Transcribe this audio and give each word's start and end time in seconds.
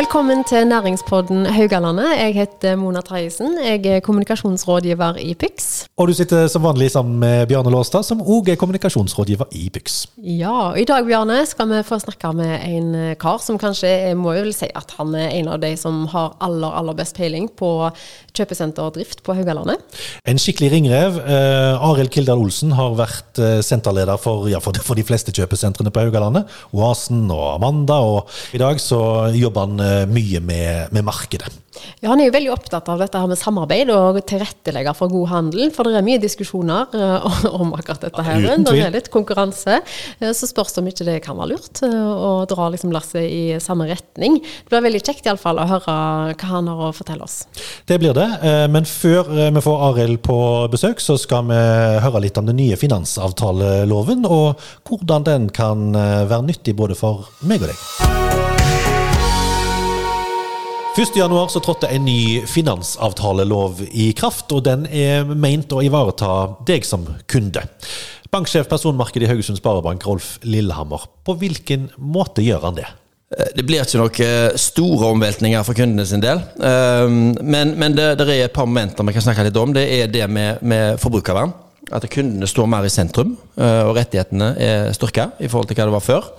Velkommen 0.00 0.44
til 0.48 0.64
næringspodden 0.64 1.46
Haugalandet. 1.46 2.08
Jeg 2.16 2.34
heter 2.34 2.76
Mona 2.76 3.00
Trajesen. 3.04 3.58
Jeg 3.60 3.86
er 3.86 4.00
kommunikasjonsrådgiver 4.00 5.18
i 5.20 5.34
PYX. 5.34 5.66
Og 5.96 6.08
du 6.08 6.14
sitter 6.16 6.46
som 6.48 6.64
vanlig 6.64 6.88
sammen 6.90 7.18
med 7.20 7.46
Bjarne 7.50 7.68
Låstad, 7.70 8.06
som 8.08 8.22
òg 8.22 8.48
er 8.48 8.56
kommunikasjonsrådgiver 8.56 9.52
i 9.52 9.68
PYX. 9.68 9.98
Ja, 10.16 10.54
og 10.70 10.80
i 10.80 10.86
dag 10.88 11.04
Bjarne, 11.04 11.42
skal 11.46 11.68
vi 11.68 11.82
få 11.84 11.98
snakke 12.00 12.32
med 12.32 12.64
en 12.64 12.88
kar 13.20 13.44
som 13.44 13.60
kanskje 13.60 13.90
jeg 13.90 14.16
må 14.16 14.32
jo 14.38 14.46
vel 14.46 14.56
si 14.56 14.70
at 14.72 14.96
han 14.96 15.12
er 15.20 15.34
en 15.36 15.52
av 15.52 15.60
de 15.60 15.74
som 15.76 16.06
har 16.14 16.32
aller, 16.40 16.80
aller 16.80 16.96
best 16.96 17.20
peiling 17.20 17.50
på 17.60 17.90
kjøpesenterdrift 18.36 19.22
på 19.26 19.36
Haugalandet. 19.38 19.82
En 20.28 20.40
skikkelig 20.40 20.70
ringrev. 20.74 21.20
Eh, 21.22 21.88
Arild 21.90 22.12
Kildal 22.14 22.42
Olsen 22.42 22.74
har 22.78 22.96
vært 22.98 23.40
eh, 23.42 23.58
senterleder 23.64 24.20
for, 24.20 24.48
ja, 24.50 24.62
for, 24.62 24.76
for, 24.84 24.98
de 24.98 25.06
fleste 25.06 25.34
kjøpesentrene 25.36 25.92
på 25.94 26.04
Haugalandet. 26.06 26.50
Oasen 26.76 27.26
og 27.30 27.46
Amanda. 27.56 28.00
Og 28.00 28.56
i 28.56 28.62
dag 28.62 28.80
så 28.82 29.00
jobber 29.36 29.68
han 29.68 29.84
eh, 29.84 30.06
mye 30.10 30.44
med, 30.44 30.94
med 30.94 31.06
markedet. 31.06 31.52
Ja, 32.00 32.10
Han 32.12 32.20
er 32.20 32.30
jo 32.30 32.34
veldig 32.34 32.52
opptatt 32.54 32.88
av 32.92 33.00
dette 33.02 33.20
her 33.20 33.30
med 33.30 33.38
samarbeid 33.40 33.90
og 33.94 34.20
tilrettelegger 34.28 34.96
for 34.96 35.12
god 35.12 35.28
handel. 35.32 35.70
For 35.74 35.88
det 35.88 35.98
er 35.98 36.06
mye 36.06 36.20
diskusjoner 36.22 36.94
om 37.60 37.74
akkurat 37.76 38.06
dette 38.06 38.24
her. 38.26 38.46
Det 38.64 38.76
er 38.76 38.94
litt 38.94 39.10
konkurranse. 39.12 39.80
Så 40.20 40.48
spørs 40.50 40.74
det 40.74 40.82
om 40.82 40.90
ikke 40.90 41.06
det 41.08 41.18
kan 41.24 41.38
være 41.38 41.54
lurt 41.54 41.82
å 41.84 42.32
dra 42.50 42.68
liksom 42.72 42.92
lasset 42.94 43.24
i 43.26 43.42
samme 43.62 43.88
retning. 43.90 44.40
Det 44.40 44.72
blir 44.72 44.86
veldig 44.88 45.02
kjekt 45.04 45.26
i 45.26 45.32
alle 45.32 45.42
fall 45.42 45.60
å 45.60 45.68
høre 45.70 45.96
hva 46.34 46.50
han 46.50 46.70
har 46.70 46.84
å 46.88 46.92
fortelle 46.96 47.26
oss. 47.26 47.42
Det 47.88 48.00
blir 48.02 48.16
det. 48.16 48.28
Men 48.72 48.88
før 48.88 49.30
vi 49.54 49.64
får 49.64 49.86
Arild 49.90 50.22
på 50.26 50.38
besøk, 50.72 51.02
så 51.02 51.18
skal 51.20 51.48
vi 51.50 51.60
høre 52.04 52.24
litt 52.24 52.38
om 52.40 52.48
den 52.50 52.60
nye 52.60 52.78
finansavtaleloven, 52.80 54.26
og 54.28 54.60
hvordan 54.88 55.28
den 55.28 55.48
kan 55.54 55.90
være 55.94 56.42
nyttig 56.48 56.76
både 56.78 56.98
for 56.98 57.30
meg 57.46 57.64
og 57.64 57.72
deg. 57.72 58.29
1.1 60.96 61.48
så 61.48 61.60
trådte 61.62 61.86
en 61.86 62.04
ny 62.04 62.42
finansavtalelov 62.50 63.78
i 63.90 64.10
kraft, 64.18 64.50
og 64.50 64.64
den 64.66 64.88
er 64.90 65.28
meint 65.38 65.70
å 65.70 65.82
ivareta 65.86 66.56
deg 66.66 66.86
som 66.86 67.04
kunde. 67.30 67.62
Banksjef 68.34 68.66
personmarkedet 68.70 69.28
i 69.28 69.30
Haugesund 69.30 69.60
Sparebank, 69.60 70.02
Rolf 70.06 70.32
Lillehammer. 70.42 71.06
På 71.22 71.36
hvilken 71.38 71.88
måte 71.94 72.42
gjør 72.42 72.66
han 72.66 72.80
det? 72.80 72.88
Det 73.54 73.62
blir 73.62 73.84
ikke 73.84 74.00
noen 74.00 74.58
store 74.58 75.12
omveltninger 75.14 75.62
for 75.66 75.78
kundene 75.78 76.06
sin 76.10 76.22
del. 76.24 76.42
Ehm, 76.58 77.36
men, 77.38 77.76
men 77.78 77.94
det, 77.94 78.08
det, 78.18 78.26
er 78.26 78.48
et 78.48 78.56
par 78.56 78.66
momenter 78.66 79.06
vi 79.06 79.14
kan 79.14 79.22
snakke 79.22 79.46
litt 79.46 79.60
om. 79.62 79.70
Det 79.76 79.86
er 80.00 80.10
det 80.10 80.26
med, 80.26 80.58
med 80.66 80.98
forbrukervern. 80.98 81.54
At 81.94 82.06
kundene 82.10 82.50
står 82.50 82.66
mer 82.70 82.86
i 82.86 82.90
sentrum, 82.90 83.36
eh, 83.58 83.84
og 83.86 83.94
rettighetene 83.98 84.52
er 84.58 84.90
styrka 84.94 85.30
i 85.38 85.46
forhold 85.50 85.70
til 85.70 85.78
hva 85.78 85.86
det 85.86 85.96
var 86.00 86.06
før. 86.06 86.30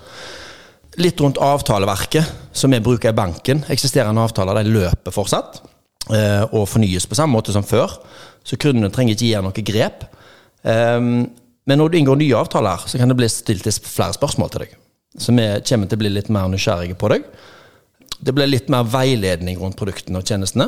Litt 1.00 1.22
rundt 1.24 1.40
avtaleverket 1.40 2.28
som 2.52 2.74
vi 2.74 2.82
bruker 2.84 3.14
i 3.14 3.16
banken. 3.16 3.64
Eksisterende 3.72 4.24
avtaler 4.26 4.60
de 4.60 4.74
løper 4.74 5.14
fortsatt 5.16 5.62
eh, 6.12 6.44
og 6.52 6.68
fornyes 6.68 7.08
på 7.08 7.16
samme 7.16 7.38
måte 7.38 7.54
som 7.56 7.64
før. 7.64 7.94
Så 8.44 8.58
kundene 8.60 8.92
trenger 8.92 9.16
ikke 9.16 9.30
gjøre 9.30 9.46
noe 9.46 9.64
grep. 9.64 10.04
Um, 10.68 11.30
men 11.70 11.80
når 11.80 11.92
du 11.92 11.98
inngår 12.00 12.20
nye 12.20 12.38
avtaler, 12.38 12.84
så 12.90 13.00
kan 13.00 13.12
det 13.12 13.18
bli 13.18 13.30
stilt 13.32 13.68
flere 13.86 14.18
spørsmål 14.18 14.52
til 14.52 14.66
deg. 14.66 14.74
Så 15.22 15.36
vi 15.36 15.46
kommer 15.70 15.88
til 15.88 16.00
å 16.00 16.02
bli 16.02 16.12
litt 16.12 16.32
mer 16.34 16.50
nysgjerrige 16.52 16.98
på 17.00 17.12
deg. 17.14 17.28
Det 18.22 18.34
blir 18.36 18.50
litt 18.50 18.68
mer 18.74 18.84
veiledning 18.90 19.60
rundt 19.62 19.78
produktene 19.80 20.20
og 20.20 20.28
tjenestene. 20.28 20.68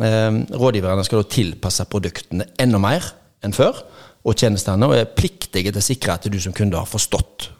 Um, 0.00 0.40
rådgiverne 0.50 1.04
skal 1.06 1.22
da 1.22 1.30
tilpasse 1.30 1.86
produktene 1.86 2.48
enda 2.58 2.80
mer 2.82 3.06
enn 3.44 3.54
før, 3.54 3.84
og 4.24 4.40
tjenestene 4.40 4.88
og 4.88 4.96
er 4.96 5.12
pliktige 5.14 5.70
til 5.70 5.78
å 5.78 5.84
sikre 5.84 6.16
at 6.16 6.26
du 6.26 6.40
som 6.42 6.56
kunde 6.56 6.80
har 6.80 6.90
forstått 6.90 7.52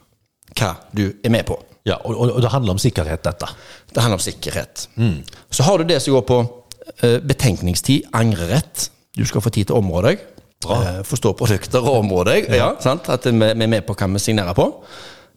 hva 0.57 0.73
du 0.91 1.07
er 1.23 1.31
med 1.31 1.47
på. 1.47 1.55
Ja, 1.85 1.99
og, 2.01 2.17
og, 2.17 2.41
det 2.41 2.49
handler 2.49 2.73
om 2.73 2.81
sikkerhet, 2.81 3.21
dette? 3.25 3.47
Det 3.93 4.01
handler 4.01 4.17
om 4.17 4.23
sikkerhet. 4.25 4.87
Mm. 4.97 5.19
Så 5.53 5.65
har 5.67 5.77
du 5.77 5.85
det 5.85 5.99
som 6.01 6.15
går 6.15 6.23
på 6.25 6.39
uh, 6.41 7.19
betenkningstid, 7.21 8.07
angrerett. 8.13 8.89
Du 9.15 9.25
skal 9.29 9.43
få 9.45 9.53
tid 9.53 9.69
til 9.69 9.77
å 9.77 9.83
områ 9.83 10.01
deg. 10.07 10.23
Uh, 10.65 11.03
forstå 11.05 11.35
produkter 11.37 11.85
og 11.85 11.99
områ 12.01 12.23
deg. 12.25 12.49
Ja. 12.49 12.73
Ja, 12.73 12.95
At 13.13 13.29
vi 13.29 13.51
er 13.51 13.69
med 13.69 13.85
på 13.85 13.93
hva 13.93 14.09
vi 14.15 14.23
signerer 14.23 14.57
på. 14.57 14.71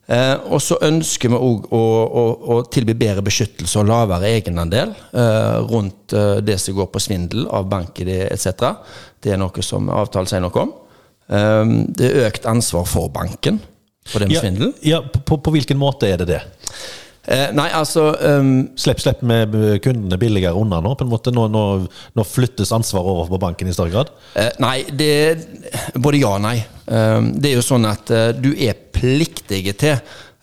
Uh, 0.08 0.40
og 0.56 0.62
så 0.64 0.78
ønsker 0.88 1.34
vi 1.34 1.36
òg 1.36 1.68
å, 1.68 1.84
å, 2.08 2.26
å, 2.54 2.60
tilby 2.72 2.96
bedre 2.96 3.26
beskyttelse 3.26 3.82
og 3.82 3.90
lavere 3.90 4.30
egenandel 4.38 4.94
rundt 5.68 6.16
det 6.48 6.56
som 6.62 6.78
går 6.78 6.88
på 6.94 7.02
svindel 7.04 7.44
av 7.52 7.68
bank-ID 7.68 8.14
etc. 8.24 8.70
Det 9.20 9.36
er 9.36 9.42
noe 9.42 9.66
som 9.66 9.92
avtalen 9.92 10.30
sier 10.30 10.40
noe 10.40 10.64
om. 10.64 10.72
det 11.92 12.08
er 12.08 12.24
økt 12.24 12.48
ansvar 12.48 12.88
for 12.88 13.12
banken 13.12 13.60
for 14.08 14.22
det 14.22 14.30
med 14.30 14.38
ja, 14.38 14.44
svindel? 14.44 14.72
Ja, 14.86 15.02
på, 15.02 15.36
på, 15.36 15.52
hvilken 15.54 15.78
måte 15.80 16.08
er 16.10 16.22
det 16.22 16.28
det? 16.30 16.40
Eh, 17.28 17.50
nei, 17.52 17.66
altså 17.76 18.06
um, 18.24 18.52
Slipp, 18.80 19.02
slipp 19.04 19.20
med 19.26 19.52
kundene 19.84 20.16
billigere 20.20 20.56
unna 20.56 20.78
nå? 20.80 20.94
på 20.96 21.04
en 21.04 21.10
måte 21.12 21.32
Nå, 21.34 21.44
nå, 21.52 21.64
nå 22.16 22.24
flyttes 22.24 22.72
ansvaret 22.72 23.10
over 23.12 23.28
på 23.34 23.40
banken 23.42 23.68
i 23.68 23.74
større 23.76 23.92
grad? 23.92 24.12
Eh, 24.32 24.48
nei, 24.64 24.78
det 24.88 25.12
Både 26.00 26.22
ja 26.22 26.32
og 26.38 26.44
nei. 26.46 26.56
Um, 26.88 27.34
det 27.36 27.52
er 27.52 27.58
jo 27.58 27.66
sånn 27.66 27.84
at 27.88 28.08
uh, 28.14 28.30
du 28.32 28.54
er 28.56 28.78
pliktig 28.96 29.60
til, 29.78 29.98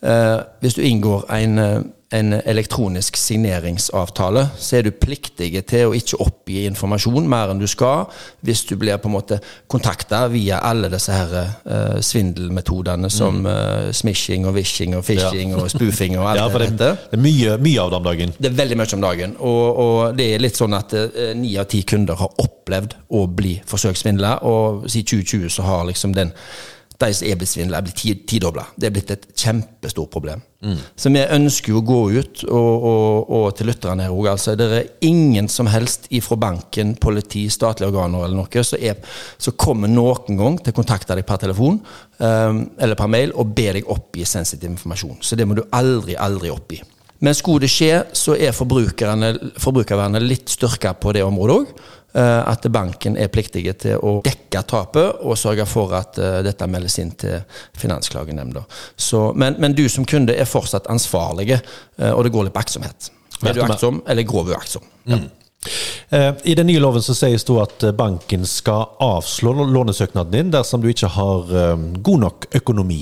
uh, 0.06 0.46
hvis 0.62 0.78
du 0.78 0.84
inngår 0.86 1.26
en 1.34 1.58
uh, 1.58 1.80
en 2.14 2.34
elektronisk 2.34 3.18
signeringsavtale, 3.18 4.44
så 4.62 4.78
er 4.78 4.86
du 4.86 4.92
pliktig 4.94 5.50
til 5.66 5.90
å 5.90 5.94
ikke 5.98 6.20
oppgi 6.22 6.66
informasjon 6.70 7.26
mer 7.30 7.50
enn 7.52 7.62
du 7.62 7.66
skal, 7.70 8.06
hvis 8.46 8.62
du 8.70 8.76
blir 8.80 9.00
på 9.02 9.10
en 9.10 9.16
måte 9.16 9.40
kontakta 9.72 10.26
via 10.30 10.60
alle 10.66 10.92
disse 10.94 11.16
her 11.16 11.34
uh, 11.66 11.98
svindelmetodene 12.06 13.10
som 13.10 13.42
mm. 13.42 13.50
uh, 13.50 13.90
smishing 13.96 14.46
og 14.46 14.54
wishing 14.60 14.94
og 14.98 15.06
fishing 15.08 15.56
ja. 15.56 15.64
og 15.64 15.74
spoofing 15.74 16.20
og 16.20 16.28
alt 16.30 16.44
ja, 16.44 16.48
det, 16.54 16.70
dette. 16.70 16.92
Det 17.10 17.20
er 17.20 17.26
mye, 17.26 17.58
mye, 17.66 17.82
av 17.82 17.92
det 17.92 18.00
om 18.00 18.08
dagen. 18.12 18.38
Det 18.38 18.52
er 18.52 18.60
veldig 18.62 18.80
mye 18.82 19.00
om 19.00 19.08
dagen. 19.08 19.36
Og, 19.40 19.82
og 19.86 20.20
det 20.20 20.30
er 20.36 20.46
litt 20.46 20.62
sånn 20.62 20.78
at 20.78 20.94
eh, 21.00 21.34
ni 21.38 21.56
uh, 21.56 21.64
av 21.66 21.70
ti 21.74 21.82
kunder 21.90 22.22
har 22.22 22.38
opplevd 22.46 22.96
å 23.18 23.26
bli 23.34 23.58
forsøkssvindla, 23.66 24.38
og 24.46 24.86
siden 24.86 25.26
2020 25.26 25.58
så 25.58 25.66
har 25.66 25.86
liksom 25.90 26.14
den 26.14 26.34
de 27.02 27.12
som 27.14 27.28
er 27.28 27.40
blitt 27.40 27.52
svindla, 27.52 27.80
er 27.80 27.88
blitt 27.88 28.26
tidobla. 28.30 28.64
Det 28.80 28.88
er 28.88 28.94
blitt 28.96 29.12
et 29.12 29.26
kjempestort 29.36 30.12
problem. 30.14 30.44
Mm. 30.66 30.78
Så 30.98 31.12
vi 31.14 31.22
ønsker 31.22 31.74
jo 31.74 31.82
å 31.82 31.86
gå 31.86 32.00
ut 32.16 32.44
og, 32.48 32.86
og, 32.90 33.34
og 33.38 33.46
til 33.58 33.70
lytterne 33.70 34.08
her 34.08 34.16
òg. 34.16 34.30
Altså, 34.32 34.56
det 34.58 34.70
er 34.72 34.88
ingen 35.06 35.50
som 35.52 35.70
helst 35.70 36.08
ifra 36.16 36.38
banken, 36.40 36.96
politi, 37.02 37.46
statlige 37.54 37.92
organer 37.92 38.26
eller 38.26 38.40
noe 38.40 38.96
som 39.38 39.60
kommer 39.60 39.92
noen 39.92 40.40
gang 40.40 40.58
til 40.62 40.74
å 40.74 40.80
kontakte 40.80 41.18
deg 41.18 41.28
per 41.28 41.42
telefon 41.44 41.82
um, 42.18 42.64
eller 42.80 42.98
per 42.98 43.12
mail 43.12 43.36
og 43.36 43.54
be 43.58 43.70
deg 43.78 43.92
oppgi 43.92 44.26
sensitiv 44.26 44.72
informasjon. 44.72 45.20
Så 45.22 45.38
det 45.38 45.48
må 45.48 45.58
du 45.58 45.66
aldri, 45.76 46.16
aldri 46.16 46.54
oppgi. 46.54 46.82
Men 47.24 47.36
skulle 47.36 47.64
det 47.64 47.72
skje, 47.72 47.92
så 48.16 48.36
er 48.36 48.56
forbrukervernet 48.56 50.26
litt 50.26 50.52
styrka 50.52 50.94
på 51.00 51.14
det 51.16 51.24
området 51.26 51.60
òg. 51.62 51.76
Eh, 52.16 52.50
at 52.50 52.64
banken 52.72 53.18
er 53.20 53.28
pliktige 53.28 53.74
til 53.76 54.00
å 54.00 54.22
dekke 54.24 54.62
tapet 54.70 55.18
og 55.20 55.36
sørge 55.36 55.66
for 55.68 55.92
at 55.98 56.16
uh, 56.16 56.38
dette 56.46 56.68
meldes 56.72 56.96
inn 57.02 57.10
til 57.20 57.42
Finansklagenemnda. 57.76 58.62
Men, 59.36 59.58
men, 59.60 59.76
du 59.76 59.84
som 59.92 60.08
kunde 60.08 60.32
er 60.32 60.48
fortsatt 60.48 60.88
ansvarlig, 60.92 61.58
uh, 61.58 62.14
og 62.14 62.24
det 62.24 62.32
går 62.32 62.48
litt 62.48 62.56
på 62.56 62.62
aktsomhet. 62.64 63.10
Er 63.44 63.58
du 63.58 63.66
aktsom 63.66 64.00
eller 64.08 64.24
grov 64.24 64.54
uaktsom? 64.54 64.86
Ja. 65.04 65.20
Mm. 65.20 65.34
I 66.46 66.54
den 66.54 66.68
nye 66.70 66.80
loven 66.80 67.02
så 67.02 67.16
sies 67.18 67.44
det 67.48 67.56
at 67.58 67.84
banken 67.98 68.44
skal 68.46 68.94
avslå 69.02 69.50
lånesøknaden 69.74 70.32
din 70.32 70.52
dersom 70.54 70.84
du 70.84 70.92
ikke 70.92 71.10
har 71.10 71.50
god 72.06 72.22
nok 72.22 72.46
økonomi. 72.62 73.00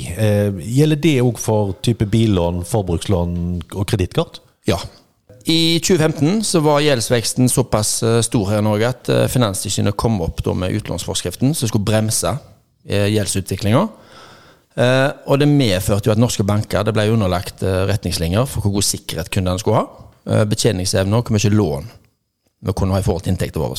Gjelder 0.64 1.02
det 1.04 1.18
òg 1.26 1.42
for 1.44 1.76
type 1.84 2.08
billån, 2.08 2.64
forbrukslån 2.70 3.36
og 3.68 3.84
kredittkort? 3.92 4.40
Ja, 4.70 4.80
i 5.46 5.80
2015 5.80 6.44
så 6.44 6.60
var 6.64 6.84
gjeldsveksten 6.84 7.50
såpass 7.52 7.98
eh, 8.04 8.22
stor 8.24 8.48
her 8.48 8.62
i 8.62 8.64
Norge 8.64 8.88
at 8.88 9.10
eh, 9.12 9.26
Finanstilsynet 9.28 9.98
kom 10.00 10.22
opp 10.24 10.40
med 10.56 10.72
utlånsforskriften 10.78 11.52
som 11.58 11.68
skulle 11.68 11.84
bremse 11.88 12.32
eh, 12.88 13.10
gjeldsutviklinga. 13.12 13.88
Og 14.74 15.38
det 15.38 15.46
medførte 15.46 16.10
jo 16.10 16.14
at 16.16 16.18
norske 16.18 16.42
banker 16.50 16.82
det 16.82 16.96
ble 16.98 17.04
underlagt 17.14 17.60
retningslinjer 17.62 18.48
for 18.50 18.66
hvor 18.66 18.80
god 18.80 18.86
sikkerhet 18.88 19.28
kundene 19.30 19.62
skulle 19.62 19.84
ha. 19.84 20.46
Betjeningsevne 20.50 21.20
og 21.20 21.28
hvor 21.28 21.36
mye 21.38 21.52
lån 21.54 21.92
vi 22.66 22.74
kunne 22.74 22.96
ha 22.96 23.04
i 23.04 23.06
forhold 23.06 23.22
til 23.28 23.36
inntekten 23.36 23.62
våre. 23.62 23.78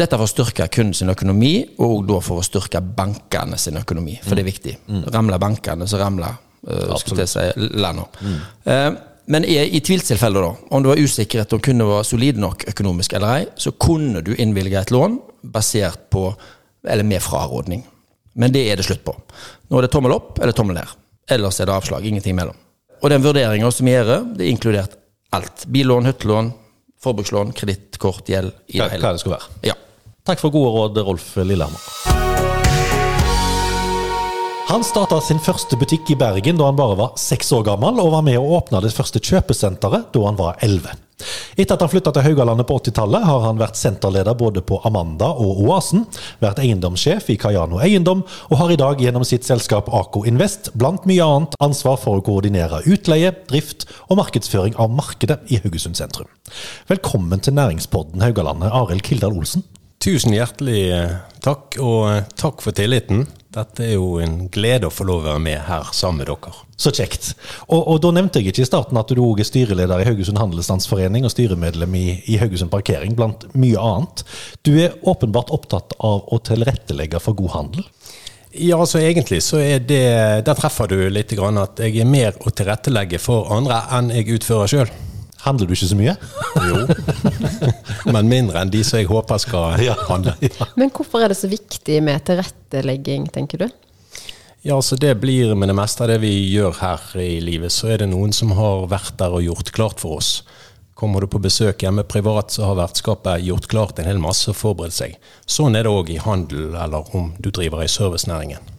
Dette 0.00 0.18
for 0.18 0.26
å 0.26 0.32
styrke 0.32 0.66
kundens 0.66 1.04
økonomi, 1.06 1.52
og 1.78 2.02
da 2.10 2.18
for 2.26 2.42
å 2.42 2.48
styrke 2.48 2.82
bankene 2.82 3.54
sin 3.54 3.78
økonomi. 3.78 4.16
For 4.24 4.34
det 4.34 4.42
er 4.42 4.50
viktig. 4.50 4.74
Mm. 4.88 5.04
Ramler 5.14 5.44
bankene, 5.46 5.86
så 5.86 6.02
ramler 6.02 6.34
uh, 6.66 7.22
si, 7.22 7.46
landet. 7.78 8.18
Mm. 8.18 8.42
Men 9.32 9.44
i, 9.48 9.54
i 9.76 9.80
tvilstilfeller, 9.80 10.44
da, 10.44 10.54
om 10.76 10.82
du 10.82 10.90
var 10.90 11.00
usikker 11.00 11.54
om 11.56 11.60
kunden 11.64 11.88
var 11.88 12.02
solid 12.04 12.36
nok 12.40 12.66
økonomisk 12.68 13.14
eller 13.16 13.38
ei, 13.38 13.44
så 13.56 13.72
kunne 13.80 14.20
du 14.20 14.34
innvilge 14.34 14.80
et 14.82 14.92
lån 14.92 15.16
basert 15.54 16.10
på, 16.12 16.26
eller 16.84 17.06
med 17.08 17.22
frarådning. 17.24 17.86
Men 18.36 18.52
det 18.52 18.66
er 18.68 18.80
det 18.80 18.84
slutt 18.84 19.04
på. 19.06 19.14
Nå 19.70 19.78
er 19.78 19.86
det 19.86 19.92
tommel 19.94 20.12
opp 20.12 20.40
eller 20.40 20.56
tommel 20.56 20.76
ned. 20.76 20.96
Ellers 21.32 21.60
er 21.60 21.70
det 21.70 21.76
avslag. 21.78 22.04
Ingenting 22.08 22.36
mellom. 22.36 22.58
Og 23.00 23.08
den 23.10 23.24
vurderinga 23.24 23.70
som 23.72 23.88
vi 23.88 23.94
gjør, 23.94 24.12
det 24.36 24.44
er 24.44 24.52
inkludert 24.52 24.98
alt. 25.32 25.64
Billån, 25.72 26.10
hyttelån, 26.10 26.52
forbrukslån, 27.02 27.54
kredittkort, 27.56 28.28
gjeld. 28.28 28.52
hva, 28.74 28.90
det. 28.92 29.00
Hva 29.00 29.14
det 29.16 29.24
skal 29.24 29.36
være. 29.38 29.56
Ja. 29.72 29.78
Takk 30.28 30.44
for 30.44 30.54
gode 30.54 30.76
råd, 30.76 31.02
Rolf 31.08 31.32
Lillehammer. 31.40 32.31
Han 34.72 34.80
starta 34.80 35.18
sin 35.20 35.36
første 35.36 35.76
butikk 35.76 36.14
i 36.14 36.14
Bergen 36.16 36.56
da 36.56 36.64
han 36.64 36.76
bare 36.78 36.94
var 36.96 37.16
seks 37.20 37.50
år 37.52 37.66
gammel, 37.66 37.98
og 38.00 38.14
var 38.14 38.22
med 38.24 38.38
å 38.40 38.54
åpne 38.56 38.78
det 38.80 38.92
første 38.96 39.20
kjøpesenteret 39.20 40.06
da 40.14 40.20
han 40.24 40.38
var 40.38 40.62
elleve. 40.64 40.94
Etter 41.60 41.74
at 41.74 41.82
han 41.84 41.90
flytta 41.92 42.08
til 42.16 42.24
Haugalandet 42.24 42.64
på 42.70 42.78
80-tallet, 42.80 43.26
har 43.28 43.44
han 43.44 43.60
vært 43.60 43.76
senterleder 43.76 44.32
både 44.40 44.62
på 44.64 44.78
Amanda 44.88 45.28
og 45.44 45.60
Oasen, 45.66 46.06
vært 46.40 46.62
eiendomssjef 46.64 47.28
i 47.28 47.36
Kayano 47.42 47.82
Eiendom, 47.84 48.22
og 48.48 48.62
har 48.62 48.72
i 48.72 48.78
dag 48.80 49.02
gjennom 49.04 49.26
sitt 49.28 49.44
selskap 49.44 49.92
Ako 49.92 50.24
Invest 50.30 50.72
blant 50.72 51.04
mye 51.10 51.26
annet 51.26 51.58
ansvar 51.60 52.00
for 52.00 52.22
å 52.22 52.24
koordinere 52.24 52.80
utleie, 52.88 53.34
drift 53.52 53.84
og 54.08 54.22
markedsføring 54.22 54.80
av 54.80 54.88
markedet 54.88 55.36
i 55.52 55.60
Haugesund 55.60 56.00
sentrum. 56.00 56.32
Velkommen 56.88 57.44
til 57.44 57.60
næringspodden 57.60 58.24
Haugalandet, 58.24 58.72
Arild 58.72 59.04
Kildal 59.04 59.36
Olsen. 59.36 59.68
Tusen 60.00 60.32
hjertelig 60.32 60.88
takk, 61.44 61.76
og 61.76 62.32
takk 62.40 62.64
for 62.64 62.72
tilliten. 62.72 63.26
Dette 63.52 63.84
er 63.84 63.96
jo 63.98 64.16
en 64.24 64.46
glede 64.52 64.88
å 64.88 64.92
få 64.92 65.04
lov 65.04 65.20
å 65.20 65.26
være 65.26 65.42
med 65.44 65.58
her 65.66 65.90
sammen 65.92 66.22
med 66.22 66.30
dere. 66.30 66.52
Så 66.80 66.92
kjekt. 66.96 67.34
Og, 67.66 67.82
og 67.82 67.98
da 68.00 68.12
nevnte 68.16 68.40
jeg 68.40 68.52
ikke 68.52 68.64
i 68.64 68.68
starten 68.70 68.96
at 68.96 69.12
du 69.12 69.20
òg 69.20 69.42
er 69.42 69.48
styreleder 69.48 70.00
i 70.00 70.06
Haugesund 70.08 70.40
Handelsstandsforening 70.40 71.28
og 71.28 71.34
styremedlem 71.34 71.98
i, 71.98 72.06
i, 72.32 72.38
Haugesund 72.40 72.72
Parkering, 72.72 73.12
blant 73.18 73.44
mye 73.52 73.76
annet. 73.76 74.24
Du 74.64 74.72
er 74.80 74.96
åpenbart 75.04 75.52
opptatt 75.52 75.92
av 76.00 76.24
å 76.32 76.40
tilrettelegge 76.48 77.20
for 77.20 77.36
god 77.36 77.54
handel? 77.58 77.86
Ja, 78.52 78.78
altså 78.80 79.00
egentlig 79.00 79.38
så 79.40 79.62
er 79.64 79.78
det 79.80 80.02
Der 80.44 80.56
treffer 80.58 80.84
du 80.90 80.98
litt 81.08 81.30
grann 81.32 81.56
at 81.60 81.80
jeg 81.80 82.02
er 82.02 82.08
mer 82.08 82.36
å 82.40 82.52
tilrettelegge 82.52 83.20
for 83.20 83.52
andre 83.52 83.84
enn 83.96 84.12
jeg 84.16 84.40
utfører 84.40 84.72
sjøl. 84.72 84.92
Handler 85.42 85.66
du 85.66 85.74
ikke 85.74 85.90
så 85.90 85.98
mye? 85.98 86.14
Jo, 86.68 86.82
men 88.14 88.28
mindre 88.30 88.60
enn 88.62 88.70
de 88.70 88.82
som 88.86 89.00
jeg 89.00 89.10
håper 89.10 89.40
skal 89.42 89.80
handle. 90.06 90.36
Ja. 90.38 90.68
Men 90.78 90.92
hvorfor 90.94 91.24
er 91.24 91.32
det 91.32 91.38
så 91.40 91.50
viktig 91.50 91.98
med 92.04 92.22
tilrettelegging, 92.28 93.26
tenker 93.34 93.64
du? 93.64 93.68
Ja, 94.62 94.76
altså 94.76 94.94
Det 94.96 95.16
blir 95.18 95.56
med 95.58 95.72
det 95.72 95.74
meste 95.74 96.04
av 96.04 96.12
det 96.12 96.20
vi 96.22 96.30
gjør 96.52 96.76
her 96.78 97.06
i 97.18 97.40
livet, 97.42 97.74
så 97.74 97.90
er 97.90 98.04
det 98.04 98.12
noen 98.12 98.30
som 98.30 98.54
har 98.54 98.86
vært 98.92 99.16
der 99.18 99.34
og 99.34 99.42
gjort 99.42 99.72
klart 99.74 100.02
for 100.02 100.20
oss. 100.20 100.44
Kommer 100.94 101.24
du 101.24 101.26
på 101.26 101.40
besøk 101.42 101.82
hjemme 101.82 102.04
privat, 102.06 102.54
så 102.54 102.68
har 102.68 102.78
vertskapet 102.78 103.42
gjort 103.42 103.66
klart 103.72 103.98
en 103.98 104.06
hel 104.06 104.22
masse 104.22 104.46
og 104.52 104.54
forberedt 104.60 104.94
seg. 104.94 105.16
Sånn 105.50 105.74
er 105.74 105.88
det 105.88 105.90
òg 105.90 106.14
i 106.14 106.20
handel, 106.22 106.76
eller 106.78 107.10
om 107.18 107.32
du 107.42 107.50
driver 107.50 107.82
i 107.82 107.90
servicenæringen. 107.90 108.71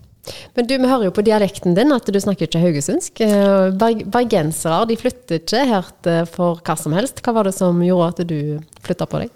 Men 0.56 0.68
du, 0.68 0.76
vi 0.78 0.88
hører 0.90 1.10
jo 1.10 1.16
på 1.16 1.26
dialekten 1.26 1.76
din 1.78 1.92
at 1.96 2.08
du 2.08 2.20
snakker 2.22 2.48
ikke 2.48 2.64
haugesundsk. 2.64 3.24
Eh, 3.26 4.04
bergensere 4.08 4.88
de 4.90 5.00
flytter 5.00 5.42
ikke 5.42 5.66
her 5.70 6.28
for 6.32 6.62
hva 6.64 6.78
som 6.80 6.96
helst. 6.96 7.24
Hva 7.26 7.36
var 7.36 7.50
det 7.50 7.56
som 7.58 7.82
gjorde 7.84 8.12
at 8.14 8.28
du 8.30 8.38
flytta 8.86 9.10
på 9.10 9.24
deg? 9.24 9.34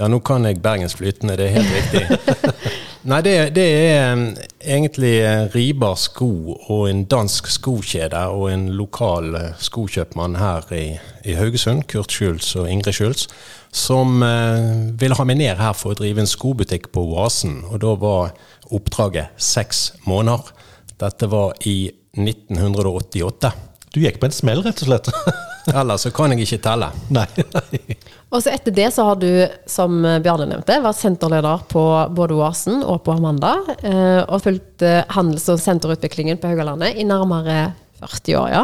Ja, 0.00 0.08
nå 0.08 0.22
kan 0.24 0.46
jeg 0.48 0.62
bergensflytende, 0.64 1.36
det 1.36 1.50
er 1.50 1.58
helt 1.58 1.74
riktig. 1.76 2.62
Nei, 3.10 3.18
det, 3.26 3.32
det, 3.56 3.64
er 3.92 4.20
egentlig 4.62 5.14
Ribar 5.52 5.96
sko 5.98 6.56
og 6.70 6.84
en 6.86 7.02
dansk 7.10 7.50
skokjede 7.50 8.20
og 8.30 8.46
en 8.52 8.68
lokal 8.78 9.34
skokjøpmann 9.58 10.38
her 10.38 10.68
i, 10.74 10.84
i 11.26 11.34
Haugesund, 11.34 11.84
Kurt 11.90 12.14
Schulz 12.14 12.54
og 12.56 12.70
Ingrid 12.70 12.94
Schulz, 12.94 13.26
som 13.72 14.20
uh, 14.20 14.92
ville 15.00 15.16
ha 15.16 15.24
meg 15.24 15.40
ned 15.40 15.56
her 15.56 15.72
for 15.76 15.94
å 15.94 15.98
drive 15.98 16.20
en 16.20 16.28
skobutikk 16.28 16.90
på 16.92 17.04
Oasen. 17.14 17.62
Og 17.72 17.80
da 17.82 17.94
var 17.96 18.34
oppdraget 18.72 19.32
seks 19.40 19.90
måneder. 20.04 20.52
Dette 21.00 21.28
var 21.32 21.56
i 21.68 21.88
1988. 22.18 23.52
Du 23.92 24.00
gikk 24.00 24.20
på 24.20 24.28
en 24.28 24.34
smell, 24.34 24.62
rett 24.64 24.84
og 24.84 24.90
slett? 24.90 25.08
Ellers 25.78 26.04
så 26.04 26.10
kan 26.14 26.32
jeg 26.32 26.46
ikke 26.46 26.62
telle. 26.64 26.88
Nei, 27.14 27.26
nei. 27.52 27.96
Og 28.32 28.40
så 28.42 28.50
etter 28.52 28.74
det 28.74 28.88
så 28.94 29.04
har 29.06 29.18
du, 29.20 29.28
som 29.68 30.00
Bjarne 30.24 30.48
nevnte, 30.48 30.78
vært 30.82 30.98
senterleder 30.98 31.64
på 31.70 31.82
både 32.16 32.38
Oasen 32.38 32.80
og 32.80 33.02
på 33.06 33.14
Amanda. 33.14 33.54
Eh, 33.84 34.22
og 34.24 34.42
fulgt 34.44 34.84
eh, 34.86 35.04
handels- 35.12 35.50
og 35.52 35.60
senterutviklingen 35.62 36.40
på 36.40 36.50
Haugalandet 36.50 36.98
i 36.98 37.06
nærmere 37.06 37.74
40 38.02 38.38
år, 38.40 38.48
ja. 38.50 38.62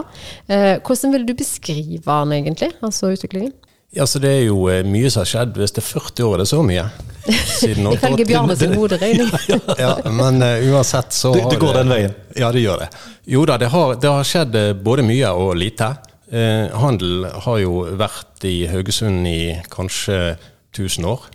Eh, 0.50 0.74
hvordan 0.82 1.14
vil 1.14 1.28
du 1.28 1.34
beskrive 1.38 2.02
den 2.02 2.34
egentlig, 2.40 2.72
altså 2.82 3.12
utviklingen? 3.14 3.52
Ja, 3.98 4.06
så 4.06 4.20
Det 4.22 4.30
er 4.30 4.44
jo 4.46 4.68
mye 4.86 5.10
som 5.10 5.24
har 5.24 5.26
skjedd. 5.26 5.56
Hvis 5.58 5.72
det 5.74 5.82
er 5.82 5.88
40 5.88 6.26
år, 6.28 6.34
er 6.36 6.42
det 6.44 6.50
så 6.52 6.60
mye? 6.62 6.84
Ifølge 7.98 8.26
Bjarne 8.28 8.54
sin 8.56 8.76
hoderegning. 8.78 9.32
ja, 9.84 9.96
men 10.06 10.38
uh, 10.42 10.68
uansett 10.70 11.12
så 11.12 11.32
det, 11.34 11.48
det 11.50 11.58
går 11.58 11.80
den 11.80 11.90
veien? 11.90 12.14
Ja, 12.38 12.52
det 12.54 12.62
gjør 12.62 12.84
det. 12.84 12.92
Jo 13.28 13.42
da, 13.48 13.56
det 13.58 13.72
har, 13.72 13.96
det 13.98 14.12
har 14.14 14.28
skjedd 14.28 14.54
eh, 14.56 14.70
både 14.72 15.02
mye 15.04 15.32
og 15.34 15.50
lite. 15.58 15.90
Eh, 16.30 16.70
handel 16.78 17.26
har 17.44 17.58
jo 17.60 17.82
vært 17.98 18.46
i 18.46 18.68
Haugesund 18.70 19.26
i 19.28 19.58
kanskje 19.72 20.36
1000 20.76 21.08
år 21.08 21.26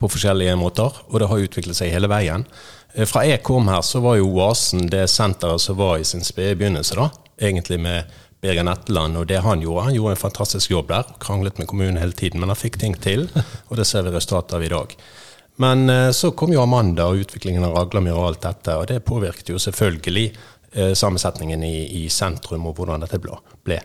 på 0.00 0.10
forskjellige 0.12 0.56
måter, 0.58 0.96
og 1.08 1.20
det 1.20 1.28
har 1.30 1.44
utviklet 1.44 1.78
seg 1.78 1.92
hele 1.94 2.10
veien. 2.10 2.46
Eh, 2.94 3.04
fra 3.08 3.26
jeg 3.26 3.44
kom 3.46 3.68
her, 3.70 3.84
så 3.84 4.00
var 4.04 4.16
jo 4.20 4.32
Oasen 4.38 4.88
det 4.92 5.04
senteret 5.12 5.62
som 5.62 5.78
var 5.78 5.98
i 6.00 6.06
sin 6.08 6.24
spede 6.26 6.56
begynnelse, 6.58 6.96
da. 6.96 7.10
Egentlig 7.36 7.80
med 7.84 8.16
Birger 8.46 8.66
Netteland 8.66 9.18
og 9.18 9.26
det 9.26 9.42
han 9.42 9.62
gjorde. 9.64 9.88
Han 9.88 9.96
gjorde 9.96 10.14
en 10.14 10.22
fantastisk 10.22 10.70
jobb 10.70 10.90
der. 10.92 11.14
Kranglet 11.22 11.58
med 11.58 11.66
kommunen 11.66 11.98
hele 11.98 12.14
tiden, 12.14 12.40
men 12.40 12.52
han 12.52 12.58
fikk 12.58 12.78
ting 12.78 12.94
til, 13.02 13.26
og 13.68 13.80
det 13.80 13.88
ser 13.90 14.06
vi 14.06 14.14
resultatet 14.14 14.54
av 14.58 14.66
i 14.66 14.70
dag. 14.70 14.94
Men 15.62 15.88
eh, 15.90 16.10
så 16.10 16.30
kom 16.36 16.52
jo 16.52 16.62
Amanda 16.62 17.08
og 17.08 17.24
utviklingen 17.24 17.64
av 17.64 17.74
Raglamyr 17.78 18.16
og 18.16 18.30
alt 18.30 18.44
dette, 18.44 18.76
og 18.76 18.86
det 18.90 19.02
påvirket 19.08 19.54
jo 19.54 19.60
selvfølgelig 19.62 20.26
eh, 20.28 20.92
sammensetningen 20.92 21.64
i, 21.64 21.76
i, 22.02 22.06
sentrum 22.12 22.68
og 22.68 22.76
hvordan 22.76 23.04
dette 23.06 23.20
ble. 23.22 23.80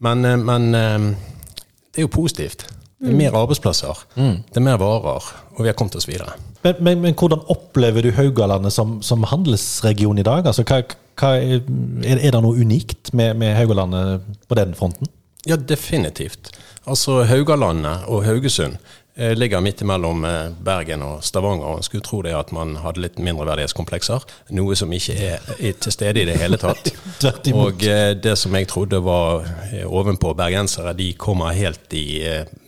Men, 0.00 0.24
eh, 0.24 0.38
men 0.40 0.70
det 0.72 2.00
er 2.00 2.08
jo 2.08 2.14
positivt. 2.14 2.66
Det 3.00 3.08
er 3.08 3.16
mer 3.16 3.36
arbeidsplasser, 3.36 4.00
mm. 4.12 4.34
det 4.52 4.58
er 4.60 4.64
mer 4.64 4.80
varer, 4.80 5.28
og 5.54 5.62
vi 5.62 5.70
har 5.70 5.76
kommet 5.76 5.94
oss 5.96 6.08
videre. 6.08 6.34
Men, 6.60 6.82
men, 6.84 6.98
men 7.00 7.14
hvordan 7.16 7.46
opplever 7.52 8.04
du 8.04 8.10
Haugalandet 8.12 8.74
som, 8.74 8.98
som 9.04 9.24
handelsregion 9.24 10.20
i 10.20 10.24
dag? 10.26 10.44
Altså, 10.44 10.66
hva, 10.68 10.82
hva 11.20 11.34
er, 11.36 11.60
er, 12.06 12.30
det 12.32 12.42
noe 12.42 12.56
unikt 12.56 13.12
med, 13.12 13.36
med 13.40 13.54
Haugalandet 13.58 14.26
på 14.48 14.58
den 14.58 14.74
fronten? 14.78 15.10
Ja, 15.48 15.56
definitivt. 15.56 16.52
Altså 16.88 17.22
Haugalandet 17.28 18.08
og 18.08 18.24
Haugesund 18.24 18.80
Eh, 19.20 19.36
ligger 19.36 19.60
midt 19.60 19.80
imellom 19.80 20.24
eh, 20.24 20.48
Bergen 20.64 21.02
og 21.02 21.24
Stavanger. 21.24 21.66
og 21.66 21.84
Skulle 21.84 22.04
tro 22.06 22.22
det 22.22 22.32
at 22.32 22.52
man 22.56 22.76
hadde 22.80 23.02
litt 23.02 23.18
mindreverdighetskomplekser, 23.20 24.22
noe 24.56 24.76
som 24.78 24.92
ikke 24.96 25.16
er 25.18 25.74
til 25.82 25.92
stede 25.92 26.22
i 26.22 26.28
det 26.28 26.38
hele 26.40 26.56
tatt. 26.60 26.92
og 27.52 27.84
eh, 27.84 28.14
det 28.14 28.36
som 28.38 28.54
jeg 28.56 28.70
trodde 28.70 29.02
var 29.04 29.44
ovenpå 29.84 30.32
bergensere, 30.38 30.94
de 30.96 31.10
kommer 31.20 31.52
helt 31.58 31.92
i 31.92 32.22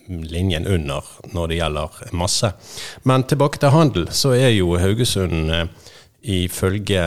linjen 0.08 0.66
under 0.68 1.06
når 1.32 1.48
det 1.48 1.60
gjelder 1.62 2.02
masse. 2.20 2.52
Men 3.08 3.24
tilbake 3.24 3.62
til 3.62 3.72
handel, 3.72 4.10
så 4.12 4.34
er 4.36 4.50
jo 4.52 4.74
Haugesund 4.82 5.48
Ifølge 6.22 7.02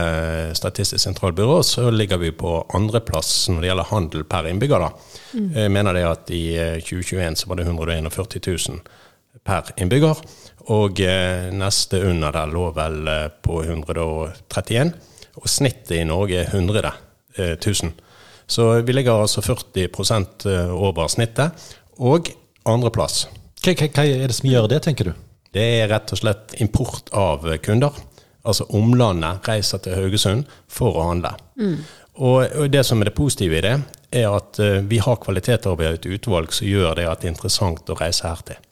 Statistisk 0.58 1.00
sentralbyrå 1.00 1.62
så 1.64 1.88
ligger 1.90 2.20
vi 2.20 2.34
på 2.36 2.58
andreplass 2.76 3.46
når 3.48 3.62
det 3.62 3.70
gjelder 3.70 3.90
handel 3.90 4.24
per 4.28 4.48
innbygger. 4.50 4.84
da. 4.84 4.90
Mm. 5.32 5.48
Jeg 5.56 5.72
mener 5.72 5.96
det 5.96 6.04
at 6.04 6.32
i 6.36 6.44
2021 6.84 7.40
så 7.40 7.48
var 7.48 7.56
det 7.56 7.66
141 7.66 8.40
000 8.68 8.80
per 9.46 9.70
innbygger. 9.80 10.20
Og 10.74 11.00
eh, 11.00 11.48
neste 11.54 12.00
under 12.08 12.34
der 12.34 12.50
lå 12.50 12.70
vel 12.74 13.06
eh, 13.08 13.28
på 13.30 13.60
131. 13.62 14.92
Og 15.36 15.48
snittet 15.50 15.94
i 16.00 16.06
Norge 16.08 16.42
er 16.42 16.50
100 16.50 16.92
000. 17.38 17.92
Så 18.46 18.66
vi 18.86 18.94
ligger 18.94 19.22
altså 19.22 19.42
40 19.42 19.86
eh, 19.86 20.74
over 20.74 21.08
snittet. 21.12 21.68
Og 21.98 22.32
andreplass. 22.66 23.26
Hva, 23.62 23.72
hva 23.72 24.04
er 24.04 24.26
det 24.26 24.36
som 24.36 24.50
gjør 24.50 24.68
det, 24.70 24.82
tenker 24.84 25.10
du? 25.10 25.14
Det 25.54 25.64
er 25.80 25.88
rett 25.88 26.12
og 26.12 26.20
slett 26.20 26.56
import 26.60 27.08
av 27.16 27.46
kunder. 27.64 27.94
Altså 28.46 28.66
omlandet 28.78 29.48
reiser 29.48 29.82
til 29.82 29.98
Haugesund 29.98 30.46
for 30.70 30.96
å 30.96 31.08
handle. 31.10 31.34
Mm. 31.58 31.78
Og 32.26 32.70
det 32.72 32.84
som 32.88 33.02
er 33.02 33.10
det 33.10 33.16
positive 33.18 33.58
i 33.58 33.64
det, 33.64 33.74
er 34.16 34.30
at 34.32 34.56
vi 34.88 35.02
har 35.02 35.18
kvaliteter 35.20 35.74
over 35.74 35.98
et 35.98 36.06
utvalg 36.08 36.54
som 36.54 36.68
gjør 36.70 36.94
det 36.96 37.04
at 37.10 37.20
det 37.20 37.28
er 37.28 37.34
interessant 37.34 37.90
å 37.92 37.98
reise 37.98 38.24
her 38.24 38.40
til. 38.46 38.62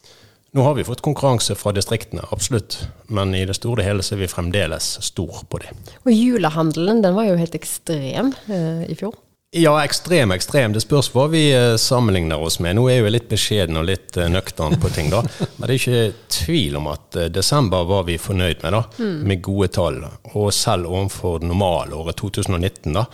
Nå 0.55 0.63
har 0.63 0.77
vi 0.79 0.85
fått 0.87 1.01
konkurranse 1.03 1.57
fra 1.59 1.73
distriktene, 1.75 2.23
absolutt. 2.31 2.77
Men 3.11 3.33
i 3.35 3.43
det 3.43 3.57
store 3.59 3.83
og 3.83 3.89
hele 3.89 4.05
så 4.07 4.15
er 4.15 4.21
vi 4.21 4.31
fremdeles 4.31 4.93
stor 5.03 5.41
på 5.51 5.59
det. 5.59 5.73
Og 6.07 6.13
julehandelen 6.15 7.01
den 7.03 7.17
var 7.17 7.27
jo 7.27 7.35
helt 7.41 7.57
ekstrem 7.59 8.31
uh, 8.47 8.85
i 8.87 8.95
fjor? 8.95 9.17
Ja, 9.57 9.85
ekstrem, 9.85 10.33
ekstrem. 10.35 10.73
Det 10.75 10.81
spørs 10.83 11.13
hva 11.15 11.29
vi 11.31 11.45
eh, 11.55 11.77
sammenligner 11.79 12.43
oss 12.43 12.57
med. 12.59 12.75
Nå 12.75 12.89
er 12.89 12.97
jeg 12.97 13.05
jo 13.05 13.13
litt 13.15 13.29
beskjeden 13.31 13.79
og 13.79 13.85
litt 13.87 14.17
eh, 14.19 14.27
nøktern 14.27 14.75
på 14.83 14.91
ting, 14.91 15.13
da. 15.13 15.21
Men 15.57 15.69
det 15.69 15.69
er 15.69 15.79
ikke 15.79 16.33
tvil 16.41 16.79
om 16.81 16.89
at 16.91 17.19
eh, 17.21 17.29
desember 17.31 17.87
var 17.87 18.03
vi 18.09 18.17
fornøyd 18.19 18.65
med, 18.65 18.75
da. 18.75 18.81
Mm. 18.99 19.21
Med 19.31 19.45
gode 19.47 19.71
tall. 19.77 20.01
Og 20.33 20.51
selv 20.57 20.91
overfor 20.91 21.47
normalåret 21.47 22.19
2019, 22.19 22.99
da. 22.99 23.07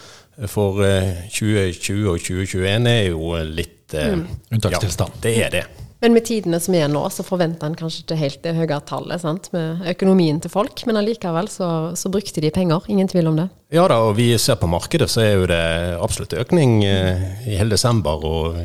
For 0.49 0.80
2020 0.80 2.09
og 2.09 2.25
2021 2.25 2.88
er 2.88 3.02
jo 3.11 3.35
litt 3.44 3.92
mm. 3.92 4.25
Unntakstilstand. 4.56 5.20
Ja, 5.20 5.25
det 5.26 5.37
er 5.44 5.56
det. 5.59 5.64
Men 6.00 6.14
med 6.16 6.25
tidene 6.25 6.57
som 6.61 6.75
er 6.75 6.88
nå, 6.88 7.02
så 7.12 7.25
forventer 7.26 7.69
en 7.69 7.76
kanskje 7.76 8.07
ikke 8.07 8.16
helt 8.16 8.40
det 8.45 8.54
høye 8.57 8.78
tallet 8.88 9.21
sant? 9.21 9.50
med 9.52 9.85
økonomien 9.92 10.40
til 10.40 10.52
folk. 10.52 10.80
Men 10.88 10.97
allikevel 10.97 11.50
så, 11.52 11.69
så, 11.99 12.09
brukte 12.12 12.40
de 12.40 12.52
penger, 12.54 12.88
ingen 12.88 13.09
tvil 13.11 13.28
om 13.28 13.37
det. 13.42 13.50
Ja 13.76 13.85
da, 13.90 14.00
og 14.09 14.16
vi 14.16 14.33
ser 14.40 14.57
på 14.61 14.71
markedet 14.71 15.11
så 15.12 15.23
er 15.26 15.35
jo 15.37 15.50
det 15.50 15.61
absolutt 16.00 16.35
økning 16.40 16.80
eh, 16.88 17.21
i 17.45 17.59
hele 17.61 17.76
desember 17.76 18.25
og 18.26 18.57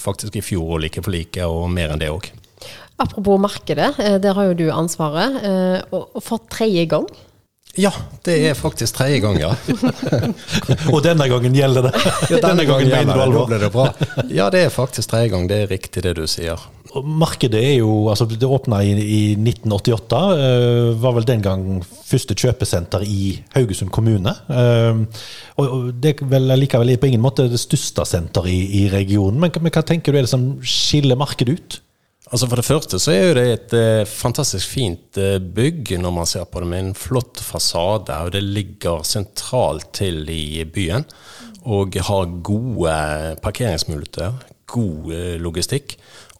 faktisk 0.00 0.36
i 0.36 0.44
fjor 0.44 0.76
og 0.76 0.82
like 0.82 1.02
for 1.04 1.14
like, 1.14 1.46
og 1.46 1.70
mer 1.70 1.94
enn 1.94 2.02
det 2.02 2.10
òg. 2.10 2.32
Apropos 3.00 3.38
markedet, 3.40 3.94
eh, 4.02 4.18
der 4.20 4.34
har 4.34 4.50
jo 4.50 4.58
du 4.58 4.66
ansvaret. 4.74 5.40
Eh, 5.46 5.82
og 5.94 6.22
for 6.22 6.42
tredje 6.50 6.84
gang 6.90 7.06
Ja, 7.78 7.92
det 8.26 8.34
er 8.48 8.54
faktisk 8.58 8.96
tredje 8.98 9.20
gang, 9.22 9.38
ja. 9.38 9.54
Og 10.92 11.04
denne 11.06 11.28
gangen 11.30 11.54
gjelder 11.54 11.86
det. 11.86 11.92
Ja, 12.32 12.40
denne 12.42 12.66
gangen 12.66 12.90
mener 12.90 13.14
du 13.14 13.20
Da 13.20 13.26
alvor. 13.28 13.54
det 13.54 13.70
bra. 13.70 13.86
Ja, 14.26 14.50
det 14.50 14.64
er 14.66 14.74
faktisk 14.74 15.12
tredje 15.12 15.30
gang. 15.30 15.46
Det 15.48 15.62
er 15.62 15.70
riktig 15.70 16.02
det 16.02 16.16
du 16.18 16.26
sier. 16.26 16.58
Markedet 17.06 17.60
er 17.60 17.76
jo, 17.78 18.08
altså 18.10 18.26
det 18.26 18.48
åpna 18.48 18.80
i, 18.82 18.94
i 18.98 19.20
1988. 19.36 20.22
Uh, 20.40 21.02
var 21.02 21.14
vel 21.18 21.28
den 21.28 21.44
gang 21.44 21.66
første 21.86 22.34
kjøpesenter 22.34 23.04
i 23.06 23.36
Haugesund 23.54 23.92
kommune. 23.94 24.34
Uh, 24.50 25.04
og, 25.60 25.92
det 26.02 26.16
er 26.16 26.32
vel 26.32 26.50
likevel 26.58 26.96
på 26.98 27.10
ingen 27.12 27.22
måte 27.22 27.46
det 27.50 27.62
største 27.62 28.06
senteret 28.08 28.50
i, 28.50 28.82
i 28.82 28.88
regionen. 28.92 29.38
Men, 29.42 29.54
men 29.60 29.74
hva 29.74 29.84
tenker 29.86 30.12
du 30.12 30.18
er 30.18 30.26
det 30.26 30.34
som 30.34 30.52
skiller 30.66 31.20
markedet 31.20 31.60
ut? 31.60 31.80
Altså 32.30 32.46
For 32.46 32.60
det 32.60 32.66
første 32.66 32.98
så 33.02 33.14
er 33.14 33.32
det 33.34 33.44
et 33.50 33.72
eh, 33.74 34.06
fantastisk 34.06 34.70
fint 34.70 35.18
eh, 35.18 35.40
bygg 35.42 35.96
når 35.98 36.12
man 36.14 36.28
ser 36.30 36.46
på 36.46 36.62
det, 36.62 36.68
med 36.70 36.84
en 36.84 36.94
flott 36.94 37.42
fasade. 37.42 38.14
Og 38.14 38.30
det 38.36 38.44
ligger 38.46 39.02
sentralt 39.06 39.90
til 39.98 40.22
i 40.30 40.62
byen. 40.62 41.06
Og 41.66 41.98
har 42.06 42.30
gode 42.46 42.94
parkeringsmuligheter, 43.42 44.38
god 44.72 45.12
eh, 45.14 45.36
logistikk. 45.42 45.96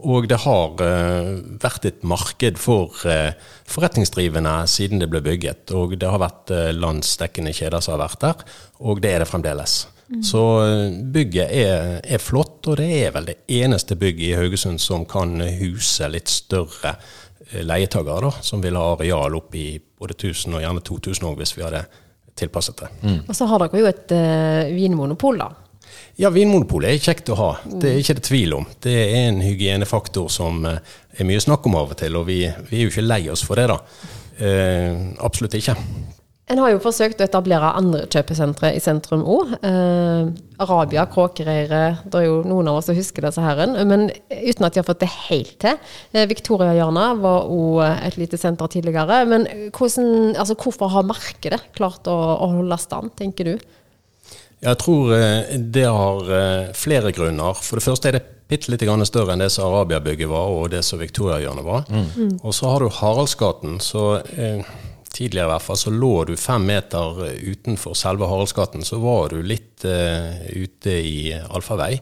Og 0.08 0.28
det 0.30 0.40
har 0.46 0.80
eh, 0.84 1.30
vært 1.60 1.86
et 1.90 2.02
marked 2.08 2.58
for 2.60 3.04
eh, 3.08 3.36
forretningsdrivende 3.68 4.54
siden 4.70 5.02
det 5.02 5.10
ble 5.12 5.22
bygget. 5.24 5.72
Og 5.76 5.96
det 6.00 6.08
har 6.08 6.22
vært 6.22 6.52
landsdekkende 6.76 7.54
kjeder 7.56 7.84
som 7.84 7.96
har 7.96 8.06
vært 8.06 8.24
der, 8.24 8.44
og 8.80 9.02
det 9.04 9.14
er 9.14 9.24
det 9.24 9.30
fremdeles. 9.30 9.82
Så 10.22 10.42
eh, 10.64 11.00
bygget 11.14 11.52
er, 11.54 12.00
er 12.02 12.22
flott, 12.22 12.64
og 12.66 12.80
det 12.80 12.88
er 12.98 13.12
vel 13.14 13.30
det 13.30 13.38
eneste 13.60 13.96
bygget 13.98 14.32
i 14.32 14.36
Haugesund 14.38 14.82
som 14.82 15.06
kan 15.08 15.38
huse 15.60 16.08
litt 16.10 16.30
større 16.32 16.96
leietakere, 17.50 18.28
da, 18.28 18.44
som 18.46 18.62
vil 18.62 18.78
ha 18.78 18.92
areal 18.94 19.34
opp 19.38 19.54
i 19.58 19.74
både 19.78 20.14
1000 20.16 20.54
og 20.54 20.62
gjerne 20.64 20.82
2000 20.86 21.28
år 21.30 21.38
hvis 21.38 21.54
vi 21.56 21.64
hadde 21.66 21.82
tilpasset 22.38 22.82
det. 22.82 22.90
Og 23.26 23.34
så 23.36 23.46
har 23.50 23.62
dere 23.62 23.80
jo 23.82 23.88
et 23.90 24.14
uh, 24.14 24.70
vinmonopol, 24.70 25.40
da. 25.40 25.48
Ja, 26.20 26.30
Vinmonopolet 26.34 26.94
er 26.94 27.02
kjekt 27.02 27.30
å 27.32 27.38
ha, 27.38 27.50
det 27.64 27.90
er 27.90 28.00
ikke 28.02 28.18
det 28.18 28.26
tvil 28.28 28.56
om. 28.58 28.66
Det 28.82 28.94
er 29.02 29.28
en 29.28 29.42
hygienefaktor 29.44 30.30
som 30.32 30.64
eh, 30.68 30.80
er 31.16 31.28
mye 31.28 31.42
snakk 31.42 31.66
om 31.70 31.78
av 31.80 31.94
og 31.94 32.00
til, 32.00 32.18
og 32.20 32.26
vi, 32.28 32.42
vi 32.70 32.80
er 32.80 32.86
jo 32.86 32.94
ikke 32.94 33.06
lei 33.06 33.22
oss 33.32 33.44
for 33.46 33.60
det, 33.60 33.68
da. 33.72 33.78
Eh, 34.40 35.04
absolutt 35.24 35.58
ikke. 35.58 35.76
En 36.50 36.58
har 36.58 36.72
jo 36.72 36.80
forsøkt 36.82 37.20
å 37.22 37.26
etablere 37.28 37.68
andre 37.78 38.08
kjøpesentre 38.10 38.72
i 38.74 38.80
sentrum 38.82 39.22
òg. 39.22 39.52
Eh, 39.66 40.30
Arabia, 40.60 41.04
Kråkereiret 41.06 42.02
Det 42.10 42.18
er 42.18 42.26
jo 42.26 42.40
noen 42.42 42.68
av 42.72 42.80
oss 42.80 42.88
som 42.90 42.98
husker 42.98 43.22
disse 43.22 43.44
herren, 43.44 43.76
men 43.86 44.08
uten 44.32 44.66
at 44.66 44.74
de 44.74 44.82
har 44.82 44.88
fått 44.88 45.04
det 45.04 45.12
helt 45.28 45.54
til. 45.62 45.78
Eh, 46.10 46.26
Victoriahjørnet 46.30 47.22
var 47.22 47.46
òg 47.54 47.84
et 47.92 48.18
lite 48.18 48.40
senter 48.40 48.72
tidligere. 48.72 49.22
Men 49.30 49.46
hvordan, 49.70 50.34
altså, 50.34 50.58
hvorfor 50.58 50.90
har 50.90 51.06
markedet 51.06 51.62
klart 51.78 52.10
å, 52.10 52.18
å 52.18 52.50
holde 52.56 52.80
stand, 52.82 53.14
tenker 53.20 53.52
du? 53.52 53.70
Jeg 54.60 54.76
tror 54.82 55.14
eh, 55.16 55.56
det 55.56 55.86
har 55.88 56.30
eh, 56.36 56.68
flere 56.76 57.14
grunner. 57.16 57.56
For 57.56 57.80
det 57.80 57.86
første 57.86 58.10
er 58.10 58.18
det 58.18 58.26
bitte 58.50 58.72
litt 58.72 58.84
større 59.08 59.32
enn 59.32 59.44
det 59.44 59.50
som 59.54 59.70
Arabia-bygget 59.70 60.28
var, 60.28 60.52
og 60.52 60.70
det 60.72 60.82
som 60.84 61.00
Victoria-hjørnet 61.00 61.64
var. 61.64 61.84
Og 62.42 62.54
så 62.54 62.68
har 62.68 62.80
du 62.80 62.90
Haraldsgaten. 62.92 63.80
så 63.80 64.20
eh, 64.36 64.62
Tidligere 65.10 65.48
i 65.48 65.50
hvert 65.50 65.64
fall 65.64 65.78
så 65.80 65.90
lå 65.90 66.12
du 66.28 66.36
fem 66.38 66.68
meter 66.68 67.16
utenfor 67.42 67.96
selve 67.98 68.28
Haraldsgaten. 68.30 68.84
Så 68.86 69.00
var 69.02 69.32
du 69.32 69.40
litt 69.42 69.82
uh, 69.82 70.36
ute 70.54 70.92
i 71.02 71.32
allfarvei. 71.34 71.96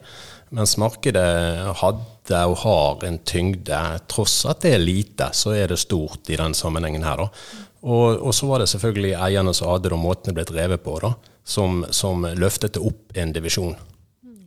Mens 0.53 0.75
markedet 0.77 1.73
hadde 1.81 2.41
og 2.51 2.59
har 2.61 3.07
en 3.07 3.17
tyngde. 3.25 3.79
Tross 4.13 4.43
at 4.45 4.61
det 4.61 4.75
er 4.75 4.83
lite, 4.83 5.31
så 5.33 5.55
er 5.57 5.73
det 5.73 5.79
stort 5.81 6.29
i 6.29 6.37
den 6.37 6.53
sammenhengen 6.53 7.07
her. 7.07 7.25
da. 7.25 7.65
Og, 7.81 8.19
og 8.19 8.33
så 8.35 8.45
var 8.45 8.61
det 8.61 8.69
selvfølgelig 8.69 9.15
eierne 9.17 9.53
som 9.57 9.71
hadde 9.71 9.87
det, 9.87 9.95
og 9.97 10.03
måten 10.03 10.29
det 10.29 10.37
ble 10.37 10.45
drevet 10.45 10.83
på, 10.85 10.97
da, 11.01 11.13
som, 11.49 11.83
som 11.89 12.27
løftet 12.37 12.77
det 12.77 12.83
opp 12.85 13.17
en 13.17 13.33
divisjon. 13.33 13.75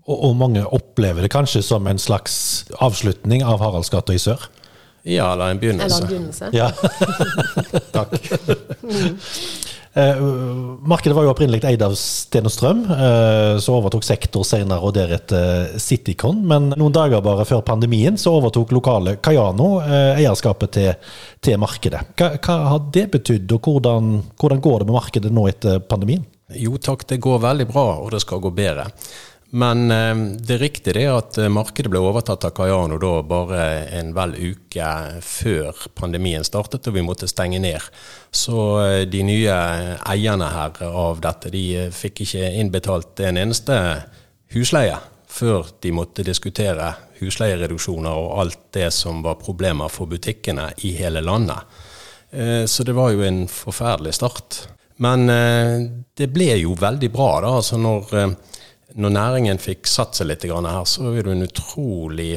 Og, 0.06 0.16
og 0.16 0.34
mange 0.38 0.64
opplever 0.66 1.26
det 1.26 1.32
kanskje 1.34 1.62
som 1.66 1.86
en 1.90 2.00
slags 2.00 2.34
avslutning 2.82 3.44
av 3.46 3.62
Haraldsgata 3.62 4.14
i 4.14 4.22
sør. 4.22 4.48
Ja, 5.02 5.32
eller 5.32 5.50
en 5.50 5.58
begynnelse. 5.62 5.98
Eller 5.98 6.02
en 6.02 6.10
begynnelse? 6.12 6.50
Ja. 6.54 6.70
Takk. 7.96 8.18
Eh, 9.92 10.20
markedet 10.88 11.12
var 11.12 11.26
jo 11.26 11.32
opprinnelig 11.34 11.66
eid 11.68 11.82
av 11.84 11.92
Sten 12.00 12.46
og 12.48 12.52
Strøm, 12.54 12.78
eh, 12.88 13.58
så 13.60 13.74
overtok 13.76 14.06
Sektor 14.06 14.44
senere, 14.48 14.80
og 14.80 14.94
deretter 14.96 15.74
Citycon. 15.76 16.38
Men 16.48 16.70
noen 16.72 16.94
dager 16.96 17.20
bare 17.24 17.44
før 17.44 17.60
pandemien 17.66 18.16
så 18.16 18.32
overtok 18.38 18.72
lokale 18.72 19.18
Kayano 19.20 19.82
eh, 19.82 20.22
eierskapet 20.22 20.72
til, 20.78 21.12
til 21.44 21.60
markedet. 21.60 22.00
Hva, 22.16 22.30
hva 22.40 22.56
har 22.70 22.86
det 22.94 23.10
betydd, 23.18 23.52
og 23.52 23.68
hvordan, 23.68 24.14
hvordan 24.40 24.64
går 24.64 24.80
det 24.80 24.88
med 24.88 24.96
markedet 24.96 25.34
nå 25.34 25.44
etter 25.52 25.84
pandemien? 25.84 26.24
Jo 26.56 26.78
takk, 26.78 27.06
det 27.08 27.20
går 27.22 27.38
veldig 27.42 27.66
bra, 27.70 27.86
og 28.02 28.10
det 28.14 28.22
skal 28.24 28.40
gå 28.42 28.50
bedre. 28.50 28.88
Men 29.52 29.88
det 29.88 30.52
det 30.52 30.54
er 30.54 30.62
riktig 30.62 30.92
det 30.96 31.04
at 31.12 31.36
eh, 31.38 31.50
markedet 31.52 31.90
ble 31.92 32.00
overtatt 32.00 32.44
av 32.48 32.54
Kayano 32.56 32.96
da 33.00 33.10
bare 33.22 33.64
en 33.98 34.14
vel 34.16 34.32
uke 34.36 34.88
før 35.20 35.76
pandemien 35.94 36.44
startet 36.44 36.88
og 36.88 36.96
vi 36.96 37.04
måtte 37.04 37.28
stenge 37.28 37.60
ned. 37.60 37.84
Så 38.32 38.56
eh, 38.80 39.04
de 39.04 39.22
nye 39.28 39.58
eierne 40.08 40.48
her 40.54 40.80
av 40.88 41.20
dette, 41.20 41.52
de 41.52 41.64
eh, 41.76 41.90
fikk 41.92 42.24
ikke 42.24 42.50
innbetalt 42.62 43.20
en 43.20 43.40
eneste 43.44 43.76
husleie 44.56 44.96
før 45.32 45.68
de 45.80 45.92
måtte 45.96 46.24
diskutere 46.24 46.90
husleiereduksjoner 47.20 48.12
og 48.12 48.34
alt 48.42 48.60
det 48.76 48.90
som 48.92 49.22
var 49.24 49.40
problemer 49.40 49.92
for 49.92 50.08
butikkene 50.08 50.70
i 50.84 50.92
hele 50.96 51.20
landet. 51.24 51.60
Eh, 52.30 52.64
Så 52.64 52.84
det 52.84 52.96
var 52.96 53.12
jo 53.12 53.20
en 53.22 53.46
forferdelig 53.48 54.14
start. 54.20 54.66
Men 55.02 55.28
eh, 55.32 55.90
det 56.14 56.28
ble 56.30 56.54
jo 56.60 56.76
veldig 56.78 57.10
bra, 57.12 57.30
da. 57.42 57.52
Altså 57.58 57.78
når, 57.80 58.14
eh, 58.18 58.58
når 59.02 59.14
næringen 59.16 59.62
fikk 59.62 59.90
satt 59.90 60.18
seg 60.18 60.30
litt 60.30 60.46
her, 60.46 60.84
så 60.86 61.10
er 61.12 61.26
det 61.26 61.34
en 61.34 61.46
utrolig 61.48 62.32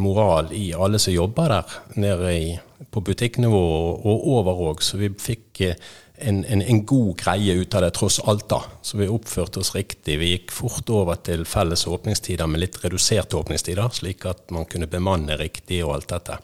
moral 0.00 0.52
i 0.56 0.70
alle 0.72 1.00
som 1.02 1.14
jobber 1.14 1.50
der, 1.52 1.78
nede 2.00 2.34
i, 2.34 2.52
på 2.90 3.02
butikknivå 3.04 3.64
og 4.00 4.30
over 4.36 4.62
òg. 4.70 4.82
Så 4.82 5.00
vi 5.00 5.10
fikk 5.22 5.62
eh, 5.66 5.90
en, 6.20 6.42
en, 6.44 6.62
en 6.62 6.82
god 6.86 7.14
greie 7.22 7.56
ut 7.60 7.74
av 7.74 7.86
det, 7.86 7.92
tross 7.96 8.20
alt. 8.24 8.48
da. 8.50 8.62
Så 8.82 8.98
vi 9.00 9.10
oppførte 9.10 9.62
oss 9.62 9.74
riktig. 9.76 10.18
Vi 10.20 10.34
gikk 10.34 10.54
fort 10.54 10.90
over 10.90 11.20
til 11.24 11.46
felles 11.48 11.86
åpningstider 11.88 12.50
med 12.50 12.64
litt 12.64 12.80
reduserte 12.84 13.38
åpningstider, 13.38 13.92
slik 13.94 14.26
at 14.28 14.48
man 14.54 14.68
kunne 14.70 14.90
bemanne 14.90 15.38
riktig 15.40 15.84
og 15.84 15.98
alt 15.98 16.16
dette. 16.16 16.40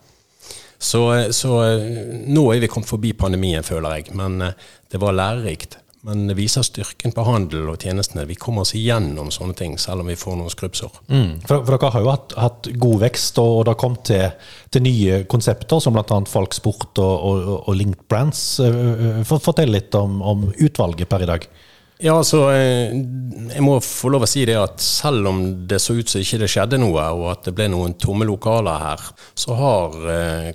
Så, 0.79 1.03
så 1.33 1.57
eh, 1.65 1.89
nå 2.29 2.47
er 2.53 2.61
vi 2.63 2.71
kommet 2.71 2.91
forbi 2.91 3.15
pandemien, 3.17 3.65
føler 3.65 3.99
jeg. 3.99 4.15
Men 4.17 4.41
eh, 4.45 4.71
det 4.93 5.01
var 5.03 5.17
lærerikt. 5.17 5.79
Men 6.07 6.29
det 6.29 6.37
viser 6.39 6.63
styrken 6.63 7.11
på 7.11 7.25
handel 7.27 7.67
og 7.73 7.83
tjenestene. 7.83 8.29
Vi 8.29 8.37
kommer 8.39 8.63
oss 8.63 8.77
igjennom 8.79 9.33
sånne 9.35 9.57
ting, 9.59 9.73
selv 9.83 10.05
om 10.05 10.11
vi 10.13 10.19
får 10.19 10.37
noen 10.39 10.53
skrubbsår. 10.53 11.01
Mm. 11.09 11.33
For, 11.49 11.65
for 11.65 11.75
dere 11.75 11.91
har 11.97 12.05
jo 12.05 12.13
hatt, 12.13 12.37
hatt 12.39 12.69
god 12.79 13.01
vekst, 13.03 13.41
og 13.43 13.65
det 13.67 13.73
har 13.73 13.81
kommet 13.81 14.05
til, 14.07 14.53
til 14.71 14.85
nye 14.87 15.23
konsepter, 15.27 15.83
som 15.83 15.97
bl.a. 15.97 16.21
Folk 16.31 16.55
Sport 16.55 17.01
og, 17.03 17.15
og, 17.17 17.49
og 17.67 17.79
Linked 17.81 18.07
Brands. 18.07 18.45
Eh, 18.63 19.25
fortell 19.27 19.75
litt 19.75 19.99
om, 19.99 20.21
om 20.23 20.47
utvalget 20.55 21.11
per 21.11 21.27
i 21.27 21.31
dag. 21.33 21.49
Ja, 21.97 22.19
altså, 22.19 22.43
eh, 22.53 22.93
jeg 22.93 23.63
må 23.65 23.79
få 23.81 24.11
lov 24.13 24.27
å 24.27 24.29
si 24.29 24.43
det 24.45 24.57
at 24.61 24.83
selv 24.85 25.31
om 25.31 25.39
det 25.69 25.79
så 25.81 25.95
ut 25.97 26.11
som 26.11 26.21
ikke 26.21 26.43
det 26.43 26.51
skjedde 26.53 26.81
noe, 26.83 27.05
og 27.17 27.31
at 27.31 27.47
det 27.49 27.55
ble 27.57 27.71
noen 27.73 27.95
tomme 28.01 28.27
lokaler 28.29 28.83
her, 28.83 29.05
så 29.33 29.57
har 29.57 29.97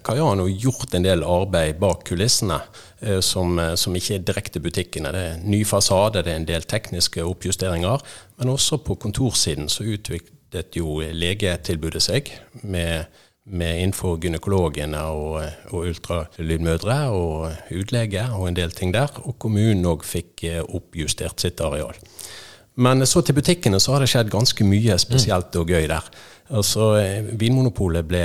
Kajano 0.05 0.21
Kayano 0.21 0.45
gjort 0.47 0.93
en 0.93 1.05
del 1.05 1.23
arbeid 1.25 1.79
bak 1.81 2.03
kulissene 2.05 2.59
eh, 3.01 3.19
som, 3.25 3.57
eh, 3.59 3.73
som 3.73 3.95
ikke 3.97 4.19
er 4.19 4.27
direkte 4.27 4.61
butikkene. 4.61 5.13
Det 5.15 5.23
er 5.31 5.41
ny 5.41 5.63
fasade, 5.65 6.21
det 6.21 6.33
er 6.33 6.41
en 6.43 6.49
del 6.49 6.67
tekniske 6.69 7.25
oppjusteringer, 7.25 8.05
men 8.37 8.53
også 8.53 8.77
på 8.85 8.99
kontorsiden 9.01 9.69
så 9.69 9.87
utviklet 9.95 10.77
jo 10.77 10.99
legetilbudet 11.01 12.03
seg 12.05 12.29
med 12.61 13.09
med 13.51 13.81
innenfor 13.81 14.17
gynekologene 14.23 15.01
og, 15.11 15.41
og 15.71 15.87
ultralydmødre 15.91 16.99
og 17.13 17.73
utlege 17.75 18.25
og 18.35 18.47
en 18.47 18.57
del 18.57 18.71
ting 18.75 18.93
der. 18.95 19.11
Og 19.25 19.37
kommunen 19.41 19.85
òg 19.91 20.05
fikk 20.07 20.45
eh, 20.47 20.61
oppjustert 20.63 21.43
sitt 21.43 21.61
areal. 21.63 21.97
Men 22.81 23.05
så 23.05 23.21
til 23.21 23.35
butikkene 23.35 23.79
så 23.83 23.95
har 23.95 24.03
det 24.03 24.11
skjedd 24.11 24.31
ganske 24.31 24.65
mye 24.65 24.95
spesielt 25.01 25.55
og 25.59 25.73
gøy 25.73 25.89
der. 25.91 26.07
Altså, 26.51 26.95
eh, 26.99 27.27
Vinmonopolet 27.39 28.07
ble 28.07 28.23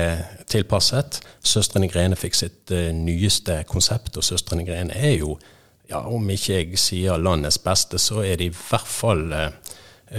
tilpasset. 0.51 1.21
Søstrene 1.43 1.89
Grene 1.91 2.19
fikk 2.19 2.35
sitt 2.35 2.73
eh, 2.75 2.91
nyeste 2.95 3.61
konsept, 3.71 4.17
og 4.19 4.27
Søstrene 4.27 4.67
Grene 4.67 4.95
er 4.95 5.19
jo, 5.21 5.37
ja, 5.91 6.01
om 6.03 6.31
ikke 6.31 6.61
jeg 6.61 6.81
sier 6.83 7.23
landets 7.23 7.61
beste, 7.63 8.01
så 8.03 8.25
er 8.27 8.41
de 8.41 8.49
i 8.51 8.55
hvert 8.55 8.91
fall 8.91 9.29
eh, 9.35 9.75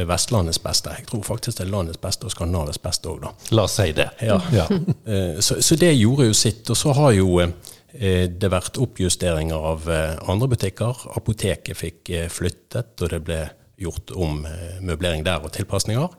Vestlandets 0.08 0.60
beste. 0.60 0.92
Jeg 1.00 1.06
tror 1.08 1.24
faktisk 1.24 1.58
det 1.58 1.66
er 1.68 1.72
landets 1.72 2.02
beste 2.02 2.28
og 2.28 2.32
Skandinavias 2.34 2.80
beste 2.84 3.08
òg, 3.12 3.22
da. 3.24 3.32
La 3.56 3.64
oss 3.64 3.78
si 3.80 3.92
det. 3.96 4.10
Ja. 4.22 4.40
Ja. 4.58 4.66
Eh, 5.06 5.40
Så, 5.40 5.62
så 5.64 5.76
det 5.80 5.94
gjorde 5.96 6.28
jo 6.28 6.34
sitt. 6.36 6.68
Og 6.70 6.78
så 6.78 6.92
har 6.98 7.14
jo 7.16 7.40
eh, 7.40 8.28
det 8.28 8.50
vært 8.52 8.78
oppjusteringer 8.84 9.70
av 9.72 9.88
eh, 9.90 10.18
andre 10.30 10.50
butikker. 10.52 11.06
Apoteket 11.16 11.78
fikk 11.80 12.10
eh, 12.10 12.28
flyttet, 12.30 12.96
og 13.02 13.10
det 13.16 13.22
ble 13.28 13.40
gjort 13.80 14.12
om 14.18 14.44
eh, 14.50 14.82
møblering 14.82 15.24
der 15.24 15.44
og 15.46 15.54
tilpasninger. 15.56 16.10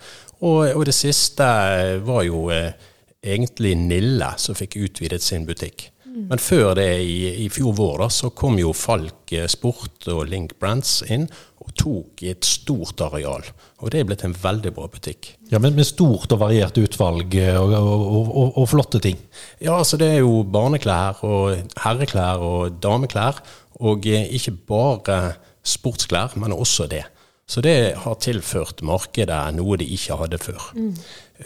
Og, 0.40 0.60
og 0.72 0.84
det 0.88 0.94
siste 0.96 1.44
eh, 1.44 1.96
var 2.06 2.22
jo 2.24 2.46
eh, 2.54 2.72
egentlig 3.20 3.74
Nille 3.76 4.32
som 4.38 4.54
fikk 4.56 4.78
utvidet 4.80 5.20
sin 5.22 5.44
butikk. 5.48 5.90
Men 6.18 6.40
før 6.42 6.72
det, 6.74 6.86
i, 7.04 7.44
i 7.44 7.48
fjor 7.52 7.74
vår, 7.78 7.98
da, 8.00 8.06
så 8.10 8.30
kom 8.34 8.56
jo 8.58 8.72
Falk 8.74 9.30
eh, 9.36 9.44
Sport 9.50 10.08
og 10.10 10.24
Link 10.30 10.56
Brands 10.58 11.02
inn 11.06 11.28
og 11.68 11.74
tok 11.76 12.22
i 12.24 12.30
et 12.32 12.46
stort 12.46 13.00
areal. 13.04 13.44
Og 13.82 13.92
det 13.92 14.00
er 14.00 14.08
blitt 14.08 14.24
en 14.26 14.36
veldig 14.36 14.72
bra 14.76 14.88
butikk. 14.90 15.34
Ja, 15.52 15.60
men 15.60 15.76
Med 15.76 15.86
stort 15.86 16.32
og 16.32 16.40
variert 16.40 16.78
utvalg 16.80 17.34
eh, 17.38 17.56
og, 17.60 17.74
og, 17.76 18.32
og, 18.32 18.58
og 18.62 18.68
flotte 18.70 19.00
ting. 19.04 19.18
Ja, 19.60 19.76
altså 19.78 20.00
det 20.00 20.08
er 20.14 20.22
jo 20.22 20.42
barneklær 20.42 21.22
og 21.28 21.76
herreklær 21.84 22.42
og 22.44 22.80
dameklær. 22.82 23.42
Og 23.84 24.08
eh, 24.08 24.26
ikke 24.34 24.56
bare 24.72 25.20
sportsklær, 25.62 26.34
men 26.40 26.56
også 26.56 26.88
det. 26.90 27.04
Så 27.48 27.62
det 27.64 27.94
har 28.02 28.20
tilført 28.20 28.82
markedet 28.84 29.40
noe 29.56 29.78
de 29.80 29.86
ikke 29.94 30.18
hadde 30.20 30.40
før. 30.40 30.70
Mm. 30.76 30.94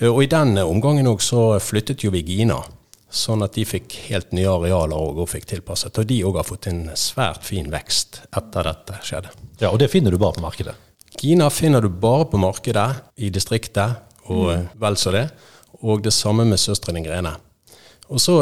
Og 0.08 0.22
i 0.24 0.30
denne 0.30 0.64
omgangen 0.66 1.06
òg 1.10 1.22
så 1.22 1.60
flyttet 1.62 2.02
jo 2.02 2.10
vi 2.14 2.24
Gina. 2.26 2.58
Sånn 3.12 3.44
at 3.44 3.58
de 3.58 3.66
fikk 3.68 3.92
helt 4.08 4.30
nye 4.32 4.48
arealer 4.48 4.96
og, 4.96 5.18
og 5.20 5.28
fikk 5.28 5.44
tilpasset. 5.50 5.98
Og 6.00 6.08
de 6.08 6.22
òg 6.24 6.38
har 6.40 6.48
fått 6.48 6.70
en 6.70 6.86
svært 6.96 7.44
fin 7.44 7.68
vekst 7.72 8.22
etter 8.32 8.68
dette 8.70 9.00
skjedde. 9.04 9.34
Ja, 9.60 9.68
Og 9.68 9.78
det 9.82 9.90
finner 9.92 10.14
du 10.14 10.18
bare 10.20 10.38
på 10.38 10.44
markedet? 10.44 10.74
Gina 11.20 11.50
finner 11.52 11.84
du 11.84 11.90
bare 11.92 12.24
på 12.32 12.40
markedet 12.40 12.88
i 13.20 13.28
distriktet, 13.30 14.00
og 14.32 14.48
mm. 14.48 14.68
vel 14.80 14.96
så 14.96 15.12
det. 15.12 15.26
Og 15.84 16.00
det 16.02 16.14
samme 16.16 16.46
med 16.48 16.60
Søstrene 16.60 17.02
Grene. 17.04 17.34
Og 18.08 18.20
så, 18.20 18.38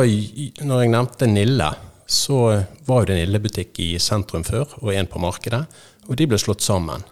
når 0.63 0.85
jeg 0.85 0.93
nevnte 0.93 1.29
Nille, 1.31 1.71
så 2.11 2.39
var 2.87 3.03
jo 3.03 3.11
det 3.11 3.21
Nille-butikk 3.21 3.81
i 3.83 3.91
sentrum 4.03 4.45
før, 4.47 4.71
og 4.83 4.93
en 4.95 5.11
på 5.11 5.23
markedet. 5.23 5.65
Og 6.09 6.19
de 6.19 6.27
ble 6.31 6.39
slått 6.39 6.63
sammen. 6.63 7.03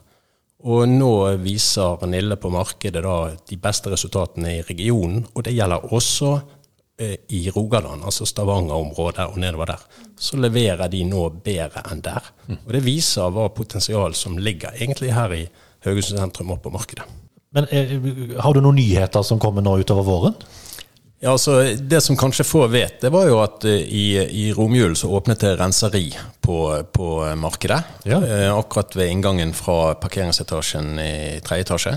Og 0.66 0.88
nå 0.90 1.12
viser 1.42 2.06
Nille 2.10 2.38
på 2.40 2.50
markedet 2.50 3.02
da 3.04 3.18
de 3.50 3.58
beste 3.62 3.92
resultatene 3.92 4.56
i 4.56 4.64
regionen, 4.66 5.24
og 5.34 5.46
det 5.46 5.54
gjelder 5.54 5.90
også 5.94 6.32
i 6.98 7.50
Rogaland, 7.54 8.02
altså 8.02 8.26
Stavanger-området 8.26 9.28
og 9.30 9.36
nedover 9.38 9.70
der, 9.70 9.82
så 10.18 10.38
leverer 10.40 10.90
de 10.90 11.04
nå 11.06 11.28
bedre 11.44 11.84
enn 11.92 12.00
der. 12.02 12.26
Og 12.56 12.72
Det 12.74 12.82
viser 12.82 13.30
hva 13.30 13.46
potensial 13.54 14.16
som 14.18 14.38
ligger 14.38 14.74
egentlig 14.74 15.12
her 15.14 15.34
i 15.36 15.44
Haugesund 15.86 16.18
sentrum 16.18 16.50
og 16.56 16.62
på 16.64 16.72
markedet. 16.74 17.06
Men 17.54 17.68
er, 17.72 17.94
Har 18.42 18.54
du 18.54 18.60
noen 18.60 18.76
nyheter 18.76 19.22
som 19.22 19.38
kommer 19.38 19.62
nå 19.64 19.78
utover 19.80 20.04
våren? 20.04 20.34
Ja, 21.18 21.32
altså 21.32 21.74
Det 21.74 22.00
som 22.00 22.16
kanskje 22.16 22.46
få 22.46 22.66
vet, 22.70 23.00
det 23.02 23.10
var 23.10 23.26
jo 23.26 23.40
at 23.42 23.64
uh, 23.66 23.74
i, 23.74 24.18
i 24.18 24.44
romjulen 24.54 24.94
så 24.96 25.10
åpnet 25.10 25.40
det 25.42 25.56
renseri 25.58 26.12
på, 26.40 26.58
på 26.94 27.08
markedet. 27.36 27.80
Ja. 28.06 28.20
Eh, 28.22 28.50
akkurat 28.54 28.94
ved 28.96 29.10
inngangen 29.10 29.52
fra 29.56 29.96
parkeringsetasjen 29.98 30.98
i 31.02 31.40
tredje 31.44 31.66
etasje. 31.66 31.96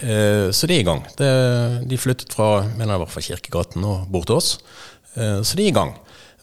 Eh, 0.00 0.50
så 0.52 0.68
de 0.68 0.76
er 0.76 0.82
i 0.82 0.86
gang. 0.86 1.04
de 1.16 1.98
flyttet 1.98 2.34
fra 2.34 2.66
mener 2.76 2.94
jeg 2.94 3.02
var 3.04 3.12
fra 3.12 3.24
Kirkegaten 3.24 3.84
og 3.84 4.08
bort 4.12 4.28
til 4.28 4.36
oss. 4.36 4.58
Eh, 5.16 5.40
så 5.42 5.56
de 5.56 5.64
er 5.64 5.72
i 5.72 5.76
gang. 5.76 5.94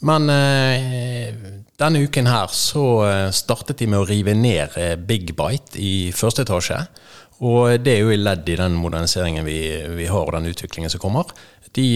Men 0.04 0.28
eh, 0.30 1.34
denne 1.80 2.02
uken 2.04 2.28
her 2.28 2.48
så 2.52 2.86
startet 3.32 3.80
de 3.80 3.88
med 3.88 4.02
å 4.02 4.08
rive 4.08 4.34
ned 4.36 4.76
Big 5.08 5.32
Bite 5.38 5.80
i 5.80 6.12
første 6.16 6.44
etasje. 6.44 6.82
Og 7.44 7.82
det 7.84 7.98
er 7.98 8.06
jo 8.06 8.14
i 8.14 8.20
ledd 8.20 8.48
i 8.48 8.56
den 8.60 8.76
moderniseringen 8.80 9.44
vi, 9.44 9.58
vi 9.98 10.08
har 10.08 10.24
og 10.30 10.36
den 10.38 10.48
utviklingen 10.54 10.92
som 10.92 11.02
kommer. 11.04 11.28
De 11.74 11.88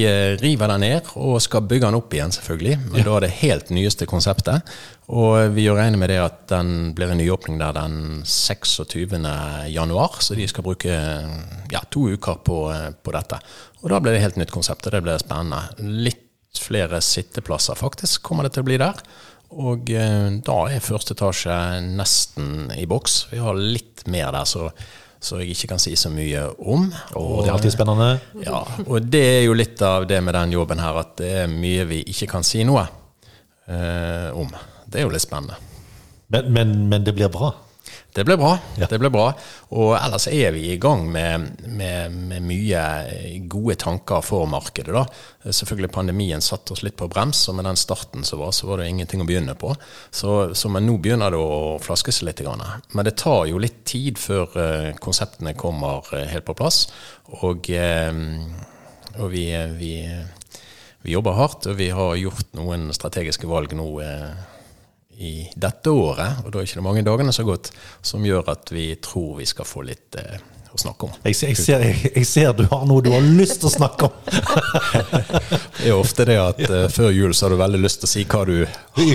river 0.41 0.71
den 0.73 0.81
ned 0.81 1.11
og 1.21 1.37
skal 1.43 1.65
bygge 1.69 1.85
den 1.85 1.97
opp 1.99 2.13
igjen, 2.15 2.33
selvfølgelig. 2.33 2.77
Men 2.89 2.99
ja. 2.99 3.05
da 3.05 3.13
er 3.15 3.25
det 3.27 3.35
helt 3.43 3.69
nyeste 3.71 4.07
konseptet. 4.09 4.73
Og 5.13 5.53
vi 5.55 5.67
gjør 5.67 5.79
regner 5.79 6.01
med 6.01 6.11
det 6.11 6.17
at 6.19 6.41
den 6.51 6.91
blir 6.97 7.13
en 7.13 7.21
nyåpning 7.21 7.61
der 7.61 7.77
den 7.77 8.25
26. 8.25 9.15
januar. 9.71 10.19
Så 10.25 10.35
de 10.35 10.49
skal 10.49 10.65
bruke 10.65 10.97
ja, 11.71 11.83
to 11.93 12.07
uker 12.09 12.41
på, 12.43 12.59
på, 13.03 13.15
dette. 13.15 13.39
Og 13.83 13.91
da 13.93 14.01
blir 14.01 14.17
det 14.17 14.25
helt 14.25 14.41
nytt 14.41 14.51
konsept, 14.55 14.89
og 14.89 14.97
det 14.97 15.03
blir 15.05 15.21
spennende. 15.21 15.61
Litt 16.09 16.25
flere 16.57 16.99
sitteplasser 17.05 17.77
faktisk 17.77 18.25
kommer 18.25 18.47
det 18.47 18.55
til 18.57 18.65
å 18.65 18.67
bli 18.67 18.81
der. 18.81 18.99
Og 19.55 19.91
eh, 19.95 20.29
da 20.43 20.61
er 20.67 20.83
første 20.83 21.15
etasje 21.15 21.55
nesten 21.87 22.71
i 22.75 22.87
boks. 22.89 23.27
Vi 23.31 23.39
har 23.39 23.55
litt 23.55 24.03
mer 24.11 24.33
der, 24.35 24.49
så 24.49 24.71
så 25.27 25.41
jeg 25.41 25.51
ikke 25.53 25.73
kan 25.73 25.81
si 25.81 25.93
så 25.99 26.11
mye 26.13 26.45
om. 26.57 26.87
Og, 27.19 27.43
det 27.43 27.49
er 27.49 27.55
alltid 27.57 27.75
spennende. 27.75 28.09
Ja, 28.45 28.61
og 28.85 29.09
det 29.11 29.23
er 29.35 29.43
jo 29.43 29.57
litt 29.57 29.81
av 29.83 30.07
det 30.07 30.21
med 30.23 30.37
den 30.37 30.55
jobben 30.55 30.81
her, 30.81 31.01
at 31.03 31.17
det 31.19 31.31
er 31.43 31.51
mye 31.51 31.85
vi 31.89 32.01
ikke 32.07 32.29
kan 32.37 32.47
si 32.47 32.63
noe 32.67 32.85
eh, 33.67 34.29
om. 34.31 34.51
Det 34.87 35.01
er 35.01 35.07
jo 35.07 35.13
litt 35.13 35.25
spennende. 35.25 35.59
Men, 36.31 36.51
men, 36.55 36.75
men 36.91 37.07
det 37.07 37.15
blir 37.15 37.31
bra? 37.31 37.51
Det 38.13 38.23
ble 38.25 38.37
bra. 38.39 38.55
Ja. 38.79 38.87
det 38.89 38.97
ble 39.01 39.11
bra. 39.13 39.27
Og 39.77 39.91
ellers 39.97 40.25
er 40.31 40.53
vi 40.55 40.63
i 40.71 40.77
gang 40.81 41.03
med, 41.11 41.49
med, 41.67 42.13
med, 42.31 42.45
mye 42.47 42.83
gode 43.51 43.75
tanker 43.81 44.23
for 44.25 44.47
markedet. 44.49 44.93
da. 44.95 45.03
Selvfølgelig 45.53 45.91
Pandemien 45.93 46.41
satte 46.41 46.73
oss 46.73 46.81
litt 46.85 46.97
på 46.97 47.09
brems, 47.11 47.43
og 47.49 47.59
med 47.59 47.67
den 47.69 47.77
starten 47.77 48.25
som 48.25 48.41
var, 48.41 48.55
så 48.57 48.71
var 48.71 48.81
det 48.81 48.89
ingenting 48.89 49.21
å 49.21 49.27
begynne 49.29 49.53
på. 49.59 49.75
Så, 50.09 50.37
så 50.57 50.71
men 50.73 50.87
nå 50.89 50.97
begynner 51.03 51.35
det 51.35 51.41
å 51.41 51.77
flaske 51.83 52.15
seg 52.15 52.31
litt. 52.31 52.41
Men 52.47 53.05
det 53.05 53.17
tar 53.21 53.45
jo 53.51 53.61
litt 53.61 53.83
tid 53.85 54.17
før 54.21 54.57
uh, 54.57 54.89
konseptene 55.03 55.53
kommer 55.57 56.01
uh, 56.09 56.25
helt 56.31 56.47
på 56.47 56.57
plass. 56.57 56.87
Og, 57.43 57.69
og 59.17 59.29
vi, 59.33 59.45
vi 59.77 59.93
vi 61.07 61.13
jobber 61.13 61.37
hardt, 61.37 61.65
og 61.69 61.77
vi 61.79 61.89
har 61.95 62.17
gjort 62.19 62.49
noen 62.57 62.89
strategiske 62.91 63.47
valg 63.47 63.71
nå 63.77 63.85
eh, 64.03 64.31
i 65.17 65.47
dette 65.55 65.89
året, 65.89 66.43
og 66.45 66.51
da 66.51 66.59
er 66.59 66.65
det 66.65 66.69
ikke 66.69 66.85
mange 66.85 67.01
dagene 67.05 67.33
så 67.33 67.45
godt, 67.47 67.71
som 68.05 68.25
gjør 68.25 68.51
at 68.53 68.69
vi 68.73 68.91
tror 69.01 69.39
vi 69.39 69.47
skal 69.49 69.65
få 69.65 69.81
litt 69.87 70.17
eh, 70.21 70.37
å 70.69 70.77
snakke 70.77 71.07
om. 71.07 71.15
Jeg, 71.25 71.37
jeg, 71.41 71.57
ser, 71.57 71.85
jeg, 71.85 72.11
jeg, 72.11 72.27
ser, 72.29 72.51
du 72.57 72.67
har 72.69 72.85
noe 72.89 73.01
du 73.01 73.09
har 73.13 73.25
lyst 73.25 73.61
til 73.63 73.71
å 73.71 73.73
snakke 73.73 74.09
om. 74.09 74.19
det 75.79 75.89
er 75.89 75.95
ofte 75.97 76.27
det 76.29 76.37
at 76.41 76.61
eh, 76.67 76.85
før 76.93 77.09
jul 77.15 77.33
så 77.33 77.47
har 77.47 77.55
du 77.55 77.61
veldig 77.63 77.81
lyst 77.81 78.03
til 78.03 78.09
å 78.09 78.13
si 78.13 78.25
hva 78.29 78.43
du 78.45 78.57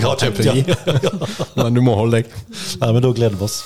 har 0.03 0.19
tenkt 0.19 0.43
å 0.43 0.57
gi, 0.57 0.67
men 1.61 1.79
du 1.79 1.83
må 1.87 1.95
holde 1.99 2.23
deg. 2.23 2.35
Nei, 2.83 2.91
men 2.91 3.05
da 3.05 3.13
gleder 3.15 3.39
vi 3.39 3.47
oss. 3.47 3.61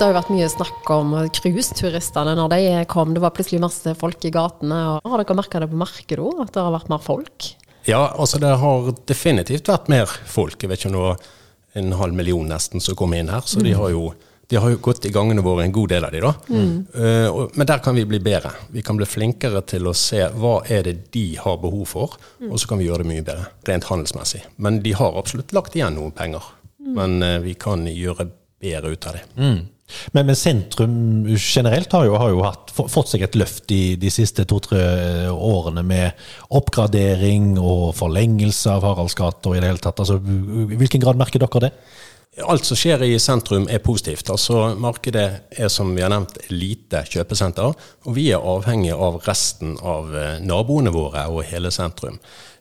Det 0.00 0.06
har 0.06 0.14
jo 0.14 0.16
vært 0.16 0.32
mye 0.32 0.46
snakk 0.48 0.92
om 0.94 1.10
cruiseturistene 1.36 2.32
når 2.36 2.52
de 2.54 2.60
kom. 2.88 3.10
Det 3.12 3.20
var 3.20 3.34
plutselig 3.36 3.60
masse 3.60 3.92
folk 4.00 4.24
i 4.24 4.32
gatene. 4.32 4.78
Har 5.04 5.20
dere 5.20 5.36
merka 5.36 5.60
det 5.60 5.68
på 5.68 5.80
markedet 5.80 6.24
òg, 6.24 6.40
at 6.46 6.54
det 6.54 6.64
har 6.64 6.72
vært 6.72 6.88
mer 6.92 7.02
folk? 7.04 7.50
Ja, 7.88 8.02
altså 8.16 8.40
det 8.42 8.50
har 8.60 8.90
definitivt 9.08 9.68
vært 9.70 9.88
mer 9.92 10.10
folk. 10.28 10.58
Jeg 10.60 10.70
vet 10.70 10.82
ikke 10.82 10.90
om 10.90 10.98
det 10.98 11.04
var 11.04 11.30
en 11.80 11.94
halv 12.00 12.16
million 12.18 12.50
nesten 12.50 12.82
som 12.82 12.98
kom 12.98 13.14
inn 13.14 13.30
her. 13.32 13.46
Så 13.46 13.60
mm. 13.60 13.64
de 13.68 13.76
har 13.78 13.94
jo 13.94 14.10
de 14.50 14.58
har 14.58 14.72
jo 14.72 14.80
gått 14.82 15.04
i 15.06 15.12
gangene 15.14 15.44
våre, 15.46 15.62
en 15.62 15.72
god 15.72 15.92
del 15.92 16.04
av 16.04 16.10
de 16.10 16.20
da. 16.24 16.30
Mm. 16.50 16.70
Uh, 16.90 17.50
men 17.54 17.68
der 17.70 17.78
kan 17.84 17.94
vi 17.94 18.02
bli 18.02 18.18
bedre. 18.18 18.50
Vi 18.74 18.82
kan 18.82 18.98
bli 18.98 19.06
flinkere 19.06 19.60
til 19.62 19.86
å 19.86 19.92
se 19.94 20.24
hva 20.34 20.56
er 20.66 20.88
det 20.88 20.94
de 21.14 21.22
har 21.38 21.60
behov 21.62 21.84
for, 21.86 22.16
mm. 22.40 22.48
og 22.48 22.58
så 22.58 22.72
kan 22.72 22.80
vi 22.80 22.88
gjøre 22.88 23.04
det 23.04 23.12
mye 23.12 23.26
bedre, 23.28 23.46
rent 23.70 23.86
handelsmessig. 23.86 24.42
Men 24.58 24.80
de 24.82 24.96
har 24.98 25.14
absolutt 25.20 25.54
lagt 25.54 25.78
igjen 25.78 25.94
noen 25.94 26.10
penger. 26.18 26.50
Mm. 26.82 26.90
Men 26.98 27.14
uh, 27.22 27.36
vi 27.46 27.54
kan 27.62 27.86
gjøre 27.86 28.26
bedre 28.60 28.90
ut 28.90 29.06
av 29.06 29.20
det. 29.20 29.22
Men, 30.12 30.28
men, 30.28 30.38
sentrum 30.38 30.94
generelt 31.36 31.92
har 31.96 32.06
jo, 32.08 32.16
har 32.20 32.34
jo 32.34 32.44
hatt, 32.46 32.74
fått 32.74 33.14
seg 33.14 33.24
et 33.26 33.38
løft 33.38 33.72
i 33.74 33.96
de 34.00 34.12
siste 34.12 34.46
to-tre 34.48 34.82
årene 35.30 35.84
med 35.86 36.28
oppgradering 36.56 37.54
og 37.58 37.90
forlengelse 37.98 38.76
av 38.76 38.86
Haraldsgata 38.86 39.50
og 39.50 39.58
i 39.58 39.64
det 39.64 39.72
hele 39.72 39.82
tatt. 39.82 40.00
Altså, 40.02 40.20
I 40.20 40.78
hvilken 40.80 41.02
grad 41.02 41.20
merker 41.20 41.42
dere 41.42 41.68
det? 41.68 41.74
Alt 42.46 42.64
som 42.64 42.78
skjer 42.78 43.02
i 43.02 43.16
sentrum 43.18 43.64
er 43.68 43.82
positivt. 43.82 44.28
Altså 44.30 44.68
Markedet 44.78 45.24
er 45.50 45.70
som 45.72 45.90
vi 45.96 46.04
har 46.04 46.12
nevnt 46.12 46.38
lite 46.52 47.02
kjøpesenter, 47.10 47.74
og 48.06 48.14
vi 48.14 48.28
er 48.30 48.46
avhengig 48.52 48.92
av 48.94 49.18
resten 49.26 49.74
av 49.82 50.14
eh, 50.14 50.38
naboene 50.38 50.92
våre 50.94 51.26
og 51.32 51.42
hele 51.50 51.72
sentrum. 51.74 52.20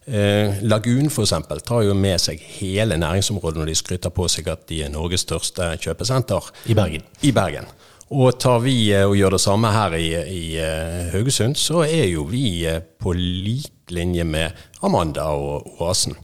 Eh, 0.09 0.63
Lagun 0.65 1.05
f.eks. 1.05 1.33
tar 1.65 1.83
jo 1.85 1.93
med 1.93 2.17
seg 2.21 2.41
hele 2.57 2.97
næringsområdet 2.97 3.61
når 3.61 3.69
de 3.69 3.75
skryter 3.77 4.13
på 4.13 4.25
seg 4.31 4.47
at 4.49 4.63
de 4.71 4.81
er 4.81 4.89
Norges 4.89 5.21
største 5.27 5.67
kjøpesenter. 5.83 6.49
I 6.65 6.77
Bergen. 6.77 7.05
I 7.21 7.31
Bergen. 7.35 7.69
Og 8.09 8.39
tar 8.41 8.63
vi 8.63 8.89
eh, 8.89 9.05
og 9.05 9.13
gjør 9.19 9.37
det 9.37 9.41
samme 9.43 9.69
her 9.69 9.93
i, 9.99 10.07
i 10.17 10.41
uh, 10.57 11.11
Haugesund, 11.13 11.59
så 11.61 11.83
er 11.85 12.07
jo 12.09 12.25
vi 12.25 12.65
uh, 12.65 12.81
på 12.81 13.13
lik 13.13 13.93
linje 13.93 14.25
med 14.25 14.57
Amanda 14.81 15.29
og 15.37 15.77
Oasen. 15.77 16.17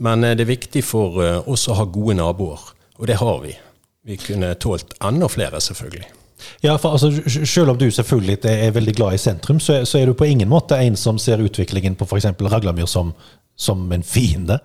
Men 0.00 0.24
det 0.24 0.44
er 0.44 0.52
viktig 0.52 0.82
for 0.84 1.16
oss 1.48 1.64
å 1.72 1.76
ha 1.78 1.86
gode 1.88 2.18
naboer, 2.18 2.60
og 3.00 3.08
det 3.08 3.16
har 3.16 3.38
vi. 3.40 3.54
Vi 4.04 4.18
kunne 4.20 4.52
tålt 4.60 4.92
enda 5.00 5.28
flere, 5.32 5.60
selvfølgelig. 5.64 6.04
Ja, 6.64 6.76
for 6.78 6.96
altså, 6.96 7.10
Selv 7.44 7.70
om 7.74 7.78
du 7.78 7.88
selvfølgelig 7.90 8.38
er 8.50 8.74
veldig 8.74 8.94
glad 8.96 9.14
i 9.14 9.20
sentrum, 9.22 9.60
så, 9.60 9.84
så 9.84 10.00
er 10.00 10.06
du 10.06 10.16
på 10.18 10.28
ingen 10.28 10.48
måte 10.48 10.78
en 10.80 10.96
som 10.96 11.18
ser 11.18 11.42
utviklingen 11.44 11.96
på 11.98 12.08
f.eks. 12.08 12.30
Raglamyr 12.40 12.88
som, 12.90 13.12
som 13.56 13.86
en 13.92 14.04
fiende? 14.06 14.60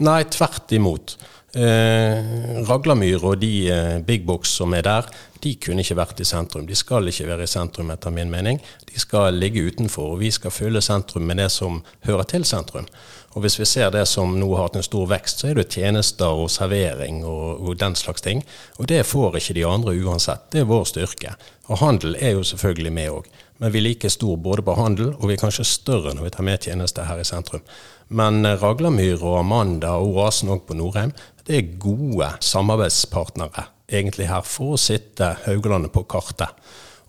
Nei, 0.00 0.22
tvert 0.32 0.72
imot. 0.72 1.16
Eh, 1.50 2.62
Raglamyr 2.68 3.24
og 3.26 3.40
de 3.42 3.54
eh, 3.74 3.96
big 4.06 4.22
box 4.26 4.52
som 4.60 4.74
er 4.76 4.84
der, 4.86 5.08
de 5.42 5.56
kunne 5.58 5.82
ikke 5.82 5.96
vært 5.98 6.20
i 6.22 6.28
sentrum. 6.28 6.66
De 6.68 6.76
skal 6.78 7.08
ikke 7.10 7.26
være 7.26 7.46
i 7.46 7.50
sentrum, 7.50 7.90
etter 7.90 8.12
min 8.14 8.30
mening. 8.30 8.60
De 8.86 9.00
skal 9.00 9.34
ligge 9.34 9.64
utenfor, 9.66 10.14
og 10.14 10.20
vi 10.22 10.30
skal 10.30 10.54
fylle 10.54 10.82
sentrum 10.84 11.26
med 11.26 11.40
det 11.40 11.48
som 11.50 11.80
hører 12.06 12.28
til 12.30 12.44
sentrum. 12.46 12.86
Og 13.30 13.44
hvis 13.44 13.60
vi 13.60 13.66
ser 13.68 13.92
det 13.94 14.02
som 14.10 14.32
nå 14.40 14.48
har 14.56 14.66
hatt 14.66 14.80
en 14.80 14.86
stor 14.86 15.06
vekst, 15.10 15.42
så 15.42 15.50
er 15.50 15.60
det 15.60 15.68
tjenester 15.70 16.34
og 16.42 16.50
servering 16.50 17.20
og, 17.22 17.60
og 17.62 17.76
den 17.78 17.94
slags 17.94 18.24
ting. 18.24 18.42
Og 18.82 18.88
det 18.90 19.04
får 19.06 19.38
ikke 19.38 19.54
de 19.54 19.66
andre 19.68 19.94
uansett. 20.02 20.48
Det 20.50 20.64
er 20.64 20.70
vår 20.70 20.88
styrke. 20.90 21.36
Og 21.70 21.78
handel 21.78 22.16
er 22.18 22.34
jo 22.34 22.42
selvfølgelig 22.46 22.92
med 22.96 23.14
òg. 23.14 23.30
Men 23.62 23.74
vi 23.74 23.78
er 23.78 23.86
like 23.86 24.10
stor 24.10 24.38
både 24.40 24.64
på 24.66 24.74
handel, 24.74 25.12
og 25.14 25.28
vi 25.28 25.36
er 25.36 25.42
kanskje 25.42 25.68
større 25.68 26.14
når 26.16 26.26
vi 26.26 26.32
tar 26.34 26.46
med 26.48 26.64
tjenester 26.64 27.06
her 27.06 27.20
i 27.22 27.28
sentrum. 27.28 27.62
Men 28.08 28.42
eh, 28.48 28.58
Raglamyr 28.58 29.20
og 29.20 29.38
Amanda 29.44 29.92
og 30.00 30.16
Oasen 30.16 30.50
òg 30.50 30.64
på 30.66 30.74
Norheim, 30.78 31.12
det 31.46 31.58
er 31.58 31.76
gode 31.82 32.32
samarbeidspartnere 32.42 33.68
egentlig 33.90 34.30
her 34.30 34.42
for 34.46 34.74
å 34.74 34.80
sitte 34.80 35.34
Haugalandet 35.44 35.92
på 35.94 36.02
kartet. 36.10 36.50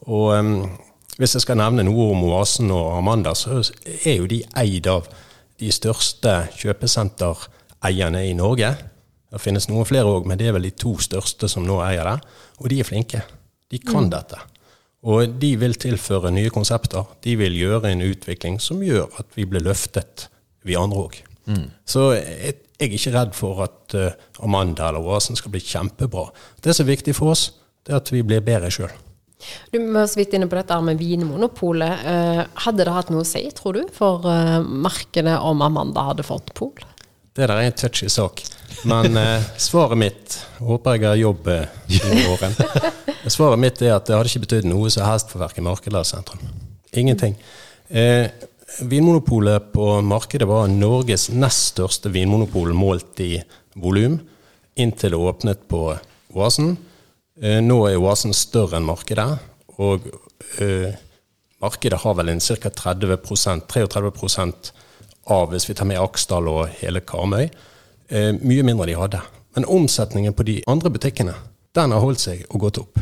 Og 0.09 0.31
um, 0.33 0.53
hvis 1.17 1.35
jeg 1.37 1.45
skal 1.45 1.59
nevne 1.61 1.85
noe 1.85 2.11
om 2.13 2.23
Oasen 2.29 2.71
og 2.73 2.97
Amanda, 2.97 3.33
så 3.37 3.61
er 4.01 4.17
jo 4.17 4.29
de 4.29 4.41
eid 4.57 4.89
av 4.89 5.09
de 5.61 5.69
største 5.73 6.33
kjøpesentereierne 6.57 8.23
i 8.27 8.33
Norge. 8.37 8.73
Det 9.31 9.39
finnes 9.39 9.69
noen 9.69 9.87
flere 9.87 10.09
òg, 10.09 10.25
men 10.27 10.39
det 10.39 10.49
er 10.49 10.57
vel 10.57 10.67
de 10.67 10.73
to 10.75 10.97
største 11.01 11.49
som 11.51 11.65
nå 11.67 11.79
eier 11.85 12.07
det. 12.07 12.17
Og 12.59 12.71
de 12.71 12.81
er 12.81 12.87
flinke. 12.87 13.21
De 13.71 13.79
kan 13.79 14.07
mm. 14.07 14.11
dette. 14.11 14.39
Og 15.07 15.37
de 15.41 15.51
vil 15.57 15.77
tilføre 15.81 16.33
nye 16.33 16.51
konsepter. 16.53 17.07
De 17.23 17.37
vil 17.39 17.55
gjøre 17.57 17.93
en 17.93 18.03
utvikling 18.05 18.59
som 18.61 18.81
gjør 18.85 19.21
at 19.21 19.31
vi 19.37 19.47
blir 19.49 19.63
løftet, 19.65 20.27
vi 20.67 20.77
andre 20.77 21.05
òg. 21.07 21.21
Mm. 21.49 21.69
Så 21.87 22.11
jeg, 22.17 22.35
jeg, 22.41 22.57
er 22.81 22.97
ikke 22.97 23.13
redd 23.15 23.33
for 23.37 23.63
at 23.65 23.95
uh, 23.97 24.43
Amanda 24.45 24.89
eller 24.89 25.05
Oasen 25.05 25.37
skal 25.37 25.53
bli 25.53 25.61
kjempebra. 25.63 26.27
Det 26.61 26.75
som 26.75 26.85
er 26.85 26.93
viktig 26.95 27.15
for 27.17 27.33
oss, 27.33 27.47
det 27.85 27.95
er 27.95 28.01
at 28.01 28.11
vi 28.13 28.21
blir 28.25 28.43
bedre 28.45 28.69
sjøl. 28.73 28.93
Du 29.73 29.79
var 29.93 30.09
så 30.09 30.21
vidt 30.21 30.33
inne 30.37 30.49
på 30.51 30.57
dette 30.59 30.77
med 30.85 30.99
Vinmonopolet. 31.01 32.05
Uh, 32.05 32.41
hadde 32.65 32.87
det 32.87 32.95
hatt 32.95 33.11
noe 33.13 33.25
å 33.25 33.27
si, 33.27 33.43
tror 33.57 33.79
du, 33.79 33.83
for 33.95 34.27
uh, 34.27 34.59
markedet 34.61 35.37
om 35.41 35.63
Amanda 35.65 36.09
hadde 36.11 36.27
fått 36.27 36.53
pol? 36.57 36.75
Det 37.31 37.47
der 37.47 37.55
er 37.55 37.69
en 37.69 37.77
touchy 37.79 38.09
sak. 38.11 38.43
Men 38.83 39.17
eh, 39.17 39.43
svaret 39.57 39.99
mitt 39.99 40.37
Håper 40.59 40.97
jeg 40.97 41.07
har 41.07 41.19
jobb 41.19 41.47
eh, 41.47 41.65
i 41.87 42.25
åren. 42.27 42.55
Svaret 43.31 43.59
mitt 43.61 43.81
er 43.81 43.95
at 43.95 44.07
det 44.07 44.17
hadde 44.17 44.31
ikke 44.31 44.45
betydd 44.45 44.67
noe 44.69 44.89
som 44.93 45.05
helst 45.07 45.31
for 45.31 45.41
verken 45.43 45.65
markedet 45.65 45.93
eller 45.93 46.07
sentrum. 46.07 46.41
Ingenting. 46.97 47.37
Eh, 47.87 48.27
Vinmonopolet 48.87 49.71
på 49.73 49.87
markedet 50.05 50.47
var 50.49 50.69
Norges 50.71 51.29
nest 51.31 51.73
største 51.73 52.11
vinmonopol 52.11 52.71
målt 52.75 53.19
i 53.23 53.33
volum, 53.75 54.19
inntil 54.79 55.15
det 55.15 55.19
åpnet 55.19 55.65
på 55.71 55.81
Oasen. 56.33 56.75
Eh, 57.41 57.57
nå 57.61 57.79
er 57.89 57.97
Oasen 57.97 58.35
større 58.37 58.77
enn 58.77 58.85
markedet, 58.85 59.25
og 59.81 60.05
eh, 60.61 60.93
markedet 61.63 62.01
har 62.03 62.17
vel 62.19 62.29
en 62.29 62.41
ca. 62.43 62.69
30% 62.69 63.65
33 63.71 64.11
av, 65.31 65.47
hvis 65.49 65.65
vi 65.69 65.75
tar 65.77 65.89
med 65.89 66.01
Aksdal 66.01 66.49
og 66.49 66.67
hele 66.81 67.01
Karmøy. 67.01 67.47
Eh, 68.09 68.29
mye 68.37 68.65
mindre 68.67 68.89
de 68.91 68.97
hadde. 68.99 69.21
Men 69.55 69.65
omsetningen 69.65 70.35
på 70.37 70.45
de 70.47 70.59
andre 70.69 70.91
butikkene, 70.93 71.33
den 71.75 71.95
har 71.95 72.03
holdt 72.03 72.21
seg 72.21 72.45
og 72.51 72.67
gått 72.67 72.81
opp. 72.83 73.01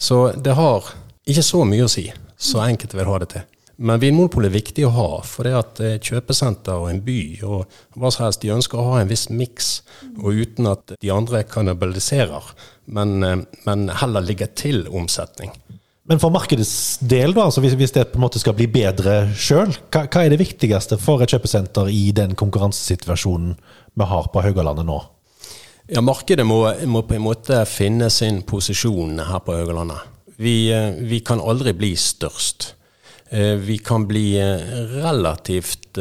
Så 0.00 0.30
det 0.32 0.56
har 0.56 0.88
ikke 1.28 1.44
så 1.44 1.64
mye 1.68 1.84
å 1.84 1.90
si, 1.90 2.08
så 2.36 2.64
enkelte 2.64 2.96
vil 2.96 3.10
ha 3.10 3.20
det 3.20 3.30
til. 3.34 3.44
Men 3.76 4.00
Vinmonopolet 4.00 4.48
er 4.48 4.56
viktig 4.56 4.84
å 4.88 4.92
ha, 4.94 5.08
for 5.28 5.44
det 5.44 5.52
at 5.58 5.80
et 5.84 6.08
kjøpesenter 6.08 6.80
og 6.80 6.88
en 6.88 7.02
by 7.04 7.18
og 7.44 7.74
hva 7.92 8.08
som 8.12 8.24
helst, 8.24 8.40
de 8.40 8.54
ønsker 8.54 8.80
å 8.80 8.86
ha 8.92 9.02
en 9.02 9.10
viss 9.10 9.26
miks, 9.28 9.82
og 10.16 10.40
uten 10.40 10.70
at 10.70 10.94
de 10.96 11.12
andre 11.12 11.42
kannibaliserer, 11.44 12.54
men, 12.96 13.18
eh, 13.22 13.42
men 13.68 13.88
heller 14.00 14.24
ligger 14.24 14.48
til 14.56 14.86
omsetning. 14.88 15.52
Men 16.06 16.20
for 16.22 16.30
markedets 16.30 17.00
del, 17.02 17.34
da, 17.34 17.48
altså 17.48 17.60
hvis, 17.64 17.74
hvis, 17.76 17.92
det 17.92 18.06
på 18.12 18.20
en 18.20 18.24
måte 18.24 18.40
skal 18.40 18.54
bli 18.56 18.68
bedre 18.70 19.26
sjøl, 19.34 19.74
hva, 19.90 20.04
hva, 20.06 20.22
er 20.22 20.32
det 20.32 20.38
viktigste 20.40 21.00
for 21.02 21.20
et 21.20 21.34
kjøpesenter 21.34 21.90
i 21.90 22.12
den 22.16 22.36
konkurransesituasjonen 22.38 23.56
vi 23.98 24.06
har 24.06 24.30
på 24.30 24.44
Haugalandet 24.44 24.86
nå? 24.86 25.00
Ja, 25.90 26.02
Markedet 26.02 26.46
må, 26.46 26.62
må, 26.86 27.02
på 27.06 27.18
en 27.18 27.26
måte 27.26 27.60
finne 27.68 28.08
sin 28.14 28.40
posisjon 28.46 29.18
her 29.18 29.42
på 29.44 29.58
Haugalandet. 29.58 30.14
Vi, 30.38 30.70
eh, 30.72 30.94
vi 31.10 31.20
kan 31.26 31.42
aldri 31.42 31.74
bli 31.76 31.92
størst. 31.98 32.75
Eh, 33.30 33.54
vi 33.54 33.78
kan 33.78 34.06
bli 34.06 34.38
eh, 34.38 34.60
relativt 35.02 35.98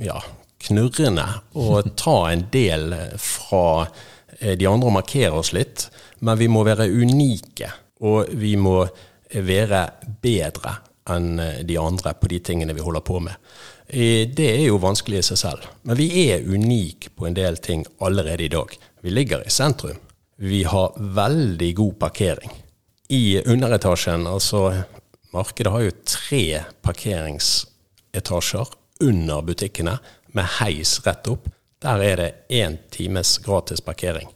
ja, 0.00 0.22
knurrende 0.58 1.26
og 1.58 1.90
ta 2.04 2.16
en 2.30 2.46
del 2.52 2.94
fra 3.18 3.86
de 4.40 4.68
andre 4.68 4.88
og 4.88 4.94
markere 4.94 5.36
oss 5.36 5.50
litt, 5.52 5.88
men 6.24 6.38
vi 6.40 6.46
må 6.48 6.62
være 6.64 6.86
unike. 6.88 7.72
Og 8.06 8.30
vi 8.40 8.54
må 8.56 8.86
være 9.34 9.80
bedre 10.22 10.78
enn 11.12 11.34
de 11.66 11.76
andre 11.76 12.14
på 12.16 12.30
de 12.30 12.38
tingene 12.46 12.72
vi 12.72 12.84
holder 12.84 13.04
på 13.04 13.18
med. 13.20 13.34
Det 13.90 14.46
er 14.46 14.62
jo 14.62 14.78
vanskelig 14.80 15.20
i 15.20 15.26
seg 15.26 15.40
selv. 15.42 15.66
Men 15.84 15.98
vi 15.98 16.06
er 16.30 16.46
unike 16.46 17.10
på 17.12 17.26
en 17.28 17.36
del 17.36 17.58
ting 17.60 17.84
allerede 18.00 18.46
i 18.46 18.52
dag. 18.54 18.72
Vi 19.02 19.12
ligger 19.12 19.44
i 19.44 19.52
sentrum. 19.52 19.98
Vi 20.40 20.62
har 20.64 20.96
veldig 20.96 21.74
god 21.76 21.98
parkering. 22.06 22.54
I 23.12 23.42
underetasjen, 23.42 24.24
altså 24.30 24.70
Markedet 25.30 25.72
har 25.72 25.84
jo 25.84 25.90
tre 26.04 26.44
parkeringsetasjer 26.82 28.72
under 29.00 29.42
butikkene 29.46 29.98
med 30.34 30.48
heis 30.58 30.98
rett 31.06 31.28
opp. 31.30 31.46
Der 31.80 32.02
er 32.04 32.16
det 32.20 32.30
én 32.52 32.76
times 32.92 33.38
gratis 33.38 33.80
parkering. 33.80 34.28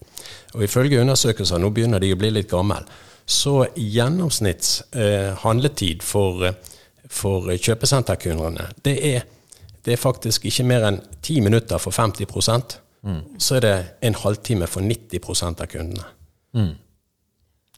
Og 0.55 0.63
ifølge 0.65 1.01
undersøkelser, 1.01 1.59
nå 1.59 1.71
begynner 1.75 2.01
de 2.01 2.13
å 2.15 2.19
bli 2.19 2.31
litt 2.33 2.49
gamle, 2.51 2.79
så 3.27 3.65
gjennomsnitts 3.77 4.95
eh, 4.97 5.35
handletid 5.43 6.03
for, 6.05 6.47
for 7.11 7.51
kjøpesenterkundene, 7.53 8.71
det 8.85 8.95
er, 9.11 9.27
det 9.85 9.97
er, 9.97 10.01
faktisk 10.01 10.47
ikke 10.49 10.67
mer 10.69 10.87
enn 10.89 11.01
ti 11.25 11.41
minutter 11.45 11.81
for 11.83 11.93
50 11.93 12.29
mm. 13.03 13.21
Så 13.39 13.59
er 13.59 13.65
det 13.65 13.77
en 14.01 14.17
halvtime 14.23 14.69
for 14.71 14.81
90 14.81 15.45
av 15.51 15.67
kundene. 15.67 16.05
Mm. 16.55 16.75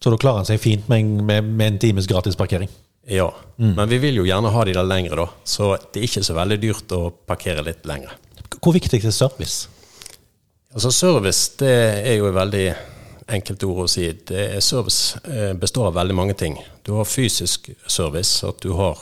Så 0.03 0.11
da 0.13 0.19
klarer 0.21 0.43
han 0.43 0.51
seg 0.51 0.61
fint 0.61 0.89
med, 0.89 1.07
med, 1.25 1.45
med 1.45 1.73
en 1.73 1.79
times 1.79 2.07
gratisparkering? 2.07 2.71
Ja, 3.09 3.29
mm. 3.57 3.75
men 3.77 3.89
vi 3.89 3.99
vil 4.03 4.19
jo 4.19 4.27
gjerne 4.27 4.51
ha 4.51 4.65
de 4.67 4.75
der 4.75 4.87
lengre, 4.87 5.17
da. 5.21 5.27
Så 5.47 5.71
det 5.93 6.01
er 6.01 6.09
ikke 6.09 6.25
så 6.27 6.35
veldig 6.35 6.59
dyrt 6.63 6.95
å 6.97 7.01
parkere 7.29 7.63
litt 7.67 7.87
lengre. 7.87 8.17
Hvor 8.59 8.75
viktig 8.75 8.99
er 9.05 9.15
service? 9.15 9.69
Altså 10.75 10.91
Service 10.93 11.55
det 11.61 11.77
er 12.03 12.17
jo 12.19 12.33
veldig 12.35 12.67
enkelt 13.37 13.63
ord 13.67 13.85
å 13.85 13.91
si. 13.91 14.09
Det 14.27 14.59
service 14.65 15.21
eh, 15.25 15.53
består 15.59 15.91
av 15.91 16.01
veldig 16.01 16.17
mange 16.19 16.35
ting. 16.39 16.59
Du 16.87 16.97
har 16.99 17.09
fysisk 17.09 17.71
service, 17.87 18.43
at 18.47 18.59
du 18.63 18.75
har 18.79 19.01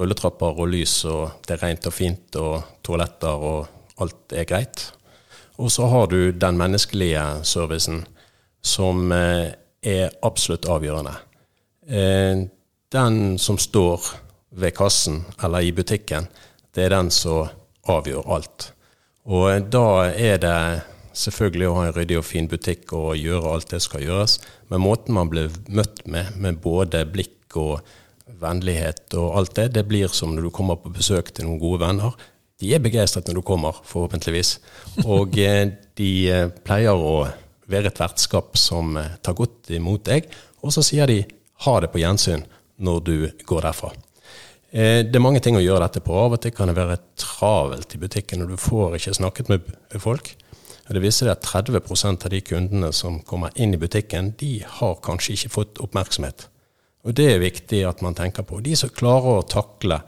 rulletrapper 0.00 0.58
og 0.58 0.72
lys, 0.72 0.96
og 1.08 1.44
det 1.46 1.56
er 1.56 1.62
rent 1.66 1.86
og 1.88 1.94
fint, 1.94 2.40
og 2.40 2.80
toaletter, 2.84 3.44
og 3.52 4.02
alt 4.02 4.34
er 4.34 4.48
greit. 4.48 4.88
Og 5.60 5.70
så 5.70 5.86
har 5.92 6.08
du 6.10 6.32
den 6.32 6.58
menneskelige 6.58 7.22
servicen, 7.46 8.02
som 8.64 9.12
eh, 9.12 9.52
er 9.84 10.16
absolutt 10.24 10.66
avgjørende. 10.72 11.14
Den 12.94 13.38
som 13.38 13.58
står 13.58 14.00
ved 14.54 14.70
kassen 14.76 15.24
eller 15.42 15.66
i 15.66 15.72
butikken, 15.74 16.28
det 16.74 16.84
er 16.84 16.92
den 16.94 17.08
som 17.10 17.48
avgjør 17.90 18.28
alt. 18.36 18.68
Og 19.26 19.66
da 19.72 20.12
er 20.14 20.38
det 20.38 20.58
selvfølgelig 21.18 21.66
å 21.66 21.74
ha 21.74 21.88
en 21.88 21.96
ryddig 21.96 22.20
og 22.20 22.26
fin 22.28 22.46
butikk 22.50 22.94
og 22.94 23.16
gjøre 23.18 23.50
alt 23.50 23.74
det 23.74 23.82
skal 23.82 24.04
gjøres, 24.04 24.36
men 24.70 24.84
måten 24.84 25.18
man 25.18 25.32
blir 25.32 25.50
møtt 25.66 26.04
med, 26.06 26.36
med 26.38 26.62
både 26.62 27.02
blikk 27.10 27.58
og 27.58 27.82
vennlighet 28.40 29.18
og 29.18 29.40
alt 29.40 29.56
det, 29.58 29.68
det 29.74 29.86
blir 29.90 30.14
som 30.14 30.34
når 30.36 30.46
du 30.46 30.54
kommer 30.54 30.78
på 30.78 30.94
besøk 30.94 31.34
til 31.34 31.48
noen 31.48 31.62
gode 31.62 31.82
venner. 31.82 32.14
De 32.62 32.70
er 32.76 32.82
begeistret 32.82 33.26
når 33.26 33.40
du 33.40 33.46
kommer, 33.46 33.82
forhåpentligvis. 33.90 34.60
Og 35.02 35.34
eh, 35.42 35.66
de 35.98 36.10
eh, 36.30 36.50
pleier 36.62 36.94
å 36.94 37.24
være 37.66 37.90
et 37.90 38.02
vertskap 38.06 38.54
som 38.54 38.94
eh, 39.00 39.16
tar 39.18 39.34
godt 39.34 39.74
imot 39.74 40.06
deg, 40.06 40.30
og 40.62 40.70
så 40.74 40.84
sier 40.86 41.10
de 41.10 41.24
ha 41.66 41.80
det 41.82 41.90
på 41.90 42.02
gjensyn 42.02 42.46
når 42.76 43.04
du 43.06 43.16
går 43.46 43.66
derfra. 43.68 43.92
Det 44.74 45.14
er 45.14 45.22
mange 45.22 45.38
ting 45.38 45.54
å 45.54 45.62
gjøre 45.62 45.84
dette 45.86 46.00
på. 46.02 46.16
Av 46.18 46.32
og 46.34 46.40
til 46.42 46.50
kan 46.50 46.66
det 46.66 46.74
være 46.74 46.96
travelt 47.20 47.94
i 47.94 48.00
butikken, 48.02 48.42
og 48.42 48.50
du 48.50 48.58
får 48.58 48.96
ikke 48.98 49.14
snakket 49.20 49.52
med 49.52 49.68
folk. 50.02 50.32
Det 50.88 51.00
viser 51.00 51.30
at 51.32 51.46
30% 51.46 52.26
av 52.26 52.32
de 52.32 52.40
kundene 52.44 52.90
som 52.92 53.20
kommer 53.24 53.54
inn 53.56 53.72
i 53.72 53.80
butikken, 53.80 54.34
de 54.40 54.58
har 54.66 54.98
kanskje 55.04 55.38
ikke 55.38 55.52
fått 55.54 55.80
oppmerksomhet. 55.80 56.48
Og 57.04 57.14
Det 57.14 57.26
er 57.32 57.40
viktig 57.40 57.84
at 57.88 58.02
man 58.02 58.14
tenker 58.16 58.42
på. 58.42 58.60
De 58.60 58.76
som 58.76 58.92
klarer 58.92 59.38
å 59.38 59.48
takle 59.48 60.00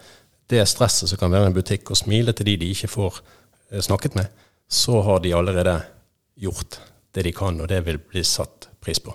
det 0.48 0.62
stresset 0.68 1.10
som 1.10 1.18
kan 1.18 1.32
være 1.32 1.48
i 1.48 1.52
en 1.52 1.56
butikk, 1.56 1.90
og 1.90 2.00
smile 2.00 2.32
til 2.32 2.50
de 2.50 2.56
de 2.60 2.70
ikke 2.72 2.92
får 2.92 3.20
eh, 3.70 3.80
snakket 3.80 4.16
med, 4.16 4.28
så 4.68 5.00
har 5.02 5.20
de 5.20 5.34
allerede 5.34 5.80
gjort 6.36 6.80
det 7.14 7.24
de 7.24 7.32
kan, 7.32 7.60
og 7.60 7.68
det 7.68 7.82
vil 7.86 7.98
bli 7.98 8.24
satt 8.24 8.68
pris 8.80 9.00
på. 9.00 9.14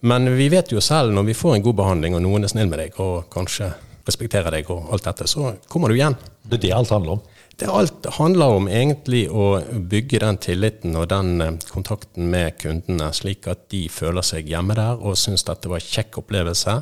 Men 0.00 0.30
vi 0.36 0.48
vet 0.52 0.72
jo 0.72 0.80
selv, 0.80 1.12
når 1.12 1.28
vi 1.28 1.36
får 1.36 1.58
en 1.58 1.64
god 1.64 1.76
behandling, 1.82 2.16
og 2.16 2.24
noen 2.24 2.46
er 2.46 2.52
snill 2.52 2.70
med 2.70 2.80
deg, 2.80 2.96
og 3.02 3.28
kanskje 3.32 3.72
respekterer 4.06 4.54
deg, 4.54 4.70
og 4.72 4.88
alt 4.94 5.04
dette, 5.06 5.28
så 5.28 5.54
kommer 5.68 5.92
du 5.92 5.98
igjen. 5.98 6.16
Det 6.42 6.56
er 6.58 6.64
det 6.64 6.72
alt 6.78 6.94
handler 6.96 7.18
om? 7.18 7.26
det 7.60 7.68
alt 7.68 8.06
handler 8.16 8.56
om 8.56 8.68
egentlig 8.72 9.26
å 9.28 9.60
bygge 9.70 10.20
den 10.22 10.38
tilliten 10.40 10.96
og 10.96 11.08
den 11.12 11.32
eh, 11.44 11.56
kontakten 11.68 12.30
med 12.32 12.56
kundene, 12.62 13.10
slik 13.16 13.48
at 13.50 13.66
de 13.72 13.84
føler 13.92 14.24
seg 14.24 14.48
hjemme 14.48 14.76
der 14.78 15.00
og 15.00 15.18
syns 15.20 15.44
dette 15.48 15.68
var 15.70 15.82
en 15.82 15.90
kjekk 15.90 16.22
opplevelse, 16.22 16.78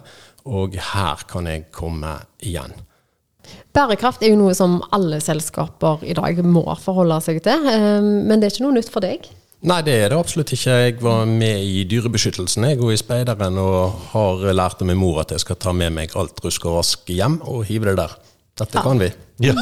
og 0.49 0.77
her 0.93 1.25
kan 1.31 1.51
jeg 1.51 1.67
komme 1.75 2.15
igjen. 2.39 2.77
Bærekraft 3.75 4.23
er 4.23 4.35
jo 4.35 4.41
noe 4.43 4.55
som 4.57 4.79
alle 4.95 5.19
selskaper 5.25 6.05
i 6.07 6.15
dag 6.17 6.39
må 6.45 6.65
forholde 6.79 7.19
seg 7.27 7.43
til, 7.45 7.67
eh, 7.73 7.99
men 7.99 8.39
det 8.39 8.49
er 8.49 8.57
ikke 8.57 8.69
noe 8.69 8.79
nytt 8.79 8.93
for 8.95 9.05
deg? 9.05 9.27
Nei, 9.67 9.81
det 9.83 9.95
er 9.99 10.13
det 10.13 10.19
absolutt 10.19 10.53
ikke. 10.55 10.75
Jeg 10.85 10.99
var 11.03 11.25
med 11.27 11.65
i 11.67 11.83
Dyrebeskyttelsen 11.91 12.69
jeg 12.69 12.79
og 12.79 12.93
i 12.95 12.99
Speideren 13.01 13.59
og 13.59 14.11
har 14.13 14.45
lært 14.55 14.85
av 14.85 14.87
min 14.87 15.01
mor 15.01 15.19
at 15.25 15.35
jeg 15.35 15.43
skal 15.43 15.59
ta 15.59 15.73
med 15.75 15.97
meg 15.97 16.15
alt 16.19 16.39
rusk 16.45 16.69
og 16.69 16.79
rask 16.79 17.11
hjem 17.11 17.41
og 17.43 17.65
hive 17.67 17.91
det 17.91 17.97
der. 17.99 18.15
Dette 18.59 18.83
kan 18.83 18.99
vi. 18.99 19.11
Ja, 19.39 19.55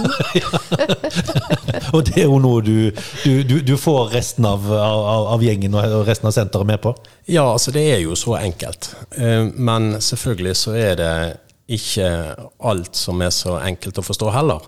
og 1.92 2.06
det 2.08 2.22
er 2.22 2.30
jo 2.30 2.38
noe 2.40 2.62
du, 2.64 2.88
du, 3.24 3.58
du 3.60 3.74
får 3.76 4.14
resten 4.14 4.46
av, 4.48 4.64
av, 4.72 5.26
av, 5.34 5.44
gjengen 5.44 5.76
og 5.76 6.06
resten 6.08 6.30
av 6.30 6.32
senteret 6.32 6.68
med 6.68 6.80
på? 6.80 6.94
Ja, 7.28 7.44
altså 7.44 7.74
det 7.76 7.84
er 7.92 8.00
jo 8.00 8.16
så 8.16 8.38
enkelt. 8.38 8.94
Eh, 9.20 9.50
men 9.52 9.98
selvfølgelig 10.00 10.54
så 10.62 10.76
er 10.80 10.96
det 11.00 11.12
ikke 11.76 12.08
alt 12.64 12.96
som 12.96 13.20
er 13.20 13.34
så 13.34 13.58
enkelt 13.58 14.00
å 14.00 14.06
forstå 14.06 14.32
heller. 14.32 14.64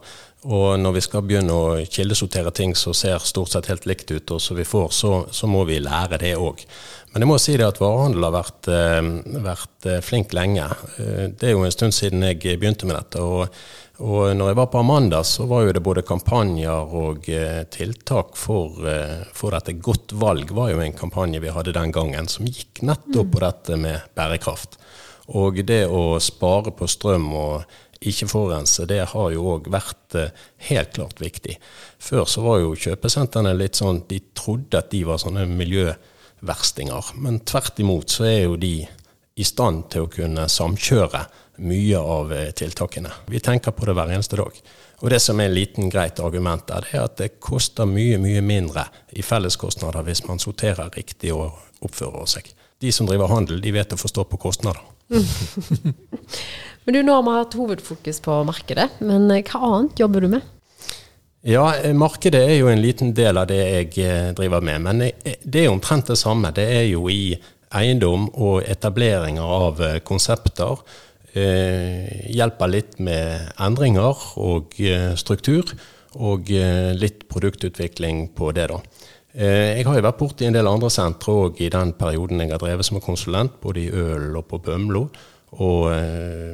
Og 0.47 0.79
når 0.79 0.95
vi 0.95 1.03
skal 1.03 1.25
begynne 1.27 1.55
å 1.55 1.81
kildesortere 1.83 2.53
ting 2.55 2.77
som 2.79 2.95
ser 2.95 3.19
stort 3.27 3.51
sett 3.51 3.67
helt 3.73 3.89
likt 3.91 4.13
ut, 4.13 4.31
og 4.37 4.41
som 4.43 4.57
vi 4.59 4.69
får, 4.69 4.93
så, 4.95 5.13
så 5.35 5.51
må 5.51 5.65
vi 5.67 5.81
lære 5.83 6.21
det 6.23 6.37
òg. 6.39 6.63
Men 7.11 7.25
jeg 7.25 7.31
må 7.31 7.41
si 7.43 7.57
det 7.59 7.67
at 7.67 7.81
varehandel 7.83 8.29
har 8.29 8.37
vært, 8.37 8.71
eh, 8.71 9.43
vært 9.43 9.91
flink 10.07 10.37
lenge. 10.37 10.69
Det 10.99 11.49
er 11.49 11.57
jo 11.57 11.65
en 11.67 11.75
stund 11.75 11.97
siden 11.97 12.23
jeg 12.29 12.61
begynte 12.61 12.87
med 12.87 13.01
dette. 13.01 13.25
og 13.25 13.49
og 13.99 14.31
når 14.39 14.53
jeg 14.53 14.59
var 14.61 14.69
på 14.71 14.79
Amanda, 14.79 15.25
så 15.27 15.45
var 15.51 15.65
jo 15.67 15.73
det 15.75 15.83
både 15.83 16.05
kampanjer 16.07 16.93
og 17.01 17.27
eh, 17.35 17.65
tiltak 17.67 18.37
for, 18.39 18.77
eh, 18.87 19.25
for 19.35 19.55
dette. 19.55 19.75
Godt 19.83 20.15
valg 20.15 20.53
var 20.55 20.71
jo 20.71 20.79
en 20.85 20.95
kampanje 20.95 21.41
vi 21.43 21.51
hadde 21.51 21.75
den 21.75 21.91
gangen, 21.95 22.31
som 22.31 22.47
gikk 22.47 22.85
nettopp 22.87 23.33
på 23.35 23.43
dette 23.43 23.79
med 23.81 24.07
bærekraft. 24.15 24.79
Og 25.35 25.59
det 25.67 25.83
å 25.91 26.21
spare 26.23 26.71
på 26.79 26.87
strøm 26.89 27.27
og 27.35 27.81
ikke 28.01 28.29
forurense, 28.31 28.87
det 28.87 29.01
har 29.11 29.33
jo 29.35 29.47
òg 29.55 29.67
vært 29.73 30.15
eh, 30.19 30.45
helt 30.71 30.93
klart 30.95 31.23
viktig. 31.23 31.57
Før 31.99 32.29
så 32.31 32.45
var 32.45 32.61
jo 32.63 32.77
kjøpesentrene 32.79 33.57
litt 33.59 33.79
sånn 33.79 34.05
De 34.09 34.21
trodde 34.39 34.79
at 34.79 34.93
de 34.93 35.03
var 35.09 35.19
sånne 35.19 35.47
miljøverstinger. 35.51 37.15
Men 37.19 37.41
tvert 37.49 37.81
imot 37.83 38.15
så 38.15 38.29
er 38.29 38.41
jo 38.45 38.57
de 38.61 38.77
i 39.39 39.47
stand 39.47 39.89
til 39.93 40.07
å 40.07 40.11
kunne 40.13 40.47
samkjøre 40.51 41.25
mye 41.67 41.99
av 41.99 42.33
eh, 42.35 42.51
tiltakene. 42.55 43.11
Vi 43.27 43.43
tenker 43.43 43.75
på 43.75 43.89
det 43.89 43.97
hver 43.99 44.15
eneste 44.15 44.39
dag. 44.39 44.63
Og 44.99 45.11
det 45.11 45.21
som 45.23 45.39
er 45.39 45.51
en 45.51 45.55
liten 45.55 45.91
greit 45.91 46.19
argument 46.23 46.67
der, 46.71 46.87
det 46.87 46.95
er 46.95 47.05
at 47.07 47.19
det 47.21 47.29
koster 47.43 47.87
mye, 47.87 48.19
mye 48.23 48.43
mindre 48.43 48.89
i 49.15 49.23
felleskostnader 49.23 50.07
hvis 50.07 50.25
man 50.27 50.43
sorterer 50.43 50.91
riktig 50.95 51.31
og 51.35 51.55
oppfører 51.87 52.27
seg. 52.31 52.51
De 52.83 52.91
som 52.95 53.07
driver 53.07 53.31
handel, 53.31 53.61
de 53.63 53.75
vet 53.75 53.95
å 53.95 53.99
forstå 53.99 54.27
på 54.31 54.41
kostnader. 54.43 54.83
men 56.89 56.97
du, 56.97 57.03
Nå 57.05 57.19
har 57.19 57.27
vi 57.27 57.35
hatt 57.37 57.59
hovedfokus 57.61 58.23
på 58.25 58.41
markedet, 58.49 58.89
men 59.05 59.29
eh, 59.35 59.45
hva 59.45 59.61
annet 59.75 60.01
jobber 60.01 60.25
du 60.25 60.33
med? 60.33 60.55
Ja, 61.45 61.69
eh, 61.77 61.93
markedet 61.93 62.41
er 62.49 62.57
jo 62.57 62.73
en 62.73 62.81
liten 62.83 63.13
del 63.15 63.37
av 63.37 63.51
det 63.53 63.61
jeg 63.61 64.33
driver 64.41 64.65
med. 64.65 64.89
Men 64.89 65.05
det 65.05 65.67
er 65.67 65.69
omtrent 65.71 66.09
det 66.09 66.19
samme. 66.19 66.51
Det 66.57 66.65
er 66.65 66.89
jo 66.89 67.07
i 67.13 67.37
eiendom 67.77 68.31
og 68.33 68.65
etableringer 68.65 69.45
av 69.45 69.85
konsepter 70.09 70.81
Eh, 71.37 72.33
hjelper 72.33 72.71
litt 72.73 72.97
med 73.05 73.51
endringer 73.61 74.17
og 74.41 74.79
eh, 74.81 75.13
struktur, 75.19 75.75
og 76.17 76.49
eh, 76.51 76.95
litt 76.97 77.27
produktutvikling 77.29 78.31
på 78.37 78.53
det, 78.57 78.71
da. 78.73 78.81
Jeg 79.39 79.85
har 79.87 79.95
jo 79.95 80.03
vært 80.03 80.19
borti 80.19 80.47
en 80.49 80.55
del 80.57 80.67
andre 80.67 80.89
sentre 80.91 81.31
òg 81.45 81.61
i 81.63 81.69
den 81.71 81.93
perioden 81.95 82.41
jeg 82.43 82.51
har 82.51 82.59
drevet 82.63 82.87
som 82.89 82.97
konsulent, 83.05 83.61
både 83.63 83.85
i 83.85 83.91
Øl 83.93 84.33
og 84.41 84.49
på 84.51 84.59
Bømlo. 84.65 85.05
Og, 85.57 85.89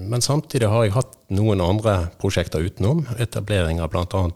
men 0.07 0.22
samtidig 0.22 0.68
har 0.70 0.85
jeg 0.85 0.94
hatt 0.94 1.16
noen 1.35 1.61
andre 1.64 1.96
prosjekter 2.22 2.62
utenom. 2.62 3.02
Etablering 3.18 3.83
av 3.83 3.90
bl.a 3.90 4.28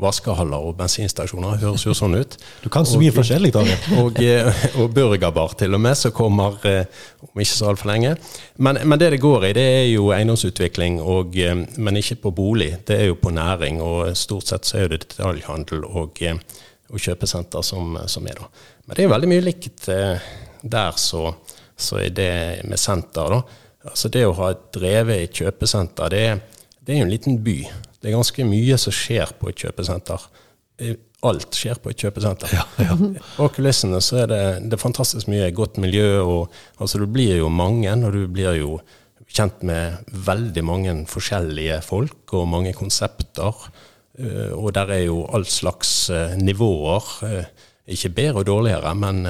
vaskehaller 0.00 0.64
og 0.66 0.74
bensinstasjoner. 0.78 1.60
Høres 1.62 1.84
jo 1.86 1.94
sånn 1.94 2.16
ut. 2.18 2.36
Du 2.64 2.68
kan 2.72 2.86
så 2.88 2.98
mye 2.98 3.12
og, 3.12 3.18
forskjellig, 3.18 3.52
Daniel. 3.54 3.84
Og, 4.02 4.18
eh, 4.22 4.64
og 4.80 4.90
burgerbar 4.94 5.54
til 5.60 5.76
og 5.76 5.82
med, 5.84 5.96
som 5.98 6.14
kommer 6.14 6.58
eh, 6.66 7.02
om 7.28 7.42
ikke 7.42 7.52
så 7.52 7.70
altfor 7.70 7.92
lenge. 7.92 8.14
Men, 8.56 8.80
men, 8.82 8.98
det 9.00 9.12
det 9.14 9.22
går 9.22 9.50
i, 9.50 9.54
det 9.56 9.64
er 9.78 9.88
jo 9.92 10.10
eiendomsutvikling, 10.16 11.00
eh, 11.00 11.64
men 11.78 12.00
ikke 12.00 12.20
på 12.26 12.34
bolig. 12.34 12.72
Det 12.88 12.98
er 12.98 13.10
jo 13.12 13.18
på 13.20 13.32
næring, 13.34 13.82
og 13.84 14.14
stort 14.18 14.50
sett 14.50 14.68
så 14.68 14.82
er 14.82 14.90
det 14.90 15.04
detaljhandel 15.06 15.86
og 15.86 16.22
kjøpesenter 16.94 17.62
som, 17.66 17.98
som, 18.10 18.26
er 18.26 18.40
da. 18.40 18.48
Men 18.86 18.96
det 18.96 19.04
er 19.04 19.12
veldig 19.14 19.30
mye 19.30 19.44
likt 19.44 19.86
der 19.88 20.98
så, 21.00 21.28
så 21.76 22.00
er 22.02 22.10
det 22.14 22.32
med 22.68 22.80
senter, 22.80 23.38
da. 23.38 23.60
Altså 23.84 24.08
det 24.08 24.24
å 24.26 24.36
ha 24.38 24.54
drevet 24.72 25.26
et 25.26 25.40
kjøpesenter, 25.42 26.12
det 26.12 26.26
det 26.84 26.92
er 26.92 27.00
jo 27.00 27.06
en 27.06 27.14
liten 27.14 27.38
by. 27.44 27.58
Det 28.00 28.10
er 28.10 28.16
ganske 28.18 28.44
mye 28.44 28.76
som 28.80 28.92
skjer 28.92 29.32
på 29.40 29.48
et 29.48 29.62
kjøpesenter. 29.64 30.26
Eh, 30.84 30.98
alt 31.24 31.56
skjer 31.56 31.78
på 31.80 31.92
et 31.92 32.02
kjøpesenter. 32.04 32.52
Ja, 32.52 32.64
ja. 32.84 32.96
Bak 33.38 33.56
kulissene 33.56 34.02
så 34.04 34.20
er 34.24 34.28
det, 34.28 34.42
det 34.68 34.76
er 34.76 34.82
fantastisk 34.82 35.30
mye 35.32 35.48
godt 35.56 35.80
miljø. 35.80 36.20
og 36.20 36.52
altså 36.76 37.00
Du 37.00 37.06
blir 37.08 37.38
jo 37.40 37.48
mange, 37.48 37.88
og 37.88 38.12
du 38.12 38.26
blir 38.28 38.58
jo 38.60 38.76
kjent 39.34 39.64
med 39.66 40.12
veldig 40.12 40.64
mange 40.68 40.94
forskjellige 41.10 41.80
folk 41.86 42.36
og 42.36 42.50
mange 42.52 42.74
konsepter. 42.76 43.64
Eh, 44.20 44.52
og 44.52 44.74
der 44.76 44.92
er 44.98 45.06
jo 45.06 45.22
all 45.32 45.48
slags 45.48 46.10
eh, 46.12 46.36
nivåer. 46.36 47.08
Ikke 47.88 48.12
bedre 48.12 48.44
og 48.44 48.48
dårligere, 48.48 48.92
men 48.96 49.24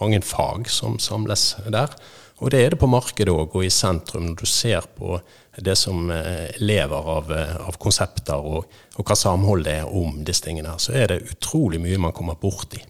mange 0.00 0.18
fag 0.24 0.66
som 0.68 0.98
samles 1.00 1.54
der. 1.72 1.92
Og 2.42 2.50
det 2.50 2.60
er 2.64 2.74
det 2.74 2.80
på 2.80 2.90
markedet 2.90 3.30
òg, 3.30 3.52
og 3.54 3.64
i 3.64 3.70
sentrum, 3.70 4.26
når 4.26 4.40
du 4.40 4.48
ser 4.50 4.86
på 4.96 5.18
det 5.62 5.76
som 5.78 6.08
eh, 6.10 6.50
lever 6.58 7.10
av, 7.14 7.30
eh, 7.30 7.54
av 7.68 7.78
konsepter 7.78 8.42
og, 8.42 8.66
og, 8.96 9.04
hva 9.06 9.16
samholdet 9.18 9.84
er 9.84 9.92
om 10.00 10.18
disse 10.26 10.42
tingene, 10.42 10.74
her, 10.74 10.82
så 10.82 10.96
er 10.98 11.12
det 11.12 11.22
utrolig 11.30 11.78
mye 11.82 12.00
man 12.02 12.16
kommer 12.16 12.38
borti. 12.40 12.82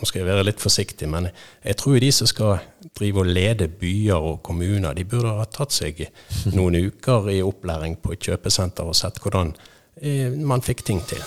Nå 0.00 0.08
skal 0.08 0.22
jeg 0.22 0.30
være 0.30 0.46
litt 0.48 0.62
forsiktig, 0.62 1.10
men 1.12 1.28
jeg 1.28 1.76
tror 1.76 1.98
de 2.00 2.08
som 2.16 2.30
skal 2.30 2.62
drive 2.96 3.20
og 3.20 3.28
lede 3.28 3.68
byer 3.68 4.30
og 4.30 4.40
kommuner, 4.46 4.96
de 4.96 5.04
burde 5.04 5.34
ha 5.42 5.44
tatt 5.44 5.76
seg 5.76 6.06
noen 6.56 6.80
uker 6.80 7.28
i 7.34 7.42
opplæring 7.44 8.00
på 8.00 8.16
et 8.16 8.30
kjøpesenter 8.30 8.88
og 8.88 8.96
sett 8.96 9.20
hvordan 9.20 9.52
eh, 10.00 10.32
man 10.32 10.64
fikk 10.64 10.86
ting 10.88 11.04
til. 11.04 11.20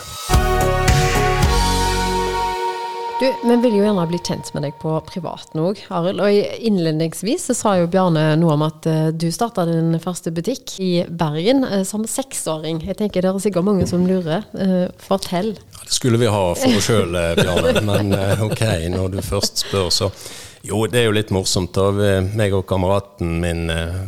Du, 3.19 3.33
Vi 3.43 3.55
vil 3.61 3.75
jo 3.77 3.83
gjerne 3.85 4.03
bli 4.09 4.17
kjent 4.25 4.49
med 4.55 4.63
deg 4.65 4.77
på 4.81 4.91
privaten 5.05 5.61
òg, 5.61 5.79
Arild. 5.93 6.21
Og 6.23 6.63
innledningsvis 6.65 7.45
så 7.49 7.55
sa 7.57 7.73
jo 7.77 7.89
Bjarne 7.91 8.23
noe 8.41 8.55
om 8.55 8.63
at 8.65 8.87
uh, 8.89 9.11
du 9.13 9.27
starta 9.31 9.67
din 9.69 9.93
første 10.01 10.33
butikk 10.33 10.73
i 10.81 11.05
Bergen 11.07 11.61
uh, 11.67 11.83
som 11.87 12.07
seksåring. 12.09 12.81
Jeg 12.87 12.97
tenker 12.99 13.21
Det 13.21 13.29
er 13.29 13.43
sikkert 13.43 13.67
mange 13.69 13.85
som 13.89 14.07
lurer. 14.09 14.47
Uh, 14.57 14.89
fortell. 14.97 15.53
Ja, 15.53 15.83
det 15.85 15.93
skulle 15.93 16.19
vi 16.19 16.31
ha 16.33 16.41
for 16.57 16.79
oss 16.79 16.89
sjøl, 16.89 17.13
Bjarne. 17.37 17.85
Men 17.85 18.17
ok, 18.49 18.65
når 18.95 19.13
du 19.13 19.21
først 19.21 19.61
spør, 19.67 19.93
så 19.93 20.09
jo, 20.65 20.85
det 20.89 21.03
er 21.03 21.09
jo 21.09 21.15
litt 21.15 21.31
morsomt. 21.35 21.77
da. 21.77 22.17
Meg 22.33 22.57
og 22.57 22.65
kameraten 22.67 23.37
min 23.43 23.67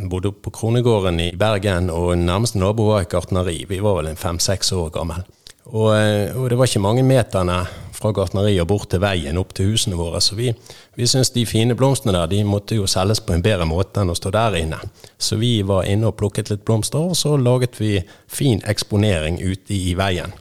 bodde 0.09 0.33
oppe 0.33 0.47
på 0.49 0.57
Kronegården 0.61 1.21
i 1.27 1.31
Bergen, 1.37 1.91
og 1.93 2.15
nærmeste 2.17 2.57
nabo 2.57 2.89
var 2.89 3.05
et 3.05 3.13
gartneri. 3.13 3.61
Vi 3.69 3.83
var 3.85 3.99
vel 3.99 4.15
en 4.15 4.19
fem-seks 4.19 4.73
år 4.73 4.93
gammel. 4.95 5.27
Og, 5.65 5.89
og, 6.35 6.45
det 6.49 6.57
var 6.57 6.69
ikke 6.69 6.83
mange 6.83 7.03
meterne 7.03 7.63
fra 7.95 8.11
gartneriet 8.13 8.61
og 8.61 8.67
bort 8.69 8.89
til 8.91 9.01
veien 9.01 9.39
opp 9.41 9.55
til 9.57 9.71
husene 9.71 9.97
våre. 9.97 10.21
Så 10.21 10.37
vi, 10.37 10.51
vi 10.93 11.07
syntes 11.09 11.33
de 11.33 11.45
fine 11.49 11.77
blomstene 11.77 12.13
der 12.13 12.29
de 12.29 12.43
måtte 12.45 12.77
jo 12.77 12.85
selges 12.89 13.23
på 13.25 13.33
en 13.33 13.43
bedre 13.45 13.65
måte 13.65 14.03
enn 14.03 14.13
å 14.13 14.17
stå 14.17 14.29
der 14.35 14.59
inne. 14.61 14.77
Så 15.17 15.39
vi 15.41 15.57
var 15.65 15.89
inne 15.89 16.11
og 16.11 16.17
plukket 16.19 16.51
litt 16.53 16.65
blomster, 16.67 17.01
og 17.01 17.17
så 17.17 17.33
laget 17.37 17.79
vi 17.81 17.97
fin 18.27 18.61
eksponering 18.67 19.41
ute 19.41 19.73
i 19.73 19.95
veien. 19.97 20.35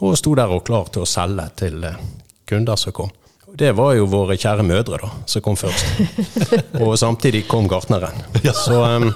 Og 0.00 0.16
sto 0.16 0.32
der 0.38 0.48
og 0.48 0.64
klar 0.64 0.88
til 0.88 1.04
å 1.04 1.08
selge 1.08 1.50
til 1.60 1.84
eh, 1.84 2.00
kunder 2.48 2.80
som 2.80 2.96
kom. 2.96 3.12
Det 3.60 3.74
var 3.76 3.92
jo 3.92 4.06
våre 4.08 4.38
kjære 4.40 4.64
mødre 4.64 4.96
da, 5.02 5.08
som 5.28 5.42
kom 5.44 5.56
først. 5.60 5.98
Og 6.80 6.94
samtidig 6.96 7.42
kom 7.50 7.66
gartneren. 7.68 8.22
Så 8.56 8.78
um, 8.80 9.10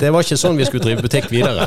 det 0.00 0.08
var 0.14 0.24
ikke 0.24 0.38
sånn 0.40 0.56
vi 0.56 0.64
skulle 0.64 0.86
drive 0.86 1.04
butikk 1.04 1.28
videre. 1.28 1.66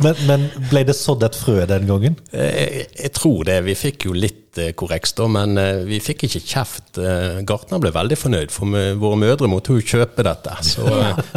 Men, 0.00 0.16
men 0.24 0.46
ble 0.70 0.86
det 0.88 0.96
sådd 0.96 1.26
et 1.28 1.36
frø 1.36 1.58
den 1.68 1.84
gangen? 1.90 2.16
Jeg, 2.32 2.48
eh, 2.56 2.88
jeg, 3.02 3.12
tror 3.20 3.44
det. 3.44 3.58
Vi 3.68 3.76
fikk 3.76 4.08
jo 4.08 4.16
litt 4.16 4.56
uh, 4.62 4.70
korreks, 4.72 5.12
da, 5.20 5.28
men 5.36 5.60
uh, 5.60 5.84
vi 5.84 6.00
fikk 6.00 6.24
ikke 6.30 6.40
kjeft. 6.40 6.96
Uh, 6.96 7.44
gartner 7.44 7.84
ble 7.84 7.92
veldig 7.92 8.20
fornøyd, 8.22 8.56
for 8.56 8.72
vi, 8.72 8.86
våre 9.04 9.20
mødre 9.26 9.52
måtte 9.52 9.76
jo 9.76 9.84
kjøpe 9.84 10.24
dette. 10.24 10.56
Så 10.64 10.88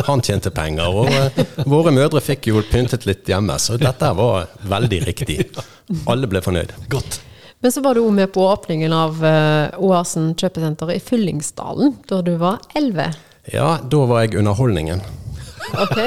han 0.08 0.24
tjente 0.24 0.56
penger. 0.56 1.04
Og 1.04 1.68
våre 1.68 1.92
mødre 1.92 2.24
fikk 2.24 2.54
jo 2.54 2.64
pyntet 2.72 3.04
litt 3.10 3.28
hjemme, 3.28 3.60
så 3.60 3.76
dette 3.84 4.16
var 4.16 4.48
veldig 4.64 5.06
riktig. 5.12 5.42
Alle 6.08 6.32
ble 6.32 6.46
fornøyd. 6.46 6.78
Godt. 6.88 7.26
Men 7.68 7.72
så 7.72 7.82
var 7.82 7.96
du 7.96 8.00
òg 8.00 8.14
med 8.16 8.30
på 8.32 8.46
åpningen 8.48 8.94
av 8.96 9.18
uh, 9.20 9.74
Oasen 9.84 10.30
kjøpesenter 10.40 10.94
i 10.94 11.02
Fyllingsdalen 11.04 11.98
da 12.08 12.22
du 12.24 12.38
var 12.40 12.62
elleve. 12.80 13.10
Ja, 13.52 13.74
da 13.84 14.00
var 14.08 14.24
jeg 14.24 14.38
underholdningen. 14.40 15.02
Ok. 15.78 15.98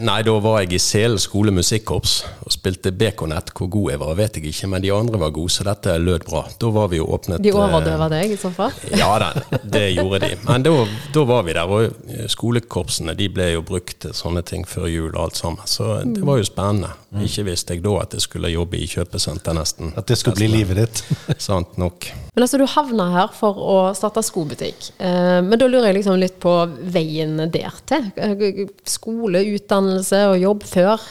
Nei, 0.00 0.20
da 0.26 0.34
var 0.42 0.60
jeg 0.62 0.76
i 0.76 0.80
Selen 0.82 1.20
skole 1.20 1.52
musikkorps 1.54 2.14
og 2.46 2.54
spilte 2.54 2.92
Bekonett. 2.96 3.52
Hvor 3.56 3.70
god 3.72 3.90
jeg 3.92 4.00
var, 4.02 4.14
vet 4.18 4.38
jeg 4.38 4.52
ikke, 4.52 4.70
men 4.72 4.84
de 4.84 4.92
andre 4.94 5.20
var 5.20 5.34
gode, 5.36 5.52
så 5.52 5.66
dette 5.66 5.96
lød 6.00 6.26
bra. 6.28 6.44
Da 6.60 6.72
var 6.74 6.90
vi 6.92 7.00
jo 7.00 7.08
åpnet 7.12 7.42
De 7.44 7.52
overdøva 7.52 7.80
overdøver 7.80 8.14
deg 8.14 8.34
i 8.34 8.38
så 8.40 8.50
fall? 8.54 8.74
Ja 8.96 9.10
da, 9.20 9.30
det 9.62 9.84
gjorde 9.94 10.22
de. 10.24 10.32
Men 10.46 10.64
da, 10.66 10.74
da 11.14 11.24
var 11.28 11.44
vi 11.46 11.56
der. 11.56 11.70
Og 11.70 12.30
skolekorpsene 12.32 13.14
de 13.18 13.28
ble 13.32 13.50
jo 13.54 13.64
brukt 13.66 14.00
til 14.04 14.16
sånne 14.16 14.42
ting 14.46 14.66
før 14.68 14.88
jul 14.90 15.10
og 15.12 15.22
alt 15.26 15.40
sammen. 15.40 15.68
Så 15.68 16.00
det 16.06 16.24
var 16.26 16.40
jo 16.40 16.48
spennende. 16.48 16.94
Ikke 17.24 17.44
visste 17.48 17.74
jeg 17.74 17.82
da 17.84 17.96
at 18.04 18.14
jeg 18.14 18.22
skulle 18.22 18.52
jobbe 18.52 18.78
i 18.78 18.86
kjøpesenter 18.90 19.56
nesten. 19.56 19.92
At 19.98 20.06
det 20.10 20.18
skulle 20.20 20.38
bli 20.38 20.50
livet 20.52 20.78
ditt. 20.78 21.02
Sant 21.50 21.76
nok. 21.80 22.06
Men 22.34 22.46
altså, 22.46 22.60
du 22.60 22.66
havna 22.70 23.08
her 23.16 23.32
for 23.34 23.58
å 23.58 23.78
starte 23.98 24.22
skobutikk. 24.24 24.92
Eh, 25.02 25.40
men 25.42 25.58
da 25.58 25.66
lurer 25.66 25.90
jeg 25.90 26.00
liksom 26.00 26.20
litt 26.20 26.38
på 26.42 26.54
veien 26.94 27.36
der 27.50 27.74
til. 27.90 28.70
Skole, 28.88 29.42
utdannelse 29.56 30.22
og 30.30 30.38
jobb 30.40 30.64
før. 30.70 31.04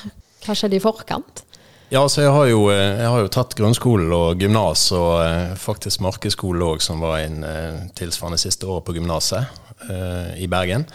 Hva 0.46 0.56
skjedde 0.58 0.80
i 0.80 0.84
forkant? 0.84 1.44
Ja, 1.90 2.04
altså 2.06 2.22
jeg 2.22 2.34
har 2.36 2.46
jo, 2.52 2.60
eh, 2.70 3.00
jeg 3.02 3.10
har 3.10 3.24
jo 3.24 3.30
tatt 3.34 3.56
grunnskolen 3.58 4.12
og 4.14 4.42
gymnas, 4.44 4.84
og 4.94 5.14
eh, 5.26 5.56
faktisk 5.58 6.04
markedsskole 6.06 6.68
òg, 6.76 6.84
som 6.86 7.02
var 7.02 7.24
en 7.24 7.40
eh, 7.44 7.80
tilsvarende 7.98 8.38
siste 8.42 8.68
året 8.70 8.86
på 8.86 8.94
gymnaset 9.00 9.90
eh, 9.90 10.36
i 10.44 10.46
Bergen. 10.52 10.86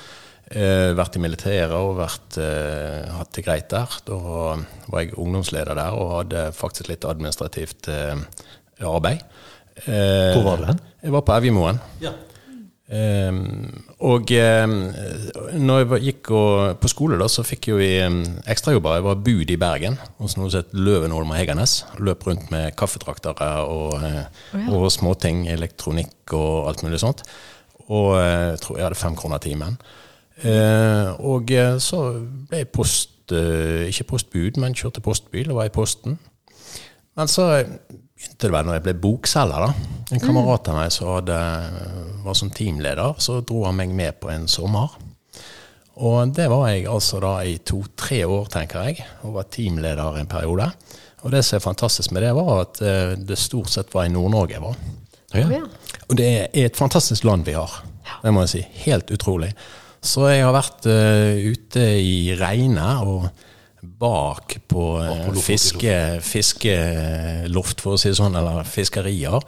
Eh, 0.54 0.92
vært 0.94 1.16
i 1.18 1.22
militæret 1.24 1.74
og 1.74 1.96
vært, 1.98 2.38
eh, 2.38 3.10
hatt 3.16 3.32
det 3.34 3.42
greit 3.46 3.66
der. 3.74 3.98
Da 4.06 4.20
var 4.22 5.00
jeg 5.02 5.16
ungdomsleder 5.18 5.74
der 5.80 5.98
og 5.98 6.12
hadde 6.20 6.44
faktisk 6.54 6.92
litt 6.92 7.06
administrativt 7.10 7.90
arbeid. 8.84 9.24
Eh, 9.88 10.30
Hvor 10.36 10.44
var 10.46 10.60
du 10.62 10.68
hen? 10.70 10.80
Jeg 11.02 11.12
var 11.16 11.26
på 11.26 11.34
Evjemoen. 11.40 11.80
Ja. 12.04 12.14
Ehm, 12.92 13.84
og 14.04 14.28
um, 14.28 14.74
når 15.56 15.78
jeg 15.78 15.88
var, 15.88 16.02
gikk 16.04 16.30
og, 16.36 16.76
på 16.82 16.90
skole, 16.92 17.16
da, 17.20 17.28
så 17.32 17.44
fikk 17.46 17.70
jo 17.70 17.78
vi 17.80 17.88
um, 18.04 18.20
ekstrajobber. 18.50 18.98
Jeg 18.98 19.06
var 19.06 19.22
bud 19.24 19.52
i 19.54 19.58
Bergen 19.60 19.96
hos 20.20 20.36
noe 20.36 20.52
som 20.52 20.60
het 20.60 20.76
Løven 20.76 21.14
Holm 21.14 21.32
og 21.32 21.38
Hegernes. 21.38 21.78
Løp 22.04 22.26
rundt 22.28 22.52
med 22.52 22.74
kaffetraktere 22.76 23.50
og, 23.64 23.96
eh, 24.04 24.68
og 24.68 24.90
småting, 24.92 25.46
elektronikk 25.54 26.36
og 26.36 26.68
alt 26.70 26.84
mulig 26.84 27.00
sånt. 27.00 27.24
Og 27.88 28.18
eh, 28.18 28.52
jeg 28.52 28.60
tror 28.64 28.78
jeg 28.78 28.88
hadde 28.88 29.00
fem 29.00 29.16
kroner 29.16 29.40
timen. 29.44 29.78
Uh, 30.44 31.14
og 31.22 31.50
eh, 31.54 31.76
så 31.78 32.08
ble 32.50 32.64
jeg 32.64 32.72
post, 32.74 33.12
uh, 33.32 33.86
ikke 33.86 34.08
postbud, 34.10 34.58
men 34.60 34.74
kjørte 34.74 35.02
postbil 35.04 35.52
og 35.52 35.60
var 35.60 35.68
i 35.70 35.72
Posten. 35.72 36.18
Men 37.14 37.30
så 37.30 37.46
begynte 38.24 38.48
det 38.48 38.54
vel 38.54 38.66
når 38.68 38.78
jeg 38.78 38.84
ble 38.84 38.94
bokselger. 39.02 39.64
da. 39.66 39.72
En 40.14 40.22
kamerat 40.22 40.68
av 40.68 40.78
meg 40.78 40.92
som 40.92 41.10
hadde, 41.12 41.38
var 42.24 42.34
som 42.34 42.50
teamleder, 42.50 43.14
så 43.18 43.40
dro 43.44 43.64
han 43.66 43.76
meg 43.76 43.92
med 43.94 44.20
på 44.20 44.30
en 44.32 44.48
sommer. 44.48 44.94
Og 45.94 46.32
det 46.34 46.48
var 46.50 46.68
jeg 46.70 46.88
altså 46.90 47.20
da 47.22 47.36
i 47.44 47.58
to-tre 47.62 48.24
år, 48.26 48.48
tenker 48.50 48.88
jeg, 48.88 49.06
og 49.22 49.36
var 49.36 49.48
teamleder 49.48 50.18
en 50.18 50.30
periode. 50.30 50.70
Og 51.22 51.32
det 51.32 51.44
som 51.44 51.56
er 51.56 51.64
fantastisk 51.64 52.12
med 52.12 52.24
det, 52.24 52.34
var 52.34 52.64
at 52.64 52.80
eh, 52.82 53.14
det 53.16 53.38
stort 53.38 53.70
sett 53.70 53.94
var 53.94 54.08
i 54.08 54.12
Nord-Norge 54.12 54.56
jeg 54.56 54.64
var. 54.64 54.76
Ja. 55.34 55.62
Og 56.08 56.18
det 56.18 56.28
er 56.28 56.66
et 56.66 56.76
fantastisk 56.76 57.24
land 57.24 57.46
vi 57.46 57.56
har. 57.56 57.80
Det 58.22 58.32
må 58.34 58.44
jeg 58.44 58.52
si. 58.52 58.62
Helt 58.84 59.10
utrolig. 59.14 59.54
Så 60.04 60.26
jeg 60.28 60.44
har 60.44 60.52
vært 60.52 60.84
uh, 60.84 61.32
ute 61.48 61.84
i 61.96 62.34
regnet 62.36 63.08
og 63.08 63.24
bak 64.00 64.56
på 64.70 64.84
på 65.28 65.40
fiske, 65.44 65.94
fiskeloft, 66.24 67.80
for 67.84 67.94
å 67.96 68.00
si 68.00 68.10
det 68.12 68.18
sånn, 68.18 68.36
eller 68.38 68.66
fiskerier. 68.68 69.40